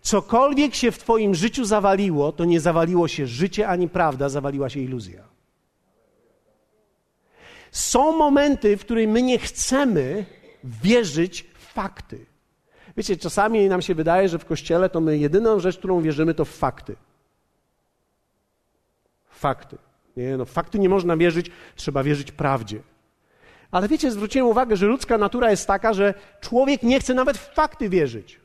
Cokolwiek 0.00 0.74
się 0.74 0.90
w 0.90 0.98
Twoim 0.98 1.34
życiu 1.34 1.64
zawaliło, 1.64 2.32
to 2.32 2.44
nie 2.44 2.60
zawaliło 2.60 3.08
się 3.08 3.26
życie 3.26 3.68
ani 3.68 3.88
prawda, 3.88 4.28
zawaliła 4.28 4.68
się 4.68 4.80
iluzja. 4.80 5.24
Są 7.70 8.16
momenty, 8.16 8.76
w 8.76 8.80
których 8.80 9.08
my 9.08 9.22
nie 9.22 9.38
chcemy 9.38 10.26
wierzyć 10.64 11.42
w 11.42 11.72
fakty. 11.72 12.26
Wiecie, 12.96 13.16
czasami 13.16 13.68
nam 13.68 13.82
się 13.82 13.94
wydaje, 13.94 14.28
że 14.28 14.38
w 14.38 14.44
kościele 14.44 14.90
to 14.90 15.00
my 15.00 15.18
jedyną 15.18 15.60
rzecz, 15.60 15.78
którą 15.78 16.00
wierzymy, 16.00 16.34
to 16.34 16.44
w 16.44 16.50
fakty. 16.50 16.96
Fakty. 19.30 19.78
Nie, 20.18 20.36
no, 20.36 20.44
fakty 20.44 20.78
nie 20.78 20.88
można 20.88 21.16
wierzyć, 21.16 21.50
trzeba 21.76 22.02
wierzyć 22.02 22.32
prawdzie. 22.32 22.80
Ale 23.70 23.88
wiecie, 23.88 24.10
zwróciłem 24.10 24.48
uwagę, 24.48 24.76
że 24.76 24.86
ludzka 24.86 25.18
natura 25.18 25.50
jest 25.50 25.66
taka, 25.66 25.92
że 25.92 26.14
człowiek 26.40 26.82
nie 26.82 27.00
chce 27.00 27.14
nawet 27.14 27.38
w 27.38 27.54
fakty 27.54 27.88
wierzyć. 27.88 28.40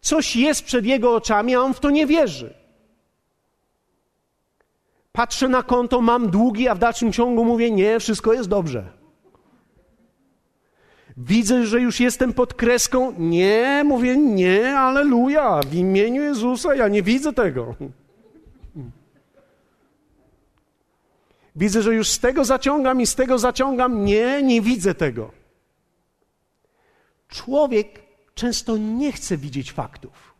Coś 0.00 0.36
jest 0.36 0.64
przed 0.64 0.84
jego 0.84 1.14
oczami, 1.14 1.54
a 1.54 1.60
on 1.60 1.74
w 1.74 1.80
to 1.80 1.90
nie 1.90 2.06
wierzy. 2.06 2.54
Patrzę 5.12 5.48
na 5.48 5.62
konto, 5.62 6.00
mam 6.00 6.30
długi, 6.30 6.68
a 6.68 6.74
w 6.74 6.78
dalszym 6.78 7.12
ciągu 7.12 7.44
mówię: 7.44 7.70
Nie, 7.70 8.00
wszystko 8.00 8.32
jest 8.32 8.48
dobrze. 8.48 8.92
Widzę, 11.16 11.66
że 11.66 11.80
już 11.80 12.00
jestem 12.00 12.32
pod 12.32 12.54
kreską. 12.54 13.14
Nie, 13.18 13.82
mówię: 13.84 14.16
Nie, 14.16 14.78
aleluja, 14.78 15.60
w 15.66 15.74
imieniu 15.74 16.22
Jezusa 16.22 16.74
ja 16.74 16.88
nie 16.88 17.02
widzę 17.02 17.32
tego. 17.32 17.74
Widzę, 21.56 21.82
że 21.82 21.94
już 21.94 22.08
z 22.08 22.18
tego 22.18 22.44
zaciągam 22.44 23.00
i 23.00 23.06
z 23.06 23.14
tego 23.14 23.38
zaciągam. 23.38 24.04
Nie, 24.04 24.42
nie 24.42 24.60
widzę 24.60 24.94
tego. 24.94 25.30
Człowiek 27.28 28.02
często 28.34 28.76
nie 28.76 29.12
chce 29.12 29.36
widzieć 29.36 29.72
faktów. 29.72 30.34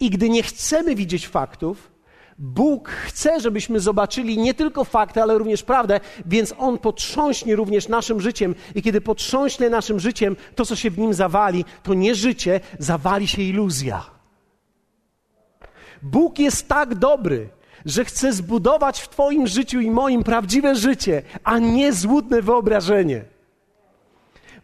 I 0.00 0.10
gdy 0.10 0.28
nie 0.28 0.42
chcemy 0.42 0.94
widzieć 0.94 1.28
faktów, 1.28 1.94
Bóg 2.38 2.88
chce, 2.88 3.40
żebyśmy 3.40 3.80
zobaczyli 3.80 4.38
nie 4.38 4.54
tylko 4.54 4.84
fakty, 4.84 5.22
ale 5.22 5.38
również 5.38 5.62
prawdę, 5.62 6.00
więc 6.26 6.54
On 6.58 6.78
potrząśnie 6.78 7.56
również 7.56 7.88
naszym 7.88 8.20
życiem. 8.20 8.54
I 8.74 8.82
kiedy 8.82 9.00
potrząśnie 9.00 9.70
naszym 9.70 10.00
życiem, 10.00 10.36
to 10.54 10.66
co 10.66 10.76
się 10.76 10.90
w 10.90 10.98
nim 10.98 11.14
zawali, 11.14 11.64
to 11.82 11.94
nie 11.94 12.14
życie, 12.14 12.60
zawali 12.78 13.28
się 13.28 13.42
iluzja. 13.42 14.04
Bóg 16.02 16.38
jest 16.38 16.68
tak 16.68 16.94
dobry, 16.94 17.48
że 17.84 18.04
chce 18.04 18.32
zbudować 18.32 19.00
w 19.00 19.08
Twoim 19.08 19.46
życiu 19.46 19.80
i 19.80 19.90
moim 19.90 20.24
prawdziwe 20.24 20.74
życie, 20.74 21.22
a 21.44 21.58
nie 21.58 21.92
złudne 21.92 22.42
wyobrażenie. 22.42 23.24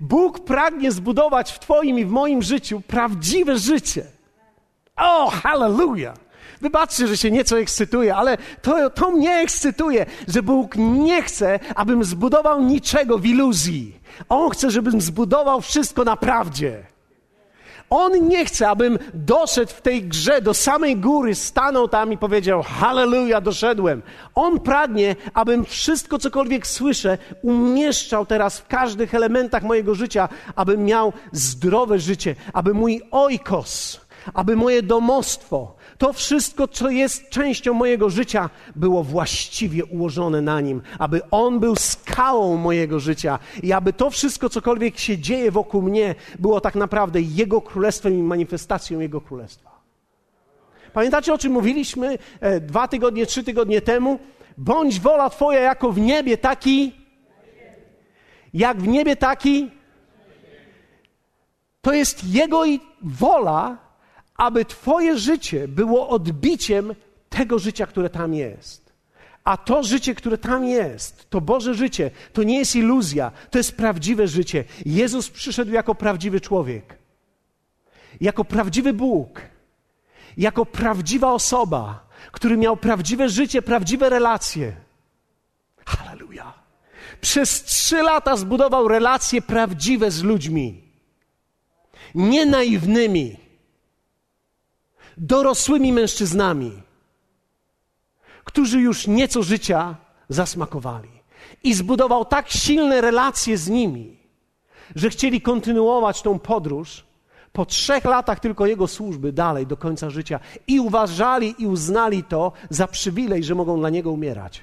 Bóg 0.01 0.45
pragnie 0.45 0.93
zbudować 0.93 1.53
w 1.53 1.59
Twoim 1.59 1.99
i 1.99 2.05
w 2.05 2.11
moim 2.11 2.43
życiu 2.43 2.81
prawdziwe 2.81 3.59
życie. 3.59 4.07
O, 4.97 5.31
hallelujah! 5.31 6.17
Wybaczcie, 6.61 7.07
że 7.07 7.17
się 7.17 7.31
nieco 7.31 7.59
ekscytuję, 7.59 8.17
ale 8.17 8.39
to, 8.63 8.91
to 8.91 9.11
mnie 9.11 9.35
ekscytuje, 9.35 10.07
że 10.29 10.43
Bóg 10.43 10.77
nie 10.77 11.23
chce, 11.23 11.59
abym 11.75 12.05
zbudował 12.05 12.63
niczego 12.63 13.19
w 13.19 13.27
iluzji. 13.27 14.01
On 14.29 14.51
chce, 14.51 14.71
żebym 14.71 15.01
zbudował 15.01 15.61
wszystko 15.61 16.05
na 16.05 16.17
prawdzie. 16.17 16.83
On 17.90 18.29
nie 18.29 18.44
chce, 18.44 18.68
abym 18.68 18.98
doszedł 19.14 19.72
w 19.72 19.81
tej 19.81 20.03
grze 20.03 20.42
do 20.42 20.55
samej 20.55 20.96
góry, 20.96 21.35
stanął 21.35 21.88
tam 21.88 22.12
i 22.12 22.18
powiedział: 22.18 22.62
Halleluja, 22.62 23.40
doszedłem. 23.40 24.03
On 24.35 24.61
pragnie, 24.61 25.16
abym 25.35 25.64
wszystko, 25.64 26.18
cokolwiek 26.18 26.66
słyszę, 26.66 27.18
umieszczał 27.42 28.26
teraz 28.26 28.59
w 28.59 28.66
każdych 28.66 29.14
elementach 29.14 29.62
mojego 29.62 29.94
życia, 29.94 30.29
abym 30.57 30.85
miał 30.85 31.12
zdrowe 31.33 31.98
życie, 31.98 32.35
aby 32.53 32.74
mój 32.74 33.03
ojkos, 33.11 34.00
aby 34.35 34.57
moje 34.57 34.83
domostwo, 34.83 35.77
to 35.99 36.13
wszystko, 36.13 36.69
co 36.69 36.91
jest 36.91 37.29
częścią 37.29 37.75
mojego 37.75 38.11
życia, 38.11 38.51
było 38.77 39.05
właściwie 39.05 39.85
ułożone 39.85 40.41
na 40.41 40.61
nim, 40.61 40.83
aby 40.99 41.21
On 41.31 41.61
był 41.61 41.77
skałą 41.77 42.57
mojego 42.57 43.01
życia 43.01 43.39
i 43.63 43.73
aby 43.73 43.93
to 43.93 44.11
wszystko, 44.11 44.49
cokolwiek 44.49 44.99
się 44.99 45.19
dzieje 45.19 45.51
wokół 45.51 45.83
mnie, 45.83 46.15
było 46.39 46.61
tak 46.61 46.75
naprawdę 46.75 47.21
Jego 47.21 47.61
królestwem 47.61 48.19
i 48.19 48.23
manifestacją 48.23 49.01
Jego 49.01 49.21
królestwa. 49.21 49.71
Pamiętacie, 50.93 51.35
o 51.35 51.39
czym 51.39 51.53
mówiliśmy 51.53 52.19
e, 52.41 52.61
dwa 52.61 52.89
tygodnie, 52.89 53.27
trzy 53.27 53.45
tygodnie 53.45 53.81
temu? 53.81 54.19
Bądź 54.59 55.01
wola 55.01 55.31
Twoja 55.31 55.61
jako 55.61 55.93
w 55.93 56.01
niebie, 56.01 56.39
taki 56.39 57.01
jak 58.55 58.83
w 58.83 58.89
niebie, 58.89 59.17
taki. 59.17 59.71
To 61.81 61.93
jest 61.93 62.25
Jego 62.25 62.63
wola, 63.03 63.79
aby 64.40 64.64
Twoje 64.64 65.18
życie 65.18 65.68
było 65.68 66.09
odbiciem 66.09 66.94
tego 67.29 67.59
życia, 67.59 67.87
które 67.87 68.11
tam 68.11 68.35
jest. 68.35 68.92
A 69.44 69.57
to 69.57 69.83
życie, 69.83 70.14
które 70.14 70.38
tam 70.38 70.64
jest, 70.64 71.31
to 71.31 71.40
Boże 71.40 71.74
życie, 71.74 72.11
to 72.33 72.42
nie 72.42 72.59
jest 72.59 72.76
iluzja, 72.76 73.33
to 73.50 73.59
jest 73.59 73.76
prawdziwe 73.76 74.29
życie. 74.29 74.64
Jezus 74.87 75.31
przyszedł 75.31 75.72
jako 75.72 75.94
prawdziwy 75.94 76.40
człowiek, 76.40 76.98
jako 78.20 78.44
prawdziwy 78.44 78.92
Bóg, 78.92 79.40
jako 80.37 80.66
prawdziwa 80.66 81.33
osoba, 81.33 82.07
który 82.33 82.57
miał 82.57 82.76
prawdziwe 82.76 83.29
życie, 83.29 83.62
prawdziwe 83.62 84.09
relacje. 84.09 84.72
Halleluja. 85.87 86.53
Przez 87.20 87.64
trzy 87.64 88.03
lata 88.03 88.37
zbudował 88.37 88.88
relacje 88.88 89.42
prawdziwe 89.42 90.11
z 90.11 90.22
ludźmi, 90.22 90.83
nie 92.14 92.46
naiwnymi, 92.46 93.50
dorosłymi 95.21 95.93
mężczyznami 95.93 96.83
którzy 98.45 98.81
już 98.81 99.07
nieco 99.07 99.43
życia 99.43 99.97
zasmakowali. 100.29 101.09
I 101.63 101.75
zbudował 101.75 102.25
tak 102.25 102.51
silne 102.51 103.01
relacje 103.01 103.59
z 103.59 103.69
nimi, 103.69 104.17
że 104.97 105.11
chcieli 105.11 105.41
kontynuować 105.41 106.23
tą 106.23 106.39
podróż 106.39 107.05
po 107.53 107.67
trzech 107.67 108.05
latach 108.05 108.41
tylko 108.41 108.67
jego 108.67 108.87
służby 108.87 109.33
dalej 109.33 109.67
do 109.67 109.77
końca 109.77 110.11
życia 110.11 110.41
i 110.67 110.81
uważali 110.81 111.55
i 111.59 111.67
uznali 111.67 112.25
to 112.25 112.53
za 112.71 112.87
przywilej, 112.87 113.45
że 113.45 113.55
mogą 113.55 113.79
dla 113.79 113.91
niego 113.91 114.11
umierać. 114.11 114.63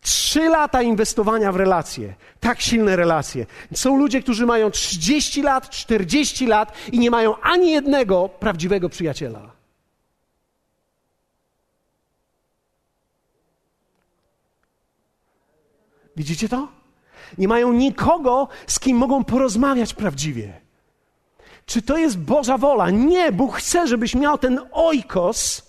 Trzy 0.00 0.48
lata 0.48 0.82
inwestowania 0.82 1.52
w 1.52 1.56
relacje, 1.56 2.14
tak 2.40 2.60
silne 2.60 2.96
relacje. 2.96 3.46
Są 3.74 3.98
ludzie, 3.98 4.22
którzy 4.22 4.46
mają 4.46 4.70
30 4.70 5.42
lat, 5.42 5.70
40 5.70 6.46
lat 6.46 6.72
i 6.92 6.98
nie 6.98 7.10
mają 7.10 7.40
ani 7.40 7.70
jednego 7.70 8.28
prawdziwego 8.28 8.88
przyjaciela. 8.88 9.50
Widzicie 16.16 16.48
to? 16.48 16.68
Nie 17.38 17.48
mają 17.48 17.72
nikogo, 17.72 18.48
z 18.66 18.80
kim 18.80 18.96
mogą 18.96 19.24
porozmawiać 19.24 19.94
prawdziwie. 19.94 20.60
Czy 21.66 21.82
to 21.82 21.98
jest 21.98 22.18
Boża 22.18 22.58
wola? 22.58 22.90
Nie, 22.90 23.32
Bóg 23.32 23.56
chce, 23.56 23.86
żebyś 23.86 24.14
miał 24.14 24.38
ten 24.38 24.60
ojkos 24.72 25.67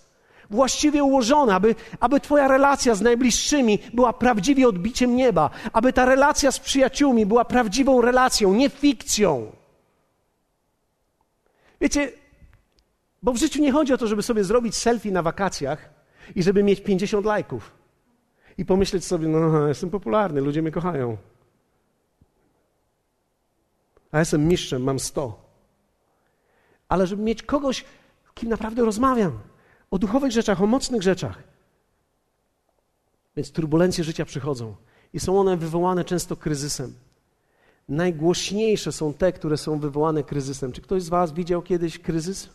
właściwie 0.49 1.03
ułożony, 1.03 1.53
aby, 1.53 1.75
aby 1.99 2.19
Twoja 2.19 2.47
relacja 2.47 2.95
z 2.95 3.01
najbliższymi 3.01 3.79
była 3.93 4.13
prawdziwie 4.13 4.67
odbiciem 4.67 5.15
nieba, 5.15 5.49
aby 5.73 5.93
ta 5.93 6.05
relacja 6.05 6.51
z 6.51 6.59
przyjaciółmi 6.59 7.25
była 7.25 7.45
prawdziwą 7.45 8.01
relacją, 8.01 8.53
nie 8.53 8.69
fikcją. 8.69 9.51
Wiecie, 11.81 12.11
bo 13.23 13.33
w 13.33 13.37
życiu 13.37 13.61
nie 13.61 13.71
chodzi 13.71 13.93
o 13.93 13.97
to, 13.97 14.07
żeby 14.07 14.23
sobie 14.23 14.43
zrobić 14.43 14.75
selfie 14.75 15.11
na 15.11 15.21
wakacjach 15.21 15.89
i 16.35 16.43
żeby 16.43 16.63
mieć 16.63 16.83
50 16.83 17.25
lajków 17.25 17.71
i 18.57 18.65
pomyśleć 18.65 19.05
sobie, 19.05 19.27
no 19.27 19.67
jestem 19.67 19.89
popularny, 19.89 20.41
ludzie 20.41 20.61
mnie 20.61 20.71
kochają. 20.71 21.17
A 24.11 24.19
jestem 24.19 24.47
mistrzem, 24.47 24.83
mam 24.83 24.99
sto. 24.99 25.49
Ale 26.89 27.07
żeby 27.07 27.23
mieć 27.23 27.43
kogoś, 27.43 27.85
kim 28.33 28.49
naprawdę 28.49 28.85
rozmawiam, 28.85 29.39
o 29.91 29.97
duchowych 29.99 30.31
rzeczach, 30.31 30.61
o 30.61 30.67
mocnych 30.67 31.01
rzeczach. 31.01 31.43
Więc 33.35 33.51
turbulencje 33.51 34.03
życia 34.03 34.25
przychodzą 34.25 34.75
i 35.13 35.19
są 35.19 35.39
one 35.39 35.57
wywołane 35.57 36.05
często 36.05 36.35
kryzysem. 36.35 36.93
Najgłośniejsze 37.89 38.91
są 38.91 39.13
te, 39.13 39.31
które 39.33 39.57
są 39.57 39.79
wywołane 39.79 40.23
kryzysem. 40.23 40.71
Czy 40.71 40.81
ktoś 40.81 41.03
z 41.03 41.09
Was 41.09 41.33
widział 41.33 41.61
kiedyś 41.61 41.99
kryzys? 41.99 42.49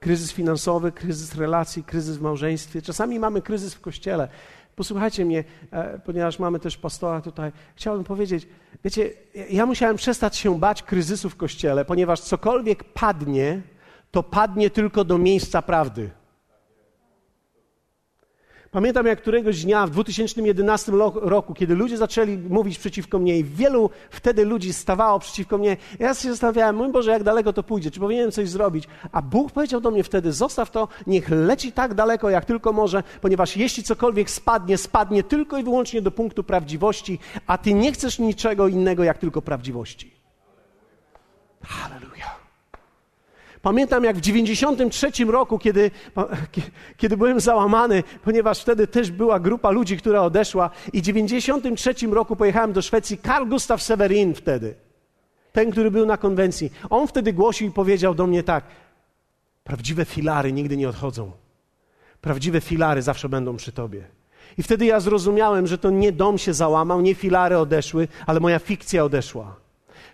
Kryzys 0.00 0.32
finansowy, 0.32 0.92
kryzys 0.92 1.34
relacji, 1.34 1.84
kryzys 1.84 2.16
w 2.16 2.20
małżeństwie. 2.20 2.82
Czasami 2.82 3.18
mamy 3.18 3.42
kryzys 3.42 3.74
w 3.74 3.80
kościele. 3.80 4.28
Posłuchajcie 4.76 5.24
mnie, 5.24 5.44
e, 5.70 5.98
ponieważ 5.98 6.38
mamy 6.38 6.60
też 6.60 6.76
pastora 6.76 7.20
tutaj. 7.20 7.52
Chciałbym 7.76 8.04
powiedzieć, 8.04 8.48
wiecie, 8.84 9.10
ja 9.50 9.66
musiałem 9.66 9.96
przestać 9.96 10.36
się 10.36 10.58
bać 10.58 10.82
kryzysu 10.82 11.30
w 11.30 11.36
kościele, 11.36 11.84
ponieważ 11.84 12.20
cokolwiek 12.20 12.84
padnie, 12.84 13.62
to 14.10 14.22
padnie 14.22 14.70
tylko 14.70 15.04
do 15.04 15.18
miejsca 15.18 15.62
prawdy. 15.62 16.10
Pamiętam 18.76 19.06
jak 19.06 19.20
któregoś 19.20 19.64
dnia 19.64 19.86
w 19.86 19.90
2011 19.90 20.92
roku, 21.14 21.54
kiedy 21.54 21.74
ludzie 21.74 21.96
zaczęli 21.96 22.38
mówić 22.38 22.78
przeciwko 22.78 23.18
mnie 23.18 23.38
i 23.38 23.44
wielu 23.44 23.90
wtedy 24.10 24.44
ludzi 24.44 24.72
stawało 24.72 25.18
przeciwko 25.18 25.58
mnie, 25.58 25.76
ja 25.98 26.14
się 26.14 26.30
zastanawiałem, 26.30 26.76
mój 26.76 26.92
Boże, 26.92 27.10
jak 27.10 27.22
daleko 27.22 27.52
to 27.52 27.62
pójdzie, 27.62 27.90
czy 27.90 28.00
powinienem 28.00 28.32
coś 28.32 28.48
zrobić? 28.48 28.84
A 29.12 29.22
Bóg 29.22 29.52
powiedział 29.52 29.80
do 29.80 29.90
mnie 29.90 30.04
wtedy, 30.04 30.32
zostaw 30.32 30.70
to, 30.70 30.88
niech 31.06 31.28
leci 31.30 31.72
tak 31.72 31.94
daleko, 31.94 32.30
jak 32.30 32.44
tylko 32.44 32.72
może, 32.72 33.02
ponieważ 33.20 33.56
jeśli 33.56 33.82
cokolwiek 33.82 34.30
spadnie, 34.30 34.78
spadnie 34.78 35.22
tylko 35.22 35.58
i 35.58 35.62
wyłącznie 35.62 36.02
do 36.02 36.10
punktu 36.10 36.44
prawdziwości, 36.44 37.18
a 37.46 37.58
Ty 37.58 37.74
nie 37.74 37.92
chcesz 37.92 38.18
niczego 38.18 38.68
innego, 38.68 39.04
jak 39.04 39.18
tylko 39.18 39.42
prawdziwości. 39.42 40.14
Hallelujah. 41.62 42.45
Pamiętam 43.66 44.04
jak 44.04 44.16
w 44.16 44.20
93 44.20 45.24
roku, 45.24 45.58
kiedy, 45.58 45.90
kiedy 46.96 47.16
byłem 47.16 47.40
załamany, 47.40 48.02
ponieważ 48.24 48.60
wtedy 48.60 48.86
też 48.86 49.10
była 49.10 49.40
grupa 49.40 49.70
ludzi, 49.70 49.96
która 49.96 50.22
odeszła 50.22 50.70
i 50.92 51.00
w 51.00 51.04
93 51.04 51.94
roku 52.06 52.36
pojechałem 52.36 52.72
do 52.72 52.82
Szwecji. 52.82 53.18
Karl 53.18 53.48
Gustav 53.48 53.82
Severin 53.82 54.34
wtedy, 54.34 54.74
ten, 55.52 55.70
który 55.70 55.90
był 55.90 56.06
na 56.06 56.16
konwencji. 56.16 56.72
On 56.90 57.06
wtedy 57.06 57.32
głosił 57.32 57.68
i 57.68 57.70
powiedział 57.70 58.14
do 58.14 58.26
mnie 58.26 58.42
tak, 58.42 58.64
prawdziwe 59.64 60.04
filary 60.04 60.52
nigdy 60.52 60.76
nie 60.76 60.88
odchodzą. 60.88 61.32
Prawdziwe 62.20 62.60
filary 62.60 63.02
zawsze 63.02 63.28
będą 63.28 63.56
przy 63.56 63.72
tobie. 63.72 64.04
I 64.58 64.62
wtedy 64.62 64.84
ja 64.84 65.00
zrozumiałem, 65.00 65.66
że 65.66 65.78
to 65.78 65.90
nie 65.90 66.12
dom 66.12 66.38
się 66.38 66.54
załamał, 66.54 67.00
nie 67.00 67.14
filary 67.14 67.58
odeszły, 67.58 68.08
ale 68.26 68.40
moja 68.40 68.58
fikcja 68.58 69.04
odeszła 69.04 69.65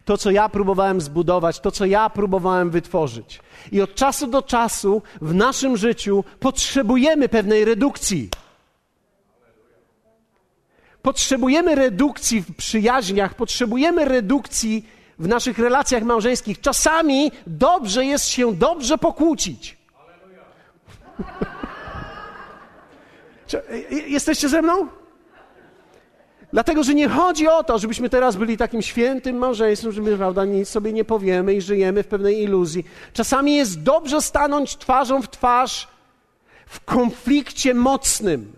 to, 0.04 0.18
co 0.18 0.30
ja 0.30 0.48
próbowałem 0.48 1.00
zbudować, 1.00 1.60
to, 1.60 1.70
co 1.70 1.84
ja 1.84 2.10
próbowałem 2.10 2.70
wytworzyć. 2.70 3.40
I 3.72 3.80
od 3.80 3.94
czasu 3.94 4.26
do 4.26 4.42
czasu 4.42 5.02
w 5.20 5.34
naszym 5.34 5.76
życiu 5.76 6.24
potrzebujemy 6.40 7.28
pewnej 7.28 7.64
redukcji. 7.64 8.28
Potrzebujemy 11.02 11.74
redukcji 11.74 12.42
w 12.42 12.56
przyjaźniach, 12.56 13.34
potrzebujemy 13.34 14.04
redukcji 14.04 14.88
w 15.18 15.28
naszych 15.28 15.58
relacjach 15.58 16.02
małżeńskich. 16.02 16.60
Czasami 16.60 17.32
dobrze 17.46 18.04
jest 18.04 18.28
się 18.28 18.54
dobrze 18.54 18.98
pokłócić. 18.98 19.76
Jesteście 24.06 24.48
ze 24.48 24.62
mną? 24.62 25.01
Dlatego, 26.52 26.82
że 26.82 26.94
nie 26.94 27.08
chodzi 27.08 27.48
o 27.48 27.64
to, 27.64 27.78
żebyśmy 27.78 28.10
teraz 28.10 28.36
byli 28.36 28.56
takim 28.56 28.82
świętym 28.82 29.36
małżeństwem, 29.36 29.92
że 29.92 30.02
my 30.02 30.16
prawda, 30.16 30.44
nic 30.44 30.68
sobie 30.68 30.92
nie 30.92 31.04
powiemy 31.04 31.54
i 31.54 31.60
żyjemy 31.60 32.02
w 32.02 32.06
pewnej 32.06 32.42
iluzji. 32.42 32.84
Czasami 33.12 33.54
jest 33.56 33.82
dobrze 33.82 34.22
stanąć 34.22 34.76
twarzą 34.76 35.22
w 35.22 35.30
twarz 35.30 35.88
w 36.66 36.84
konflikcie 36.84 37.74
mocnym. 37.74 38.52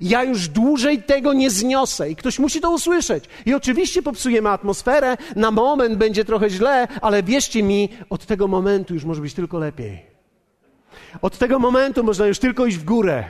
Ja 0.00 0.24
już 0.24 0.48
dłużej 0.48 1.02
tego 1.02 1.32
nie 1.32 1.50
zniosę 1.50 2.10
i 2.10 2.16
ktoś 2.16 2.38
musi 2.38 2.60
to 2.60 2.70
usłyszeć. 2.70 3.24
I 3.46 3.54
oczywiście 3.54 4.02
popsujemy 4.02 4.48
atmosferę, 4.48 5.16
na 5.36 5.50
moment 5.50 5.96
będzie 5.96 6.24
trochę 6.24 6.50
źle, 6.50 6.88
ale 7.02 7.22
wierzcie 7.22 7.62
mi, 7.62 7.88
od 8.10 8.26
tego 8.26 8.48
momentu 8.48 8.94
już 8.94 9.04
może 9.04 9.20
być 9.20 9.34
tylko 9.34 9.58
lepiej. 9.58 10.02
Od 11.22 11.38
tego 11.38 11.58
momentu 11.58 12.04
można 12.04 12.26
już 12.26 12.38
tylko 12.38 12.66
iść 12.66 12.76
w 12.76 12.84
górę. 12.84 13.24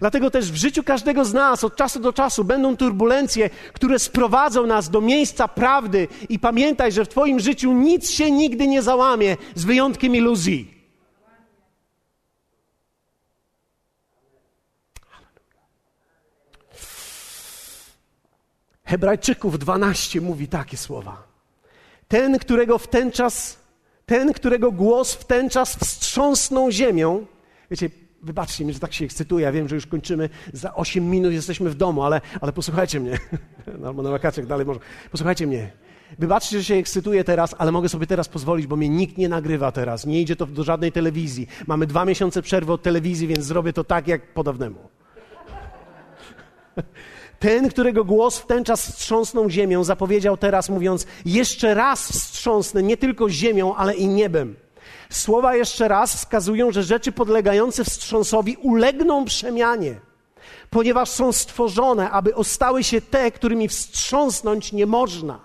Dlatego 0.00 0.30
też 0.30 0.52
w 0.52 0.54
życiu 0.54 0.82
każdego 0.82 1.24
z 1.24 1.32
nas 1.32 1.64
od 1.64 1.76
czasu 1.76 2.00
do 2.00 2.12
czasu 2.12 2.44
będą 2.44 2.76
turbulencje, 2.76 3.50
które 3.72 3.98
sprowadzą 3.98 4.66
nas 4.66 4.90
do 4.90 5.00
miejsca 5.00 5.48
prawdy. 5.48 6.08
I 6.28 6.38
pamiętaj, 6.38 6.92
że 6.92 7.04
w 7.04 7.08
Twoim 7.08 7.40
życiu 7.40 7.72
nic 7.72 8.10
się 8.10 8.30
nigdy 8.30 8.66
nie 8.66 8.82
załamie, 8.82 9.36
z 9.54 9.64
wyjątkiem 9.64 10.16
iluzji. 10.16 10.74
Hebrajczyków 18.84 19.58
12 19.58 20.20
mówi 20.20 20.48
takie 20.48 20.76
słowa. 20.76 21.22
Ten, 22.08 22.38
którego 22.38 22.78
w 22.78 22.88
ten 22.88 23.12
czas, 23.12 23.58
ten, 24.06 24.32
którego 24.32 24.72
głos 24.72 25.14
w 25.14 25.24
ten 25.24 25.50
czas 25.50 25.76
wstrząsnął 25.76 26.70
ziemią, 26.70 27.26
wiecie, 27.70 27.90
Wybaczcie 28.24 28.64
mi, 28.64 28.72
że 28.72 28.80
tak 28.80 28.92
się 28.92 29.04
ekscytuję. 29.04 29.44
Ja 29.44 29.52
wiem, 29.52 29.68
że 29.68 29.74
już 29.74 29.86
kończymy. 29.86 30.28
Za 30.52 30.74
8 30.74 31.10
minut 31.10 31.32
jesteśmy 31.32 31.70
w 31.70 31.74
domu, 31.74 32.02
ale, 32.02 32.20
ale 32.40 32.52
posłuchajcie 32.52 33.00
mnie. 33.00 33.18
No, 33.80 33.88
albo 33.88 34.02
na 34.02 34.10
wakacjach 34.10 34.46
dalej 34.46 34.66
może. 34.66 34.80
Posłuchajcie 35.10 35.46
mnie. 35.46 35.72
Wybaczcie, 36.18 36.58
że 36.58 36.64
się 36.64 36.74
ekscytuję 36.74 37.24
teraz, 37.24 37.54
ale 37.58 37.72
mogę 37.72 37.88
sobie 37.88 38.06
teraz 38.06 38.28
pozwolić, 38.28 38.66
bo 38.66 38.76
mnie 38.76 38.88
nikt 38.88 39.18
nie 39.18 39.28
nagrywa 39.28 39.72
teraz. 39.72 40.06
Nie 40.06 40.20
idzie 40.20 40.36
to 40.36 40.46
do 40.46 40.64
żadnej 40.64 40.92
telewizji. 40.92 41.48
Mamy 41.66 41.86
dwa 41.86 42.04
miesiące 42.04 42.42
przerwy 42.42 42.72
od 42.72 42.82
telewizji, 42.82 43.26
więc 43.26 43.44
zrobię 43.44 43.72
to 43.72 43.84
tak, 43.84 44.08
jak 44.08 44.34
po 44.34 44.44
dawnemu. 44.44 44.78
Ten, 47.38 47.68
którego 47.68 48.04
głos 48.04 48.38
w 48.38 48.46
ten 48.46 48.64
czas 48.64 48.86
wstrząsnął 48.86 49.50
ziemią, 49.50 49.84
zapowiedział 49.84 50.36
teraz, 50.36 50.68
mówiąc: 50.68 51.06
Jeszcze 51.24 51.74
raz 51.74 52.12
wstrząsnę 52.12 52.82
nie 52.82 52.96
tylko 52.96 53.30
ziemią, 53.30 53.74
ale 53.74 53.94
i 53.94 54.08
niebem. 54.08 54.56
Słowa 55.14 55.56
jeszcze 55.56 55.88
raz 55.88 56.16
wskazują, 56.16 56.72
że 56.72 56.82
rzeczy 56.82 57.12
podlegające 57.12 57.84
wstrząsowi 57.84 58.56
ulegną 58.56 59.24
przemianie, 59.24 60.00
ponieważ 60.70 61.08
są 61.08 61.32
stworzone, 61.32 62.10
aby 62.10 62.34
ostały 62.34 62.84
się 62.84 63.00
te, 63.00 63.30
którymi 63.30 63.68
wstrząsnąć 63.68 64.72
nie 64.72 64.86
można. 64.86 65.38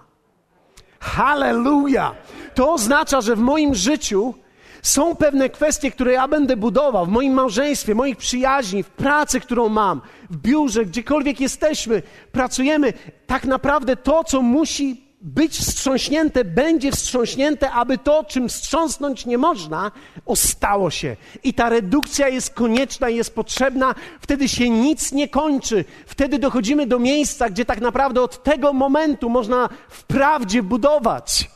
Halleluja! 0.99 2.15
To 2.55 2.73
oznacza, 2.73 3.21
że 3.21 3.36
w 3.36 3.39
moim 3.39 3.75
życiu 3.75 4.34
są 4.82 5.15
pewne 5.15 5.49
kwestie, 5.49 5.91
które 5.91 6.12
ja 6.12 6.27
będę 6.27 6.58
budował 6.58 7.05
w 7.05 7.10
moim 7.10 7.34
małżeństwie, 7.34 7.95
moich 7.95 8.17
przyjaźni, 8.17 8.84
w 8.84 8.89
pracy, 8.89 9.39
którą 9.39 9.69
mam, 9.69 10.01
w 10.29 10.38
biurze, 10.38 10.86
gdziekolwiek 10.86 11.39
jesteśmy, 11.39 12.01
pracujemy. 12.32 12.93
Tak 13.27 13.45
naprawdę 13.45 13.95
to, 13.95 14.23
co 14.23 14.41
musi 14.41 15.09
być 15.21 15.58
wstrząśnięte, 15.58 16.45
będzie 16.45 16.91
wstrząśnięte, 16.91 17.71
aby 17.71 17.97
to, 17.97 18.23
czym 18.23 18.49
wstrząsnąć 18.49 19.25
nie 19.25 19.38
można, 19.38 19.91
ostało 20.25 20.89
się. 20.89 21.17
I 21.43 21.53
ta 21.53 21.69
redukcja 21.69 22.27
jest 22.27 22.53
konieczna, 22.53 23.10
jest 23.10 23.36
potrzebna, 23.36 23.95
wtedy 24.21 24.49
się 24.49 24.69
nic 24.69 25.12
nie 25.12 25.27
kończy. 25.27 25.86
Wtedy 26.05 26.39
dochodzimy 26.39 26.88
do 26.88 26.99
miejsca, 26.99 27.49
gdzie 27.49 27.65
tak 27.65 27.82
naprawdę 27.82 28.21
od 28.21 28.43
tego 28.43 28.73
momentu 28.73 29.29
można 29.29 29.69
wprawdzie 29.89 30.63
budować. 30.63 31.49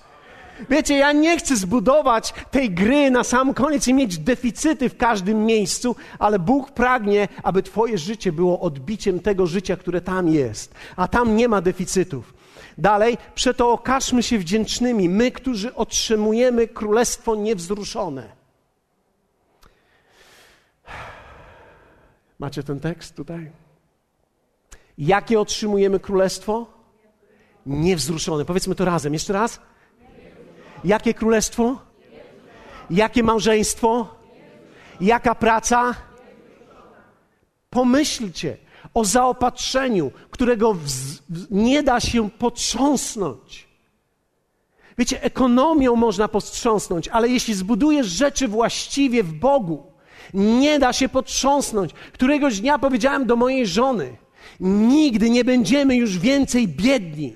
Wiecie, 0.70 0.98
ja 0.98 1.12
nie 1.12 1.38
chcę 1.38 1.56
zbudować 1.56 2.34
tej 2.52 2.70
gry 2.70 3.12
na 3.12 3.24
sam 3.24 3.54
koniec 3.54 3.88
i 3.88 3.94
mieć 3.94 4.18
deficyty 4.18 4.90
w 4.90 4.98
każdym 4.98 5.46
miejscu, 5.46 5.96
ale 6.20 6.40
Bóg 6.40 6.72
pragnie, 6.72 7.28
aby 7.44 7.64
Twoje 7.64 7.98
życie 7.98 8.32
było 8.32 8.60
odbiciem 8.60 9.20
tego 9.20 9.48
życia, 9.48 9.78
które 9.78 10.02
tam 10.02 10.30
jest. 10.30 10.74
A 10.96 11.08
tam 11.08 11.36
nie 11.36 11.48
ma 11.48 11.62
deficytów. 11.62 12.43
Dalej, 12.78 13.18
przeto 13.36 13.72
okażmy 13.72 14.24
się 14.24 14.38
wdzięcznymi, 14.38 15.10
my, 15.10 15.32
którzy 15.32 15.76
otrzymujemy 15.76 16.68
królestwo 16.68 17.36
niewzruszone. 17.36 18.30
Macie 22.40 22.64
ten 22.64 22.80
tekst 22.80 23.16
tutaj? 23.16 23.52
Jakie 24.98 25.40
otrzymujemy 25.40 26.00
królestwo? 26.00 26.68
Niewzruszone. 27.66 28.46
Powiedzmy 28.46 28.76
to 28.76 28.86
razem. 28.86 29.14
Jeszcze 29.14 29.34
raz. 29.34 29.60
Jakie 30.84 31.14
królestwo? 31.14 31.82
Jakie 32.90 33.24
małżeństwo? 33.24 34.16
Jaka 35.02 35.36
praca? 35.36 35.96
Pomyślcie 37.70 38.58
o 38.94 39.06
zaopatrzeniu, 39.06 40.12
którego 40.30 40.78
nie 41.52 41.84
da 41.84 42.00
się 42.00 42.30
potrząsnąć. 42.30 43.68
Wiecie, 44.98 45.24
ekonomią 45.24 45.96
można 45.96 46.28
postrząsnąć, 46.28 47.08
ale 47.08 47.30
jeśli 47.30 47.54
zbudujesz 47.54 48.08
rzeczy 48.08 48.48
właściwie 48.48 49.24
w 49.24 49.34
Bogu, 49.34 49.94
nie 50.34 50.80
da 50.80 50.94
się 50.94 51.10
potrząsnąć. 51.10 51.92
Któregoś 52.14 52.60
dnia 52.60 52.80
powiedziałem 52.80 53.26
do 53.26 53.36
mojej 53.36 53.68
żony: 53.68 54.18
Nigdy 54.60 55.30
nie 55.30 55.44
będziemy 55.44 55.96
już 55.96 56.18
więcej 56.18 56.68
biedni. 56.68 57.36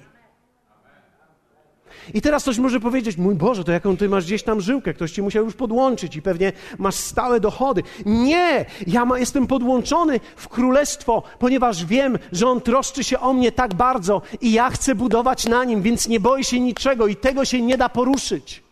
I 2.13 2.21
teraz 2.21 2.43
ktoś 2.43 2.57
może 2.57 2.79
powiedzieć, 2.79 3.17
mój 3.17 3.35
Boże, 3.35 3.63
to 3.63 3.71
jaką 3.71 3.97
ty 3.97 4.09
masz 4.09 4.25
gdzieś 4.25 4.43
tam 4.43 4.61
żyłkę, 4.61 4.93
ktoś 4.93 5.11
ci 5.11 5.21
musiał 5.21 5.45
już 5.45 5.53
podłączyć 5.53 6.15
i 6.15 6.21
pewnie 6.21 6.51
masz 6.77 6.95
stałe 6.95 7.39
dochody. 7.39 7.83
Nie, 8.05 8.65
ja 8.87 9.05
ma, 9.05 9.19
jestem 9.19 9.47
podłączony 9.47 10.19
w 10.35 10.47
królestwo, 10.47 11.23
ponieważ 11.39 11.85
wiem, 11.85 12.19
że 12.31 12.47
On 12.47 12.61
troszczy 12.61 13.03
się 13.03 13.19
o 13.19 13.33
mnie 13.33 13.51
tak 13.51 13.73
bardzo 13.73 14.21
i 14.41 14.51
ja 14.51 14.69
chcę 14.69 14.95
budować 14.95 15.45
na 15.45 15.63
Nim, 15.63 15.81
więc 15.81 16.07
nie 16.07 16.19
boję 16.19 16.43
się 16.43 16.59
niczego 16.59 17.07
i 17.07 17.15
tego 17.15 17.45
się 17.45 17.61
nie 17.61 17.77
da 17.77 17.89
poruszyć. 17.89 18.63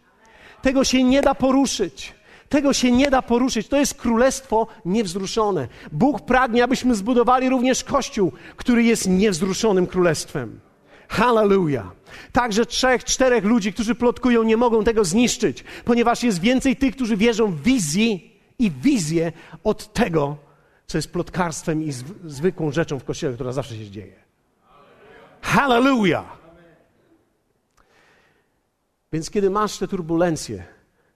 Tego 0.62 0.84
się 0.84 1.04
nie 1.04 1.22
da 1.22 1.36
poruszyć. 1.36 2.14
Tego 2.50 2.74
się 2.74 2.92
nie 2.92 3.12
da 3.12 3.22
poruszyć. 3.22 3.68
To 3.68 3.78
jest 3.78 3.94
królestwo 3.94 4.68
niewzruszone. 4.86 5.68
Bóg 5.92 6.22
pragnie, 6.22 6.64
abyśmy 6.64 6.96
zbudowali 6.96 7.50
również 7.50 7.84
Kościół, 7.84 8.32
który 8.56 8.84
jest 8.84 9.10
niewzruszonym 9.10 9.88
królestwem. 9.88 10.60
Hallelujah. 11.08 11.92
Także 12.32 12.66
trzech, 12.66 13.04
czterech 13.04 13.44
ludzi, 13.44 13.74
którzy 13.74 13.96
plotkują, 13.96 14.44
nie 14.44 14.58
mogą 14.58 14.84
tego 14.84 15.06
zniszczyć, 15.06 15.64
ponieważ 15.86 16.24
jest 16.24 16.40
więcej 16.40 16.76
tych, 16.76 16.96
którzy 16.96 17.18
wierzą 17.18 17.52
w 17.52 17.62
wizji 17.62 18.42
i 18.60 18.72
wizję 18.72 19.32
od 19.64 19.94
tego, 19.94 20.38
co 20.88 20.98
jest 20.98 21.12
plotkarstwem 21.12 21.84
i 21.84 21.92
zwykłą 22.26 22.72
rzeczą 22.72 23.00
w 23.00 23.04
kościele, 23.04 23.34
która 23.34 23.52
zawsze 23.52 23.76
się 23.76 23.90
dzieje. 23.90 24.16
Hallelujah! 25.42 26.38
Więc 29.14 29.30
kiedy 29.30 29.50
masz 29.50 29.78
te 29.78 29.88
turbulencje, 29.88 30.64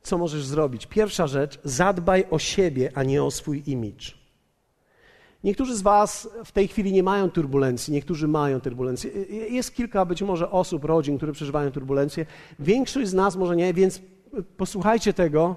co 0.02 0.18
możesz 0.18 0.46
zrobić? 0.46 0.86
Pierwsza 0.86 1.28
rzecz, 1.28 1.60
zadbaj 1.64 2.26
o 2.30 2.40
siebie, 2.40 2.92
a 2.96 3.04
nie 3.04 3.24
o 3.24 3.32
swój 3.32 3.64
imidż. 3.66 4.19
Niektórzy 5.44 5.76
z 5.76 5.82
Was 5.82 6.30
w 6.46 6.52
tej 6.52 6.68
chwili 6.68 6.94
nie 6.94 7.04
mają 7.04 7.30
turbulencji, 7.30 7.94
niektórzy 7.94 8.28
mają 8.28 8.62
turbulencje. 8.62 9.12
Jest 9.50 9.76
kilka 9.76 10.06
być 10.06 10.22
może 10.22 10.52
osób, 10.52 10.86
rodzin, 10.86 11.18
które 11.18 11.32
przeżywają 11.32 11.72
turbulencje. 11.72 12.26
Większość 12.60 13.10
z 13.10 13.14
nas 13.14 13.36
może 13.36 13.56
nie, 13.56 13.74
więc 13.74 14.02
posłuchajcie 14.58 15.14
tego. 15.14 15.56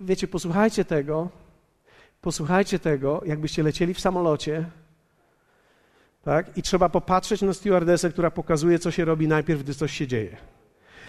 Wiecie, 0.00 0.28
posłuchajcie 0.28 0.84
tego. 0.84 1.28
Posłuchajcie 2.20 2.78
tego, 2.78 3.22
jakbyście 3.26 3.62
lecieli 3.62 3.94
w 3.94 4.00
samolocie. 4.00 4.70
Tak? 6.22 6.58
I 6.58 6.62
trzeba 6.62 6.88
popatrzeć 6.88 7.42
na 7.42 7.52
stewardessę, 7.52 8.10
która 8.10 8.30
pokazuje, 8.30 8.78
co 8.78 8.90
się 8.90 9.04
robi 9.04 9.28
najpierw, 9.28 9.62
gdy 9.62 9.74
coś 9.74 9.92
się 9.92 10.06
dzieje. 10.06 10.36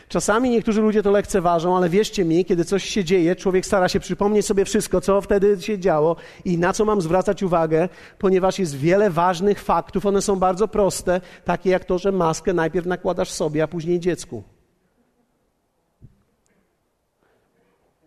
Czasami 0.08 0.50
niektórzy 0.50 0.82
ludzie 0.82 1.04
to 1.04 1.12
lekceważą, 1.12 1.78
ale 1.78 1.90
wierzcie 1.90 2.26
mi, 2.26 2.46
kiedy 2.46 2.66
coś 2.66 2.84
się 2.84 3.04
dzieje, 3.04 3.36
człowiek 3.36 3.66
stara 3.66 3.90
się 3.90 4.00
przypomnieć 4.00 4.46
sobie 4.46 4.66
wszystko, 4.66 5.02
co 5.02 5.22
wtedy 5.22 5.62
się 5.62 5.80
działo 5.80 6.16
i 6.46 6.58
na 6.58 6.74
co 6.74 6.86
mam 6.86 7.02
zwracać 7.02 7.44
uwagę, 7.44 7.90
ponieważ 8.20 8.60
jest 8.60 8.78
wiele 8.78 9.10
ważnych 9.10 9.64
faktów. 9.64 10.06
One 10.06 10.22
są 10.22 10.36
bardzo 10.36 10.68
proste, 10.68 11.22
takie 11.46 11.70
jak 11.70 11.86
to, 11.86 11.98
że 11.98 12.12
maskę 12.12 12.54
najpierw 12.54 12.86
nakładasz 12.86 13.32
sobie, 13.32 13.64
a 13.64 13.68
później 13.68 14.00
dziecku. 14.00 14.44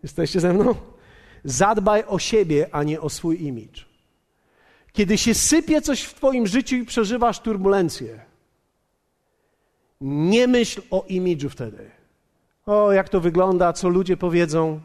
Jesteście 0.03 0.39
ze 0.39 0.53
mną? 0.53 0.75
Zadbaj 1.43 2.03
o 2.07 2.19
siebie, 2.19 2.69
a 2.71 2.83
nie 2.83 3.01
o 3.01 3.09
swój 3.09 3.43
imidż. 3.43 3.89
Kiedy 4.91 5.17
się 5.17 5.33
sypie 5.33 5.81
coś 5.81 6.01
w 6.01 6.13
Twoim 6.13 6.47
życiu 6.47 6.75
i 6.75 6.85
przeżywasz 6.85 7.39
turbulencję, 7.39 8.30
nie 10.01 10.47
myśl 10.47 10.81
o 10.91 11.05
imidżu 11.07 11.49
wtedy. 11.49 11.91
O, 12.65 12.91
jak 12.91 13.09
to 13.09 13.19
wygląda, 13.19 13.73
co 13.73 13.89
ludzie 13.89 14.17
powiedzą. 14.17 14.81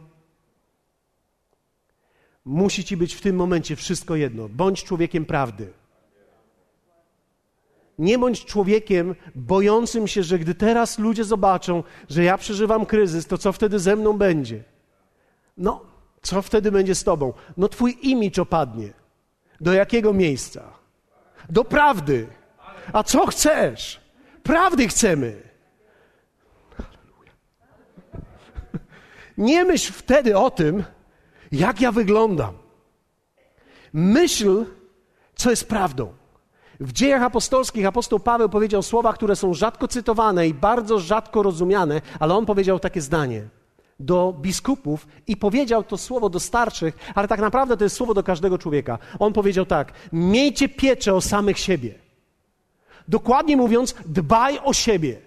Musi 2.44 2.84
ci 2.84 2.96
być 2.96 3.14
w 3.14 3.20
tym 3.20 3.36
momencie 3.36 3.76
wszystko 3.76 4.16
jedno. 4.16 4.48
Bądź 4.48 4.84
człowiekiem 4.84 5.24
prawdy. 5.24 5.72
Nie 7.98 8.18
bądź 8.18 8.44
człowiekiem 8.44 9.14
bojącym 9.34 10.08
się, 10.08 10.22
że 10.22 10.38
gdy 10.38 10.54
teraz 10.54 10.98
ludzie 10.98 11.24
zobaczą, 11.24 11.82
że 12.08 12.24
ja 12.24 12.38
przeżywam 12.38 12.86
kryzys, 12.86 13.26
to 13.26 13.38
co 13.38 13.52
wtedy 13.52 13.78
ze 13.78 13.96
mną 13.96 14.12
będzie? 14.12 14.64
No, 15.56 15.80
co 16.22 16.42
wtedy 16.42 16.72
będzie 16.72 16.94
z 16.94 17.04
tobą? 17.04 17.32
No, 17.56 17.68
twój 17.68 17.98
imidż 18.02 18.38
opadnie. 18.38 18.92
Do 19.60 19.72
jakiego 19.72 20.12
miejsca? 20.12 20.72
Do 21.50 21.64
prawdy. 21.64 22.26
A 22.92 23.02
co 23.02 23.26
chcesz? 23.26 24.05
Prawdy 24.46 24.88
chcemy. 24.88 25.42
Nie 29.38 29.64
myśl 29.64 29.92
wtedy 29.92 30.38
o 30.38 30.50
tym, 30.50 30.84
jak 31.52 31.80
ja 31.80 31.92
wyglądam. 31.92 32.54
Myśl, 33.92 34.64
co 35.34 35.50
jest 35.50 35.68
prawdą. 35.68 36.12
W 36.80 36.92
dziejach 36.92 37.22
apostolskich 37.22 37.86
apostoł 37.86 38.20
Paweł 38.20 38.48
powiedział 38.48 38.82
słowa, 38.82 39.12
które 39.12 39.36
są 39.36 39.54
rzadko 39.54 39.88
cytowane 39.88 40.48
i 40.48 40.54
bardzo 40.54 40.98
rzadko 40.98 41.42
rozumiane, 41.42 42.00
ale 42.20 42.34
on 42.34 42.46
powiedział 42.46 42.78
takie 42.78 43.00
zdanie 43.00 43.48
do 44.00 44.34
biskupów 44.40 45.06
i 45.26 45.36
powiedział 45.36 45.84
to 45.84 45.96
słowo 45.96 46.28
do 46.30 46.40
starszych, 46.40 46.96
ale 47.14 47.28
tak 47.28 47.40
naprawdę 47.40 47.76
to 47.76 47.84
jest 47.84 47.96
słowo 47.96 48.14
do 48.14 48.22
każdego 48.22 48.58
człowieka. 48.58 48.98
On 49.18 49.32
powiedział 49.32 49.66
tak: 49.66 49.92
Miejcie 50.12 50.68
pieczę 50.68 51.14
o 51.14 51.20
samych 51.20 51.58
siebie. 51.58 52.05
Dokładnie 53.08 53.56
mówiąc, 53.56 53.94
dbaj 54.06 54.58
o 54.64 54.72
siebie. 54.72 55.18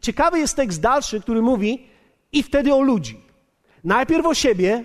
Ciekawy 0.00 0.38
jest 0.38 0.56
tekst 0.56 0.80
dalszy, 0.80 1.20
który 1.20 1.42
mówi 1.42 1.86
i 2.32 2.42
wtedy 2.42 2.74
o 2.74 2.80
ludzi. 2.80 3.20
Najpierw 3.84 4.26
o 4.26 4.34
siebie, 4.34 4.84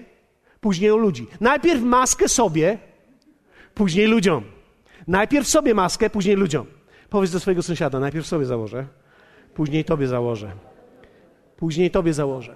później 0.62 0.92
o 0.92 0.98
ludzi. 0.98 1.28
Najpierw 1.42 1.82
maskę 1.82 2.30
sobie, 2.30 2.78
później 3.74 4.08
ludziom. 4.08 4.44
Najpierw 5.08 5.48
sobie 5.48 5.74
maskę, 5.74 6.10
później 6.10 6.36
ludziom. 6.36 6.66
Powiedz 7.10 7.32
do 7.32 7.40
swojego 7.40 7.64
sąsiada, 7.64 8.00
najpierw 8.00 8.28
sobie 8.28 8.46
założę, 8.46 8.88
później 9.54 9.86
tobie 9.86 10.08
założę. 10.08 10.52
Później 11.58 11.92
tobie 11.92 12.14
założę. 12.14 12.56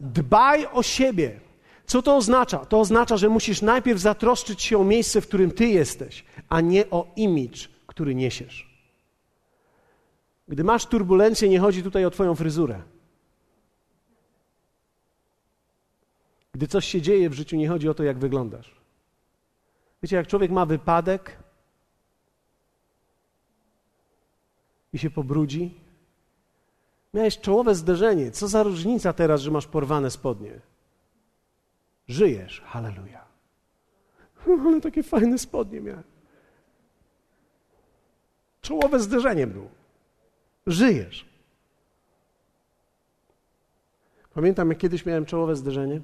Dbaj 0.00 0.66
o 0.72 0.82
siebie. 0.82 1.40
Co 1.86 2.02
to 2.02 2.16
oznacza? 2.16 2.58
To 2.58 2.80
oznacza, 2.80 3.16
że 3.16 3.28
musisz 3.28 3.62
najpierw 3.62 4.00
zatroszczyć 4.00 4.62
się 4.62 4.78
o 4.78 4.84
miejsce, 4.84 5.20
w 5.20 5.26
którym 5.26 5.50
ty 5.50 5.66
jesteś, 5.66 6.24
a 6.48 6.60
nie 6.60 6.90
o 6.90 7.06
imidż, 7.16 7.68
który 7.90 8.14
niesiesz. 8.14 8.70
Gdy 10.48 10.64
masz 10.64 10.86
turbulencję, 10.86 11.48
nie 11.48 11.60
chodzi 11.60 11.82
tutaj 11.82 12.04
o 12.04 12.10
Twoją 12.10 12.34
fryzurę. 12.34 12.82
Gdy 16.52 16.68
coś 16.68 16.84
się 16.84 17.02
dzieje 17.02 17.30
w 17.30 17.32
życiu, 17.32 17.56
nie 17.56 17.68
chodzi 17.68 17.88
o 17.88 17.94
to, 17.94 18.04
jak 18.04 18.18
wyglądasz. 18.18 18.80
Wiecie, 20.02 20.16
jak 20.16 20.26
człowiek 20.26 20.50
ma 20.50 20.66
wypadek 20.66 21.36
i 24.92 24.98
się 24.98 25.10
pobrudzi, 25.10 25.74
miałeś 27.14 27.40
czołowe 27.40 27.74
zderzenie. 27.74 28.30
Co 28.30 28.48
za 28.48 28.62
różnica 28.62 29.12
teraz, 29.12 29.40
że 29.40 29.50
masz 29.50 29.66
porwane 29.66 30.10
spodnie? 30.10 30.60
Żyjesz. 32.08 32.62
Halleluja. 32.64 33.24
Ale 34.66 34.80
takie 34.80 35.02
fajne 35.02 35.38
spodnie 35.38 35.80
miałem. 35.80 36.09
Czołowe 38.70 39.00
zderzenie 39.00 39.46
było. 39.46 39.68
Żyjesz. 40.66 41.26
Pamiętam, 44.34 44.68
jak 44.68 44.78
kiedyś 44.78 45.06
miałem 45.06 45.26
czołowe 45.26 45.56
zderzenie. 45.56 46.00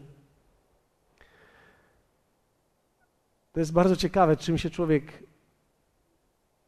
To 3.52 3.60
jest 3.60 3.72
bardzo 3.72 3.96
ciekawe, 3.96 4.36
czym 4.36 4.58
się 4.58 4.70
człowiek 4.70 5.22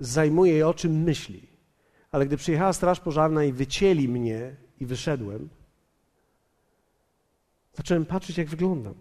zajmuje 0.00 0.58
i 0.58 0.62
o 0.62 0.74
czym 0.74 1.02
myśli. 1.02 1.48
Ale 2.12 2.26
gdy 2.26 2.36
przyjechała 2.36 2.72
Straż 2.72 3.00
Pożarna 3.00 3.44
i 3.44 3.52
wycięli 3.52 4.08
mnie 4.08 4.56
i 4.80 4.86
wyszedłem, 4.86 5.48
zacząłem 7.74 8.06
patrzeć, 8.06 8.38
jak 8.38 8.48
wyglądam. 8.48 8.94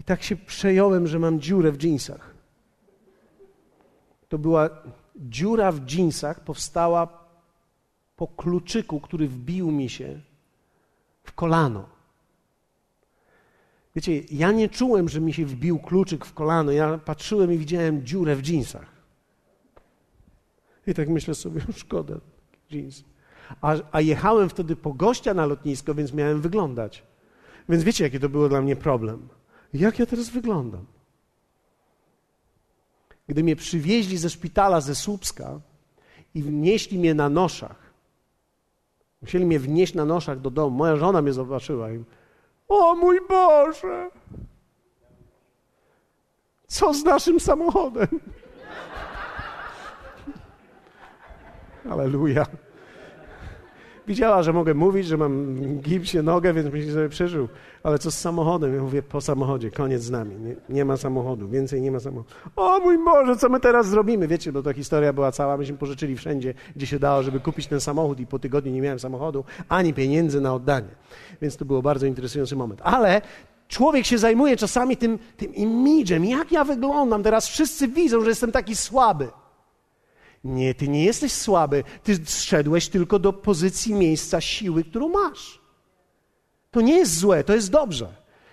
I 0.00 0.04
tak 0.04 0.22
się 0.22 0.36
przejąłem, 0.36 1.06
że 1.06 1.18
mam 1.18 1.40
dziurę 1.40 1.72
w 1.72 1.78
dżinsach. 1.78 2.34
To 4.28 4.38
była 4.38 4.70
dziura 5.16 5.72
w 5.72 5.80
dżinsach, 5.80 6.44
powstała 6.44 7.26
po 8.16 8.26
kluczyku, 8.26 9.00
który 9.00 9.28
wbił 9.28 9.70
mi 9.70 9.88
się 9.88 10.20
w 11.24 11.32
kolano. 11.32 11.88
Wiecie, 13.96 14.20
ja 14.30 14.52
nie 14.52 14.68
czułem, 14.68 15.08
że 15.08 15.20
mi 15.20 15.32
się 15.32 15.46
wbił 15.46 15.78
kluczyk 15.78 16.24
w 16.24 16.34
kolano. 16.34 16.72
Ja 16.72 16.98
patrzyłem 16.98 17.52
i 17.52 17.58
widziałem 17.58 18.06
dziurę 18.06 18.36
w 18.36 18.42
dżinsach. 18.42 18.86
I 20.86 20.94
tak 20.94 21.08
myślę 21.08 21.34
sobie, 21.34 21.60
szkoda 21.76 22.14
jeans. 22.70 23.04
A, 23.60 23.74
a 23.92 24.00
jechałem 24.00 24.48
wtedy 24.48 24.76
po 24.76 24.92
gościa 24.92 25.34
na 25.34 25.46
lotnisko, 25.46 25.94
więc 25.94 26.12
miałem 26.12 26.40
wyglądać. 26.40 27.02
Więc 27.68 27.84
wiecie, 27.84 28.04
jaki 28.04 28.20
to 28.20 28.28
było 28.28 28.48
dla 28.48 28.62
mnie 28.62 28.76
problem. 28.76 29.28
Jak 29.74 29.98
ja 29.98 30.06
teraz 30.06 30.30
wyglądam? 30.30 30.84
Gdy 33.28 33.42
mnie 33.42 33.56
przywieźli 33.56 34.18
ze 34.18 34.30
szpitala 34.30 34.80
ze 34.80 34.94
Słupska 34.94 35.60
i 36.34 36.42
wnieśli 36.42 36.98
mnie 36.98 37.14
na 37.14 37.28
noszach, 37.28 37.92
musieli 39.22 39.46
mnie 39.46 39.58
wnieść 39.58 39.94
na 39.94 40.04
noszach 40.04 40.40
do 40.40 40.50
domu, 40.50 40.76
moja 40.76 40.96
żona 40.96 41.22
mnie 41.22 41.32
zobaczyła 41.32 41.90
i 41.90 42.04
o 42.68 42.94
mój 42.94 43.20
Boże! 43.28 44.10
Co 46.66 46.94
z 46.94 47.04
naszym 47.04 47.40
samochodem? 47.40 48.08
Aleluja. 51.90 52.46
Widziała, 54.08 54.42
że 54.42 54.52
mogę 54.52 54.74
mówić, 54.74 55.06
że 55.06 55.16
mam 55.16 55.56
gipsie 55.80 56.22
nogę, 56.22 56.52
więc 56.52 56.72
myśli 56.72 56.92
sobie 56.92 57.08
przeżył. 57.08 57.48
Ale 57.82 57.98
co 57.98 58.10
z 58.10 58.18
samochodem? 58.18 58.74
Ja 58.74 58.82
mówię, 58.82 59.02
po 59.02 59.20
samochodzie, 59.20 59.70
koniec 59.70 60.02
z 60.02 60.10
nami. 60.10 60.36
Nie, 60.36 60.56
nie, 60.68 60.84
ma 60.84 60.96
samochodu, 60.96 61.48
więcej 61.48 61.80
nie 61.80 61.90
ma 61.90 62.00
samochodu. 62.00 62.34
O 62.56 62.80
mój 62.80 63.04
Boże, 63.04 63.36
co 63.36 63.48
my 63.48 63.60
teraz 63.60 63.88
zrobimy? 63.88 64.28
Wiecie, 64.28 64.52
bo 64.52 64.62
ta 64.62 64.72
historia 64.72 65.12
była 65.12 65.32
cała, 65.32 65.56
myśmy 65.56 65.76
pożyczyli 65.76 66.16
wszędzie, 66.16 66.54
gdzie 66.76 66.86
się 66.86 66.98
dało, 66.98 67.22
żeby 67.22 67.40
kupić 67.40 67.66
ten 67.66 67.80
samochód 67.80 68.20
i 68.20 68.26
po 68.26 68.38
tygodniu 68.38 68.72
nie 68.72 68.80
miałem 68.80 68.98
samochodu, 68.98 69.44
ani 69.68 69.94
pieniędzy 69.94 70.40
na 70.40 70.54
oddanie. 70.54 70.88
Więc 71.42 71.56
to 71.56 71.64
było 71.64 71.82
bardzo 71.82 72.06
interesujący 72.06 72.56
moment. 72.56 72.80
Ale 72.84 73.22
człowiek 73.68 74.06
się 74.06 74.18
zajmuje 74.18 74.56
czasami 74.56 74.96
tym, 74.96 75.18
tym 75.36 75.54
imidżem. 75.54 76.24
Jak 76.24 76.52
ja 76.52 76.64
wyglądam? 76.64 77.22
Teraz 77.22 77.48
wszyscy 77.48 77.88
widzą, 77.88 78.20
że 78.20 78.28
jestem 78.28 78.52
taki 78.52 78.76
słaby. 78.76 79.28
Nie, 80.46 80.74
ty 80.74 80.88
nie 80.88 81.04
jesteś 81.04 81.32
słaby. 81.32 81.84
Ty 82.02 82.16
zszedłeś 82.26 82.88
tylko 82.88 83.18
do 83.18 83.32
pozycji 83.32 83.94
miejsca 83.94 84.40
siły, 84.40 84.84
którą 84.84 85.08
masz. 85.08 85.60
To 86.70 86.80
nie 86.80 86.96
jest 86.96 87.18
złe, 87.18 87.44
to 87.44 87.54
jest 87.54 87.70
dobrze. 87.70 88.08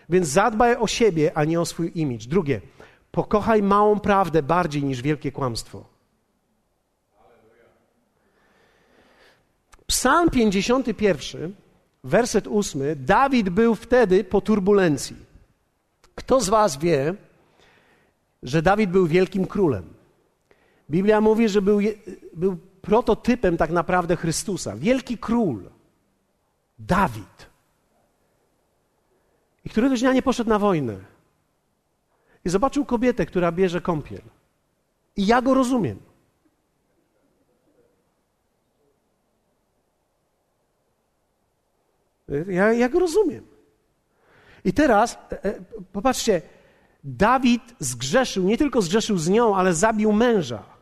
Więc 0.09 0.27
zadbaj 0.27 0.75
o 0.75 0.87
siebie, 0.87 1.31
a 1.35 1.45
nie 1.45 1.61
o 1.61 1.65
swój 1.65 1.91
imidż. 1.95 2.25
Drugie, 2.25 2.61
pokochaj 3.11 3.63
małą 3.63 3.99
prawdę 3.99 4.43
bardziej 4.43 4.83
niż 4.83 5.01
wielkie 5.01 5.31
kłamstwo. 5.31 5.85
Psalm 9.87 10.29
51, 10.29 11.53
werset 12.03 12.47
8. 12.47 12.81
Dawid 12.95 13.49
był 13.49 13.75
wtedy 13.75 14.23
po 14.23 14.41
turbulencji. 14.41 15.15
Kto 16.15 16.41
z 16.41 16.49
Was 16.49 16.77
wie, 16.77 17.15
że 18.43 18.61
Dawid 18.61 18.89
był 18.89 19.07
wielkim 19.07 19.47
królem? 19.47 19.92
Biblia 20.89 21.21
mówi, 21.21 21.49
że 21.49 21.61
był, 21.61 21.79
był 22.33 22.57
prototypem 22.81 23.57
tak 23.57 23.71
naprawdę 23.71 24.15
Chrystusa. 24.15 24.75
Wielki 24.75 25.17
król, 25.17 25.69
Dawid. 26.79 27.49
I 29.65 29.69
któregoś 29.69 29.99
dnia 29.99 30.13
nie 30.13 30.21
poszedł 30.21 30.49
na 30.49 30.59
wojnę. 30.59 30.95
I 32.45 32.49
zobaczył 32.49 32.85
kobietę, 32.85 33.25
która 33.25 33.51
bierze 33.51 33.81
kąpiel. 33.81 34.21
I 35.15 35.25
ja 35.25 35.41
go 35.41 35.53
rozumiem. 35.53 35.99
Ja, 42.47 42.73
ja 42.73 42.89
go 42.89 42.99
rozumiem. 42.99 43.47
I 44.65 44.73
teraz, 44.73 45.17
e, 45.31 45.43
e, 45.43 45.61
popatrzcie, 45.91 46.41
Dawid 47.03 47.61
zgrzeszył, 47.79 48.43
nie 48.43 48.57
tylko 48.57 48.81
zgrzeszył 48.81 49.17
z 49.17 49.29
nią, 49.29 49.55
ale 49.55 49.73
zabił 49.73 50.11
męża. 50.11 50.72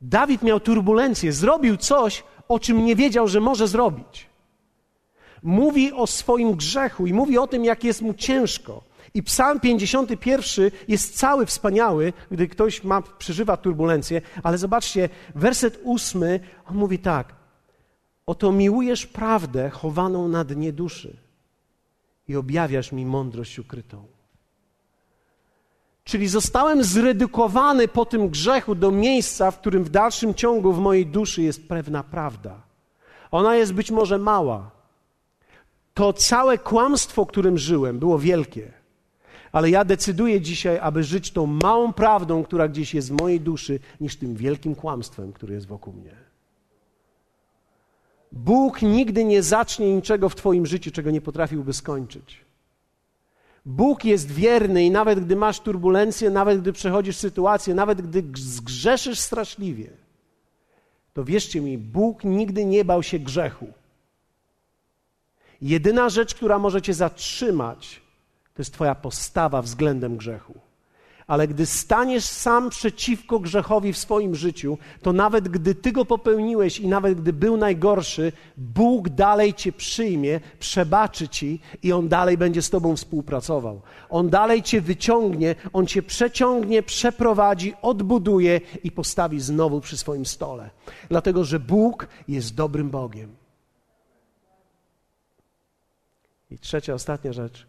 Dawid 0.00 0.42
miał 0.42 0.60
turbulencję, 0.60 1.32
zrobił 1.32 1.76
coś, 1.76 2.24
o 2.48 2.58
czym 2.58 2.84
nie 2.84 2.96
wiedział, 2.96 3.28
że 3.28 3.40
może 3.40 3.68
zrobić. 3.68 4.26
Mówi 5.42 5.92
o 5.92 6.06
swoim 6.06 6.52
grzechu 6.52 7.06
i 7.06 7.12
mówi 7.12 7.38
o 7.38 7.46
tym, 7.46 7.64
jak 7.64 7.84
jest 7.84 8.02
mu 8.02 8.14
ciężko. 8.14 8.82
I 9.14 9.22
Psalm 9.22 9.60
51 9.60 10.70
jest 10.88 11.18
cały 11.18 11.46
wspaniały, 11.46 12.12
gdy 12.30 12.48
ktoś 12.48 12.84
ma, 12.84 13.02
przeżywa 13.02 13.56
turbulencję, 13.56 14.22
ale 14.42 14.58
zobaczcie, 14.58 15.08
werset 15.34 15.80
ósmy, 15.82 16.40
on 16.66 16.76
mówi 16.76 16.98
tak: 16.98 17.34
Oto 18.26 18.52
miłujesz 18.52 19.06
prawdę 19.06 19.70
chowaną 19.70 20.28
na 20.28 20.44
dnie 20.44 20.72
duszy 20.72 21.16
i 22.28 22.36
objawiasz 22.36 22.92
mi 22.92 23.06
mądrość 23.06 23.58
ukrytą. 23.58 24.15
Czyli 26.06 26.28
zostałem 26.28 26.84
zredukowany 26.84 27.88
po 27.88 28.04
tym 28.04 28.28
grzechu 28.28 28.74
do 28.74 28.90
miejsca, 28.90 29.50
w 29.50 29.58
którym 29.58 29.84
w 29.84 29.90
dalszym 29.90 30.34
ciągu 30.34 30.72
w 30.72 30.78
mojej 30.78 31.06
duszy 31.06 31.42
jest 31.42 31.68
pewna 31.68 32.02
prawda. 32.02 32.62
Ona 33.30 33.56
jest 33.56 33.72
być 33.72 33.90
może 33.90 34.18
mała. 34.18 34.70
To 35.94 36.12
całe 36.12 36.58
kłamstwo, 36.58 37.26
którym 37.26 37.58
żyłem, 37.58 37.98
było 37.98 38.18
wielkie. 38.18 38.72
Ale 39.52 39.70
ja 39.70 39.84
decyduję 39.84 40.40
dzisiaj, 40.40 40.78
aby 40.78 41.04
żyć 41.04 41.30
tą 41.30 41.46
małą 41.46 41.92
prawdą, 41.92 42.44
która 42.44 42.68
gdzieś 42.68 42.94
jest 42.94 43.08
w 43.08 43.20
mojej 43.20 43.40
duszy, 43.40 43.80
niż 44.00 44.16
tym 44.16 44.34
wielkim 44.34 44.74
kłamstwem, 44.74 45.32
który 45.32 45.54
jest 45.54 45.66
wokół 45.66 45.92
mnie. 45.92 46.14
Bóg 48.32 48.82
nigdy 48.82 49.24
nie 49.24 49.42
zacznie 49.42 49.94
niczego 49.94 50.28
w 50.28 50.34
Twoim 50.34 50.66
życiu, 50.66 50.90
czego 50.90 51.10
nie 51.10 51.20
potrafiłby 51.20 51.72
skończyć. 51.72 52.45
Bóg 53.66 54.04
jest 54.04 54.30
wierny 54.30 54.84
i 54.84 54.90
nawet 54.90 55.24
gdy 55.24 55.36
masz 55.36 55.60
turbulencję, 55.60 56.30
nawet 56.30 56.60
gdy 56.60 56.72
przechodzisz 56.72 57.16
sytuację, 57.16 57.74
nawet 57.74 58.02
gdy 58.02 58.24
zgrzeszysz 58.40 59.18
straszliwie, 59.18 59.90
to 61.12 61.24
wierzcie 61.24 61.60
mi, 61.60 61.78
Bóg 61.78 62.24
nigdy 62.24 62.64
nie 62.64 62.84
bał 62.84 63.02
się 63.02 63.18
grzechu. 63.18 63.66
Jedyna 65.62 66.08
rzecz, 66.08 66.34
która 66.34 66.58
może 66.58 66.82
cię 66.82 66.94
zatrzymać, 66.94 68.00
to 68.54 68.62
jest 68.62 68.72
Twoja 68.72 68.94
postawa 68.94 69.62
względem 69.62 70.16
grzechu 70.16 70.65
ale 71.26 71.48
gdy 71.48 71.66
staniesz 71.66 72.24
sam 72.24 72.70
przeciwko 72.70 73.40
grzechowi 73.40 73.92
w 73.92 73.98
swoim 73.98 74.34
życiu, 74.34 74.78
to 75.02 75.12
nawet 75.12 75.48
gdy 75.48 75.74
ty 75.74 75.92
go 75.92 76.04
popełniłeś 76.04 76.78
i 76.80 76.88
nawet 76.88 77.20
gdy 77.20 77.32
był 77.32 77.56
najgorszy, 77.56 78.32
Bóg 78.56 79.08
dalej 79.08 79.54
cię 79.54 79.72
przyjmie, 79.72 80.40
przebaczy 80.58 81.28
ci 81.28 81.60
i 81.82 81.92
on 81.92 82.08
dalej 82.08 82.38
będzie 82.38 82.62
z 82.62 82.70
tobą 82.70 82.96
współpracował. 82.96 83.82
On 84.10 84.30
dalej 84.30 84.62
cię 84.62 84.80
wyciągnie, 84.80 85.54
on 85.72 85.86
cię 85.86 86.02
przeciągnie, 86.02 86.82
przeprowadzi, 86.82 87.74
odbuduje 87.82 88.60
i 88.84 88.90
postawi 88.90 89.40
znowu 89.40 89.80
przy 89.80 89.96
swoim 89.96 90.26
stole. 90.26 90.70
Dlatego, 91.08 91.44
że 91.44 91.60
Bóg 91.60 92.08
jest 92.28 92.54
dobrym 92.54 92.90
Bogiem. 92.90 93.36
I 96.50 96.58
trzecia, 96.58 96.94
ostatnia 96.94 97.32
rzecz. 97.32 97.66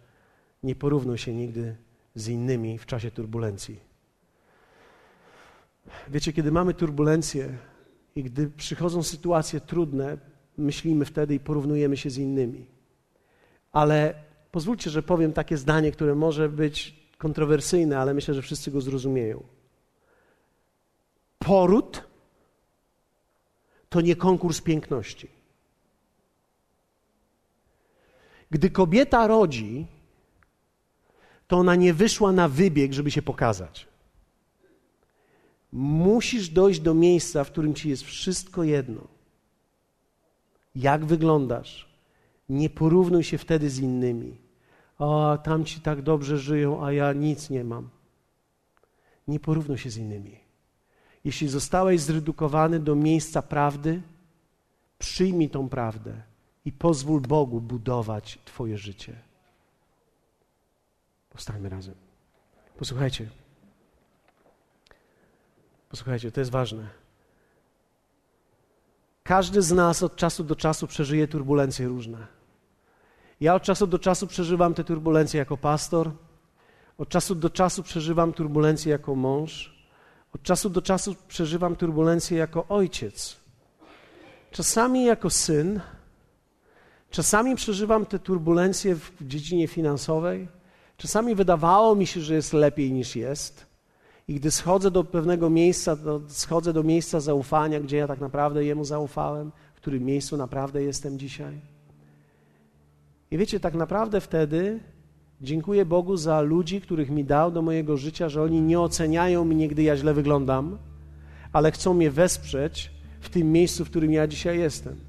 Nie 0.64 0.76
porównuj 0.76 1.18
się 1.18 1.34
nigdy 1.34 1.87
z 2.18 2.28
innymi 2.28 2.78
w 2.78 2.86
czasie 2.86 3.12
turbulencji. 3.12 3.80
Wiecie, 6.08 6.34
kiedy 6.34 6.52
mamy 6.52 6.74
turbulencje 6.74 7.58
i 8.16 8.24
gdy 8.24 8.50
przychodzą 8.50 9.04
sytuacje 9.04 9.62
trudne, 9.62 10.18
myślimy 10.58 11.06
wtedy 11.06 11.36
i 11.36 11.40
porównujemy 11.40 11.98
się 11.98 12.10
z 12.10 12.18
innymi. 12.18 12.66
Ale 13.72 14.14
pozwólcie, 14.52 14.90
że 14.90 15.04
powiem 15.04 15.34
takie 15.34 15.58
zdanie, 15.58 15.92
które 15.92 16.16
może 16.16 16.50
być 16.50 16.96
kontrowersyjne, 17.18 18.00
ale 18.00 18.14
myślę, 18.14 18.34
że 18.34 18.42
wszyscy 18.42 18.72
go 18.72 18.82
zrozumieją. 18.82 19.44
Poród 21.40 22.04
to 23.90 24.02
nie 24.02 24.16
konkurs 24.16 24.62
piękności. 24.62 25.30
Gdy 28.52 28.70
kobieta 28.70 29.28
rodzi, 29.28 29.88
to 31.48 31.58
ona 31.58 31.76
nie 31.76 31.94
wyszła 31.94 32.32
na 32.32 32.48
wybieg, 32.48 32.94
żeby 32.94 33.12
się 33.12 33.22
pokazać. 33.22 33.88
Musisz 35.72 36.50
dojść 36.50 36.80
do 36.80 36.94
miejsca, 36.94 37.44
w 37.44 37.52
którym 37.52 37.74
ci 37.74 37.90
jest 37.90 38.04
wszystko 38.04 38.64
jedno. 38.64 39.02
Jak 40.76 41.06
wyglądasz? 41.06 41.88
Nie 42.50 42.70
porównuj 42.70 43.24
się 43.24 43.38
wtedy 43.38 43.70
z 43.70 43.80
innymi. 43.80 44.38
O, 45.00 45.38
tamci 45.44 45.82
tak 45.82 46.02
dobrze 46.02 46.38
żyją, 46.38 46.86
a 46.86 46.92
ja 46.92 47.14
nic 47.14 47.50
nie 47.50 47.64
mam. 47.64 47.90
Nie 49.28 49.40
porównuj 49.40 49.78
się 49.78 49.90
z 49.90 49.98
innymi. 49.98 50.40
Jeśli 51.26 51.48
zostałeś 51.48 52.02
zredukowany 52.02 52.80
do 52.80 52.96
miejsca 52.96 53.42
prawdy, 53.42 54.02
przyjmij 55.00 55.50
tą 55.50 55.70
prawdę 55.70 56.22
i 56.66 56.72
pozwól 56.72 57.22
Bogu 57.22 57.62
budować 57.62 58.40
Twoje 58.46 58.78
życie. 58.78 59.27
Powstańmy 61.38 61.70
razem. 61.70 61.96
Posłuchajcie. 62.78 63.30
Posłuchajcie, 65.90 66.32
to 66.32 66.42
jest 66.42 66.52
ważne. 66.52 66.90
Każdy 69.24 69.62
z 69.62 69.72
nas 69.72 70.04
od 70.04 70.16
czasu 70.16 70.44
do 70.44 70.56
czasu 70.56 70.88
przeżyje 70.88 71.28
turbulencje 71.28 71.88
różne. 71.88 72.28
Ja 73.42 73.56
od 73.56 73.64
czasu 73.64 73.88
do 73.88 74.00
czasu 74.00 74.28
przeżywam 74.28 74.74
te 74.74 74.84
turbulencje 74.84 75.38
jako 75.38 75.58
pastor, 75.58 76.12
od 76.98 77.10
czasu 77.10 77.36
do 77.36 77.50
czasu 77.50 77.84
przeżywam 77.84 78.34
turbulencje 78.34 78.92
jako 78.92 79.16
mąż, 79.16 79.76
od 80.34 80.44
czasu 80.44 80.70
do 80.70 80.82
czasu 80.82 81.16
przeżywam 81.28 81.76
turbulencje 81.76 82.38
jako 82.38 82.68
ojciec. 82.68 83.36
Czasami 84.52 85.06
jako 85.06 85.30
syn, 85.30 85.82
czasami 87.10 87.56
przeżywam 87.56 88.06
te 88.06 88.20
turbulencje 88.20 88.96
w 88.96 89.12
dziedzinie 89.22 89.68
finansowej, 89.68 90.57
czasami 90.98 91.36
wydawało 91.36 91.96
mi 91.96 92.08
się, 92.08 92.22
że 92.22 92.36
jest 92.36 92.54
lepiej 92.54 92.92
niż 92.92 93.16
jest. 93.16 93.66
I 94.28 94.36
gdy 94.36 94.52
schodzę 94.52 94.92
do 94.92 95.04
pewnego 95.04 95.50
miejsca, 95.50 95.96
to 95.96 96.22
schodzę 96.28 96.74
do 96.74 96.84
miejsca 96.84 97.20
zaufania, 97.20 97.80
gdzie 97.80 97.98
ja 97.98 98.08
tak 98.08 98.20
naprawdę 98.20 98.66
Jemu 98.66 98.84
zaufałem, 98.84 99.52
w 99.74 99.78
którym 99.78 100.04
miejscu 100.04 100.38
naprawdę 100.38 100.84
jestem 100.84 101.20
dzisiaj. 101.20 101.62
I 103.32 103.38
wiecie, 103.38 103.60
tak 103.60 103.74
naprawdę 103.74 104.22
wtedy 104.22 104.80
dziękuję 105.42 105.86
Bogu 105.86 106.18
za 106.18 106.42
ludzi, 106.42 106.82
których 106.82 107.10
mi 107.10 107.24
dał 107.24 107.52
do 107.52 107.62
mojego 107.62 107.98
życia, 107.98 108.30
że 108.30 108.44
oni 108.44 108.62
nie 108.62 108.80
oceniają 108.80 109.46
mnie, 109.46 109.68
gdy 109.68 109.84
ja 109.84 109.98
źle 109.98 110.14
wyglądam, 110.14 110.78
ale 111.54 111.72
chcą 111.72 111.94
mnie 111.94 112.12
wesprzeć 112.12 112.92
w 113.20 113.30
tym 113.30 113.52
miejscu, 113.52 113.86
w 113.86 113.90
którym 113.90 114.12
ja 114.12 114.28
dzisiaj 114.28 114.60
jestem. 114.60 115.07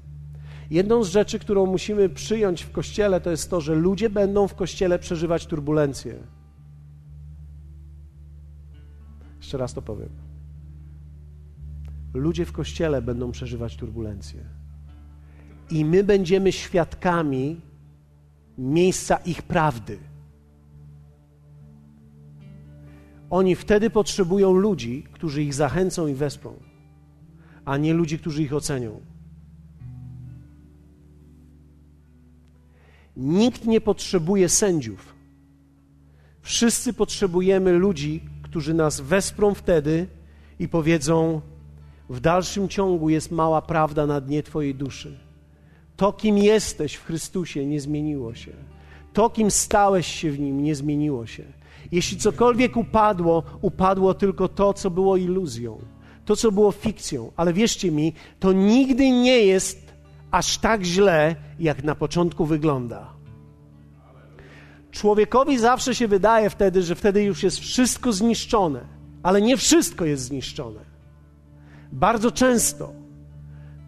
Jedną 0.69 1.03
z 1.03 1.09
rzeczy, 1.09 1.39
którą 1.39 1.65
musimy 1.65 2.09
przyjąć 2.09 2.63
w 2.63 2.71
kościele, 2.71 3.21
to 3.21 3.31
jest 3.31 3.49
to, 3.49 3.61
że 3.61 3.75
ludzie 3.75 4.09
będą 4.09 4.47
w 4.47 4.55
kościele 4.55 4.99
przeżywać 4.99 5.45
turbulencje. 5.45 6.15
Jeszcze 9.37 9.57
raz 9.57 9.73
to 9.73 9.81
powiem. 9.81 10.09
Ludzie 12.13 12.45
w 12.45 12.51
kościele 12.51 13.01
będą 13.01 13.31
przeżywać 13.31 13.75
turbulencje. 13.75 14.43
I 15.71 15.85
my 15.85 16.03
będziemy 16.03 16.51
świadkami 16.51 17.61
miejsca 18.57 19.15
ich 19.15 19.41
prawdy. 19.41 19.97
Oni 23.29 23.55
wtedy 23.55 23.89
potrzebują 23.89 24.53
ludzi, 24.53 25.03
którzy 25.11 25.43
ich 25.43 25.53
zachęcą 25.53 26.07
i 26.07 26.13
wesprą, 26.13 26.53
a 27.65 27.77
nie 27.77 27.93
ludzi, 27.93 28.19
którzy 28.19 28.43
ich 28.43 28.53
ocenią. 28.53 29.08
Nikt 33.19 33.65
nie 33.65 33.81
potrzebuje 33.81 34.49
sędziów. 34.49 35.13
Wszyscy 36.41 36.93
potrzebujemy 36.93 37.71
ludzi, 37.71 38.21
którzy 38.43 38.73
nas 38.73 39.01
wesprą 39.01 39.53
wtedy 39.53 40.07
i 40.59 40.67
powiedzą: 40.67 41.41
W 42.09 42.19
dalszym 42.19 42.69
ciągu 42.69 43.09
jest 43.09 43.31
mała 43.31 43.61
prawda 43.61 44.05
na 44.05 44.21
dnie 44.21 44.43
Twojej 44.43 44.75
duszy. 44.75 45.19
To, 45.97 46.13
kim 46.13 46.37
jesteś 46.37 46.95
w 46.95 47.05
Chrystusie, 47.05 47.65
nie 47.65 47.81
zmieniło 47.81 48.35
się. 48.35 48.51
To, 49.13 49.29
kim 49.29 49.51
stałeś 49.51 50.07
się 50.07 50.31
w 50.31 50.39
nim, 50.39 50.63
nie 50.63 50.75
zmieniło 50.75 51.25
się. 51.25 51.43
Jeśli 51.91 52.17
cokolwiek 52.17 52.77
upadło, 52.77 53.43
upadło 53.61 54.13
tylko 54.13 54.47
to, 54.47 54.73
co 54.73 54.89
było 54.89 55.17
iluzją, 55.17 55.79
to, 56.25 56.35
co 56.35 56.51
było 56.51 56.71
fikcją. 56.71 57.31
Ale 57.35 57.53
wierzcie 57.53 57.91
mi, 57.91 58.13
to 58.39 58.53
nigdy 58.53 59.09
nie 59.11 59.45
jest 59.45 59.88
aż 60.31 60.57
tak 60.57 60.83
źle, 60.83 61.35
jak 61.59 61.83
na 61.83 61.95
początku 61.95 62.45
wygląda. 62.45 63.13
Człowiekowi 64.91 65.59
zawsze 65.59 65.95
się 65.95 66.07
wydaje 66.07 66.49
wtedy, 66.49 66.83
że 66.83 66.95
wtedy 66.95 67.23
już 67.23 67.43
jest 67.43 67.59
wszystko 67.59 68.13
zniszczone, 68.13 68.81
ale 69.23 69.41
nie 69.41 69.57
wszystko 69.57 70.05
jest 70.05 70.23
zniszczone. 70.23 70.79
Bardzo 71.91 72.31
często 72.31 72.93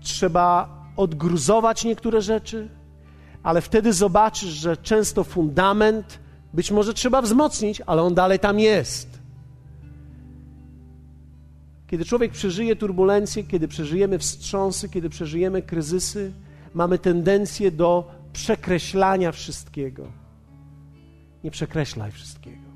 trzeba 0.02 0.78
odgruzować 0.98 1.84
niektóre 1.84 2.22
rzeczy, 2.22 2.70
ale 3.44 3.62
wtedy 3.62 3.94
zobaczysz, 3.94 4.50
że 4.50 4.78
często 4.78 5.24
fundament 5.24 6.20
być 6.54 6.72
może 6.72 6.94
trzeba 6.94 7.22
wzmocnić, 7.22 7.82
ale 7.86 8.02
on 8.02 8.14
dalej 8.14 8.39
tam 8.39 8.60
jest. 8.60 9.20
Kiedy 11.92 12.06
człowiek 12.06 12.32
przeżyje 12.32 12.76
turbulencje, 12.76 13.44
kiedy 13.44 13.68
przeżyjemy 13.68 14.20
wstrząsy, 14.20 14.89
kiedy 14.89 15.10
przeżyjemy 15.10 15.62
kryzysy, 15.62 16.34
mamy 16.74 17.00
tendencję 17.00 17.72
do 17.72 18.12
przekreślania 18.34 19.32
wszystkiego. 19.32 20.12
Nie 21.44 21.52
przekreślaj 21.52 22.12
wszystkiego. 22.12 22.72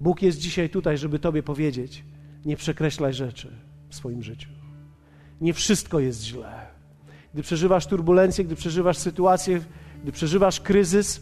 Bóg 0.00 0.22
jest 0.22 0.38
dzisiaj 0.38 0.70
tutaj, 0.70 0.98
żeby 0.98 1.18
Tobie 1.18 1.42
powiedzieć: 1.42 2.04
nie 2.44 2.56
przekreślaj 2.56 3.14
rzeczy 3.14 3.52
w 3.88 3.94
swoim 3.94 4.22
życiu. 4.22 4.48
Nie 5.40 5.54
wszystko 5.54 6.00
jest 6.00 6.22
źle 6.22 6.72
gdy 7.34 7.42
przeżywasz 7.42 7.86
turbulencję, 7.86 8.44
gdy 8.44 8.56
przeżywasz 8.56 8.98
sytuację, 8.98 9.60
gdy 10.02 10.12
przeżywasz 10.12 10.60
kryzys, 10.60 11.20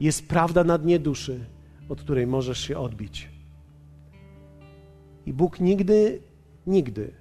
jest 0.00 0.28
prawda 0.28 0.64
na 0.64 0.78
dnie 0.78 0.98
duszy, 0.98 1.44
od 1.88 2.00
której 2.00 2.26
możesz 2.26 2.60
się 2.60 2.78
odbić. 2.78 3.37
I 5.28 5.32
Bóg 5.32 5.60
nigdy, 5.60 6.20
nigdy 6.66 7.12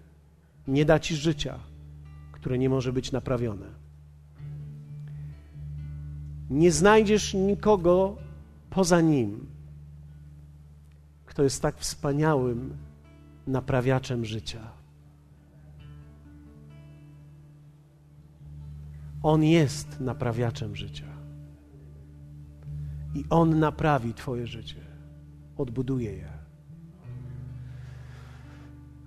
nie 0.67 0.85
da 0.85 0.99
ci 0.99 1.15
życia, 1.15 1.59
które 2.31 2.57
nie 2.57 2.69
może 2.69 2.93
być 2.93 3.11
naprawione. 3.11 3.65
Nie 6.49 6.71
znajdziesz 6.71 7.33
nikogo 7.33 8.17
poza 8.69 9.01
Nim, 9.01 9.45
kto 11.25 11.43
jest 11.43 11.61
tak 11.61 11.77
wspaniałym 11.77 12.77
naprawiaczem 13.47 14.25
życia. 14.25 14.71
On 19.23 19.43
jest 19.43 19.99
naprawiaczem 19.99 20.75
życia. 20.75 21.07
I 23.15 23.25
On 23.29 23.59
naprawi 23.59 24.13
Twoje 24.13 24.47
życie, 24.47 24.81
odbuduje 25.57 26.13
je. 26.13 26.36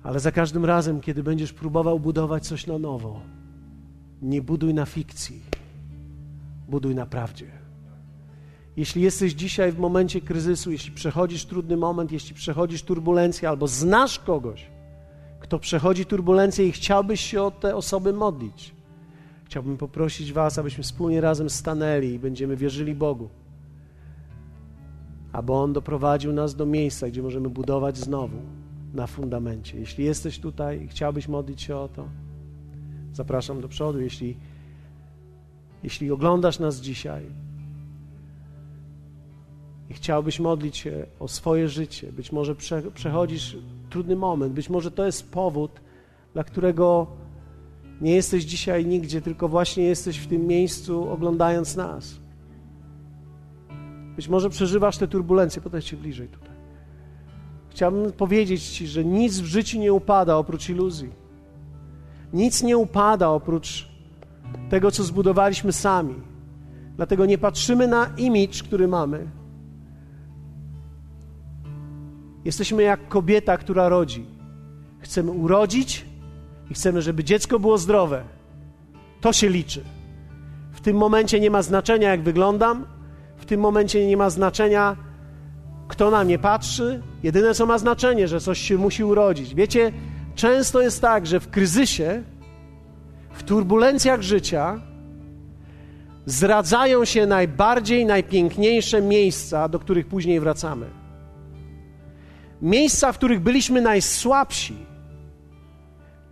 Ale 0.03 0.21
za 0.21 0.33
każdym 0.33 0.65
razem, 0.65 1.01
kiedy 1.01 1.23
będziesz 1.23 1.53
próbował 1.53 2.01
budować 2.01 2.47
coś 2.47 2.67
na 2.67 2.79
nowo, 2.79 3.21
nie 4.23 4.43
buduj 4.43 4.75
na 4.75 4.87
fikcji, 4.87 5.43
buduj 6.69 6.95
na 6.95 7.07
prawdzie. 7.07 7.47
Jeśli 8.77 9.03
jesteś 9.03 9.33
dzisiaj 9.33 9.73
w 9.73 9.79
momencie 9.79 10.21
kryzysu, 10.21 10.73
jeśli 10.73 10.93
przechodzisz 10.93 11.45
trudny 11.45 11.77
moment, 11.77 12.13
jeśli 12.13 12.35
przechodzisz 12.35 12.83
turbulencję, 12.83 13.49
albo 13.49 13.67
znasz 13.67 14.19
kogoś, 14.19 14.67
kto 15.41 15.59
przechodzi 15.59 16.07
turbulencję 16.07 16.67
i 16.67 16.73
chciałbyś 16.73 17.21
się 17.21 17.43
o 17.43 17.51
te 17.51 17.77
osoby 17.77 18.13
modlić, 18.13 18.75
Chciałbym 19.51 19.77
poprosić 19.77 20.33
Was, 20.33 20.59
abyśmy 20.59 20.85
wspólnie 20.85 21.21
razem 21.21 21.51
stanęli 21.51 22.09
i 22.09 22.19
będziemy 22.19 22.57
wierzyli 22.57 22.95
Bogu, 22.95 23.29
aby 25.33 25.53
On 25.53 25.73
doprowadził 25.73 26.33
nas 26.33 26.55
do 26.55 26.67
miejsca, 26.67 27.09
gdzie 27.09 27.23
możemy 27.23 27.49
budować 27.49 27.99
znowu 27.99 28.37
na 28.95 29.07
fundamencie. 29.07 29.79
Jeśli 29.79 30.05
jesteś 30.05 30.39
tutaj 30.39 30.83
i 30.83 30.89
chciałbyś 30.89 31.29
modlić 31.29 31.63
się 31.63 31.77
o 31.77 31.89
to, 31.89 32.09
zapraszam 33.13 33.61
do 33.61 33.69
przodu. 33.69 34.01
Jeśli, 34.01 34.37
jeśli 35.83 36.11
oglądasz 36.11 36.59
nas 36.59 36.81
dzisiaj 36.81 37.23
i 39.91 39.95
chciałbyś 39.95 40.41
modlić 40.41 40.77
się 40.77 41.07
o 41.21 41.29
swoje 41.29 41.69
życie, 41.69 42.13
być 42.13 42.33
może 42.33 42.55
prze, 42.55 42.83
przechodzisz 42.83 43.57
trudny 43.91 44.17
moment, 44.17 44.53
być 44.53 44.71
może 44.71 44.91
to 44.91 45.07
jest 45.07 45.31
powód, 45.31 45.81
dla 46.33 46.45
którego 46.45 47.07
nie 48.01 48.15
jesteś 48.15 48.45
dzisiaj 48.45 48.87
nigdzie, 48.87 49.21
tylko 49.21 49.49
właśnie 49.49 49.85
jesteś 49.85 50.19
w 50.19 50.27
tym 50.27 50.47
miejscu 50.47 51.09
oglądając 51.11 51.77
nas. 51.77 52.21
Być 54.17 54.29
może 54.29 54.51
przeżywasz 54.51 54.99
te 54.99 55.09
turbulencje, 55.09 55.63
podejdźcie 55.63 55.97
bliżej 55.97 56.29
tutaj. 56.29 56.40
Chciałbym 57.71 58.13
powiedzieć 58.13 58.63
Ci, 58.63 58.87
że 58.87 59.05
nic 59.05 59.39
w 59.39 59.45
życiu 59.45 59.79
nie 59.79 59.93
upada 59.93 60.37
oprócz 60.37 60.69
iluzji. 60.69 61.11
Nic 62.33 62.63
nie 62.63 62.77
upada 62.79 63.29
oprócz 63.29 63.89
tego, 64.71 64.91
co 64.91 65.05
zbudowaliśmy 65.05 65.73
sami. 65.73 66.15
Dlatego 66.97 67.27
nie 67.27 67.39
patrzymy 67.39 67.89
na 67.89 68.11
imidż, 68.17 68.63
który 68.63 68.89
mamy. 68.89 69.27
Jesteśmy 72.45 72.83
jak 72.83 73.09
kobieta, 73.09 73.57
która 73.57 73.89
rodzi. 73.89 74.27
Chcemy 74.99 75.31
urodzić 75.31 76.05
i 76.71 76.75
chcemy, 76.75 77.03
żeby 77.03 77.25
dziecko 77.25 77.59
było 77.59 77.79
zdrowe. 77.79 78.25
To 79.21 79.33
się 79.33 79.49
liczy. 79.49 79.85
W 80.73 80.81
tym 80.81 80.97
momencie 80.97 81.41
nie 81.41 81.51
ma 81.51 81.63
znaczenia, 81.63 82.11
jak 82.11 82.23
wyglądam, 82.23 82.87
w 83.37 83.47
tym 83.47 83.61
momencie 83.61 84.07
nie 84.07 84.17
ma 84.17 84.31
znaczenia, 84.31 84.97
kto 85.91 86.11
na 86.11 86.25
mnie 86.25 86.39
patrzy. 86.39 87.03
Jedyne, 87.23 87.55
co 87.55 87.67
ma 87.67 87.79
znaczenie, 87.79 88.29
że 88.29 88.41
coś 88.41 88.59
się 88.59 88.79
musi 88.79 89.05
urodzić. 89.05 89.55
Wiecie, 89.55 89.93
często 90.35 90.81
jest 90.81 91.01
tak, 91.01 91.27
że 91.27 91.41
w 91.41 91.51
kryzysie, 91.51 92.23
w 93.33 93.43
turbulencjach 93.43 94.23
życia 94.23 94.81
zdradzają 96.27 97.05
się 97.05 97.27
najbardziej, 97.27 98.07
najpiękniejsze 98.07 99.03
miejsca, 99.03 99.69
do 99.69 99.79
których 99.79 100.07
później 100.07 100.41
wracamy. 100.41 100.87
Miejsca, 102.63 103.13
w 103.13 103.19
których 103.19 103.41
byliśmy 103.41 103.81
najsłabsi, 103.81 104.77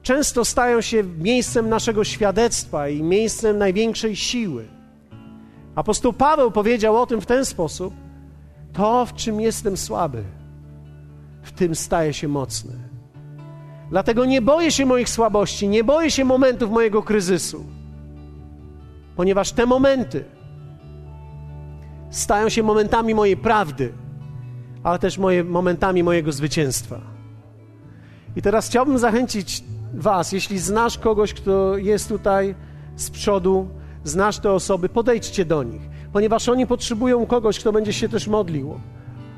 często 0.03 0.45
stają 0.45 0.81
się 0.81 1.03
miejscem 1.03 1.69
naszego 1.69 2.05
świadectwa 2.05 2.89
i 2.89 3.03
miejscem 3.03 3.59
największej 3.59 4.17
siły. 4.17 4.69
Apostoł 5.75 6.13
Paweł 6.13 6.51
powiedział 6.51 6.97
o 6.97 7.07
tym 7.07 7.21
w 7.21 7.27
ten 7.27 7.45
sposób: 7.45 7.95
To, 8.73 9.07
w 9.07 9.15
czym 9.15 9.41
jestem 9.41 9.77
słaby, 9.77 10.25
w 11.43 11.53
tym 11.53 11.75
staje 11.75 12.13
się 12.13 12.29
mocny. 12.29 12.73
Dlatego 13.91 14.25
nie 14.25 14.43
boję 14.43 14.71
się 14.71 14.87
moich 14.87 15.09
słabości, 15.09 15.69
nie 15.69 15.85
boję 15.85 16.11
się 16.11 16.25
momentów 16.25 16.71
mojego 16.71 17.03
kryzysu, 17.03 17.65
ponieważ 19.17 19.53
te 19.53 19.67
momenty 19.67 20.25
stają 22.11 22.49
się 22.49 22.63
momentami 22.63 23.15
mojej 23.15 23.37
prawdy, 23.37 23.93
ale 24.83 24.99
też 24.99 25.19
moje, 25.19 25.45
momentami 25.45 26.03
mojego 26.03 26.33
zwycięstwa. 26.33 27.01
I 28.37 28.43
teraz 28.43 28.69
chciałbym 28.69 28.99
zachęcić 28.99 29.65
Was, 29.95 30.33
jeśli 30.33 30.59
znasz 30.59 30.99
kogoś, 30.99 31.35
kto 31.35 31.77
jest 31.77 32.09
tutaj 32.09 32.55
z 32.97 33.11
przodu, 33.11 33.69
znasz 34.05 34.39
te 34.39 34.53
osoby, 34.53 34.89
podejdźcie 34.89 35.45
do 35.45 35.63
nich, 35.63 35.83
ponieważ 36.13 36.49
oni 36.49 36.67
potrzebują 36.67 37.27
kogoś, 37.27 37.61
kto 37.61 37.73
będzie 37.73 37.93
się 37.93 38.09
też 38.09 38.27
modlił 38.27 38.81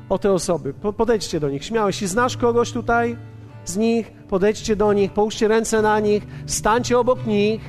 o 0.09 0.17
te 0.17 0.31
osoby. 0.31 0.73
Podejdźcie 0.97 1.39
do 1.39 1.49
nich, 1.49 1.65
śmiało. 1.65 1.87
Jeśli 1.87 2.07
znasz 2.07 2.37
kogoś 2.37 2.71
tutaj 2.71 3.17
z 3.65 3.77
nich, 3.77 4.11
podejdźcie 4.11 4.75
do 4.75 4.93
nich, 4.93 5.11
połóżcie 5.11 5.47
ręce 5.47 5.81
na 5.81 5.99
nich, 5.99 6.27
stańcie 6.45 6.99
obok 6.99 7.25
nich 7.25 7.61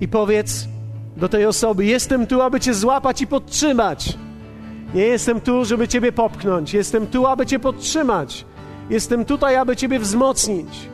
i 0.00 0.08
powiedz 0.08 0.68
do 1.16 1.28
tej 1.28 1.46
osoby: 1.46 1.84
Jestem 1.84 2.26
tu, 2.26 2.42
aby 2.42 2.60
Cię 2.60 2.74
złapać 2.74 3.22
i 3.22 3.26
podtrzymać. 3.26 4.18
Nie 4.94 5.02
jestem 5.02 5.40
tu, 5.40 5.64
żeby 5.64 5.88
Ciebie 5.88 6.12
popchnąć. 6.12 6.74
Jestem 6.74 7.06
tu, 7.06 7.26
aby 7.26 7.46
Cię 7.46 7.58
podtrzymać. 7.58 8.44
Jestem 8.90 9.24
tutaj, 9.24 9.56
aby 9.56 9.76
Ciebie 9.76 9.98
wzmocnić. 9.98 10.88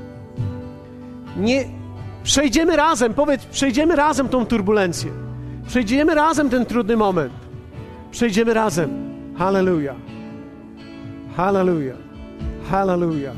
Nie 1.36 1.81
przejdziemy 2.22 2.76
razem, 2.76 3.14
powiedz, 3.14 3.44
przejdziemy 3.44 3.96
razem 3.96 4.28
tą 4.28 4.46
turbulencję. 4.46 5.12
Przejdziemy 5.66 6.14
razem 6.14 6.50
ten 6.50 6.66
trudny 6.66 6.96
moment. 6.96 7.32
Przejdziemy 8.10 8.54
razem. 8.54 8.90
Hallelujah. 9.38 9.96
Hallelujah. 11.36 11.96
Hallelujah. 12.70 13.34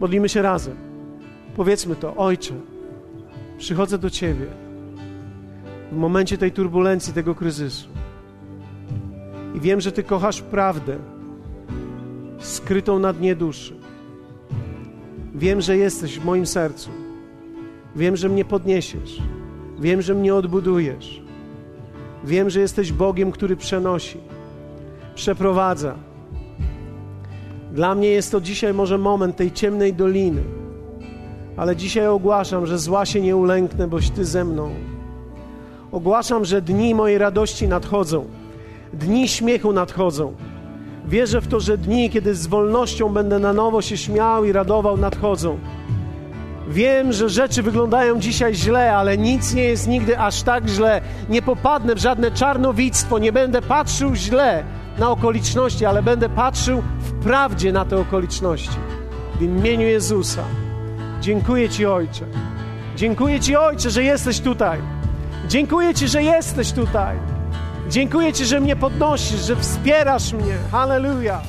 Modlimy 0.00 0.28
się 0.28 0.42
razem. 0.42 0.76
Powiedzmy 1.56 1.96
to, 1.96 2.16
Ojcze, 2.16 2.54
przychodzę 3.58 3.98
do 3.98 4.10
Ciebie 4.10 4.46
w 5.92 5.96
momencie 5.96 6.38
tej 6.38 6.52
turbulencji, 6.52 7.12
tego 7.12 7.34
kryzysu. 7.34 7.88
I 9.54 9.60
wiem, 9.60 9.80
że 9.80 9.92
Ty 9.92 10.02
kochasz 10.02 10.42
prawdę 10.42 10.98
skrytą 12.38 12.98
na 12.98 13.12
dnie 13.12 13.36
duszy. 13.36 13.81
Wiem, 15.34 15.60
że 15.60 15.76
jesteś 15.76 16.18
w 16.18 16.24
moim 16.24 16.46
sercu. 16.46 16.90
Wiem, 17.96 18.16
że 18.16 18.28
mnie 18.28 18.44
podniesiesz. 18.44 19.18
Wiem, 19.78 20.02
że 20.02 20.14
mnie 20.14 20.34
odbudujesz. 20.34 21.22
Wiem, 22.24 22.50
że 22.50 22.60
jesteś 22.60 22.92
Bogiem, 22.92 23.32
który 23.32 23.56
przenosi, 23.56 24.18
przeprowadza. 25.14 25.94
Dla 27.72 27.94
mnie 27.94 28.08
jest 28.08 28.32
to 28.32 28.40
dzisiaj 28.40 28.74
może 28.74 28.98
moment 28.98 29.36
tej 29.36 29.52
ciemnej 29.52 29.94
doliny, 29.94 30.42
ale 31.56 31.76
dzisiaj 31.76 32.06
ogłaszam, 32.06 32.66
że 32.66 32.78
zła 32.78 33.06
się 33.06 33.20
nie 33.20 33.36
ulęknę, 33.36 33.88
boś 33.88 34.10
Ty 34.10 34.24
ze 34.24 34.44
mną. 34.44 34.70
Ogłaszam, 35.92 36.44
że 36.44 36.62
dni 36.62 36.94
mojej 36.94 37.18
radości 37.18 37.68
nadchodzą, 37.68 38.24
dni 38.92 39.28
śmiechu 39.28 39.72
nadchodzą. 39.72 40.32
Wierzę 41.12 41.40
w 41.40 41.48
to, 41.48 41.60
że 41.60 41.78
dni, 41.78 42.10
kiedy 42.10 42.34
z 42.34 42.46
wolnością 42.46 43.08
będę 43.08 43.38
na 43.38 43.52
nowo 43.52 43.82
się 43.82 43.96
śmiał 43.96 44.44
i 44.44 44.52
radował, 44.52 44.96
nadchodzą. 44.96 45.58
Wiem, 46.68 47.12
że 47.12 47.28
rzeczy 47.28 47.62
wyglądają 47.62 48.20
dzisiaj 48.20 48.54
źle, 48.54 48.96
ale 48.96 49.18
nic 49.18 49.54
nie 49.54 49.64
jest 49.64 49.88
nigdy 49.88 50.18
aż 50.18 50.42
tak 50.42 50.68
źle. 50.68 51.00
Nie 51.28 51.42
popadnę 51.42 51.94
w 51.94 51.98
żadne 51.98 52.30
czarnowictwo, 52.30 53.18
nie 53.18 53.32
będę 53.32 53.62
patrzył 53.62 54.14
źle 54.14 54.64
na 54.98 55.10
okoliczności, 55.10 55.86
ale 55.86 56.02
będę 56.02 56.28
patrzył 56.28 56.82
w 56.98 57.12
prawdzie 57.24 57.72
na 57.72 57.84
te 57.84 58.00
okoliczności. 58.00 58.76
W 59.38 59.42
imieniu 59.42 59.86
Jezusa. 59.86 60.42
Dziękuję 61.20 61.68
Ci, 61.68 61.86
Ojcze. 61.86 62.24
Dziękuję 62.96 63.40
Ci, 63.40 63.56
Ojcze, 63.56 63.90
że 63.90 64.02
jesteś 64.02 64.40
tutaj. 64.40 64.78
Dziękuję 65.48 65.94
Ci, 65.94 66.08
że 66.08 66.22
jesteś 66.22 66.72
tutaj. 66.72 67.31
Dziękuję 67.92 68.32
Ci, 68.32 68.44
że 68.44 68.60
mnie 68.60 68.76
podnosisz, 68.76 69.40
że 69.40 69.56
wspierasz 69.56 70.32
mnie. 70.32 70.54
Hallelujah. 70.70 71.42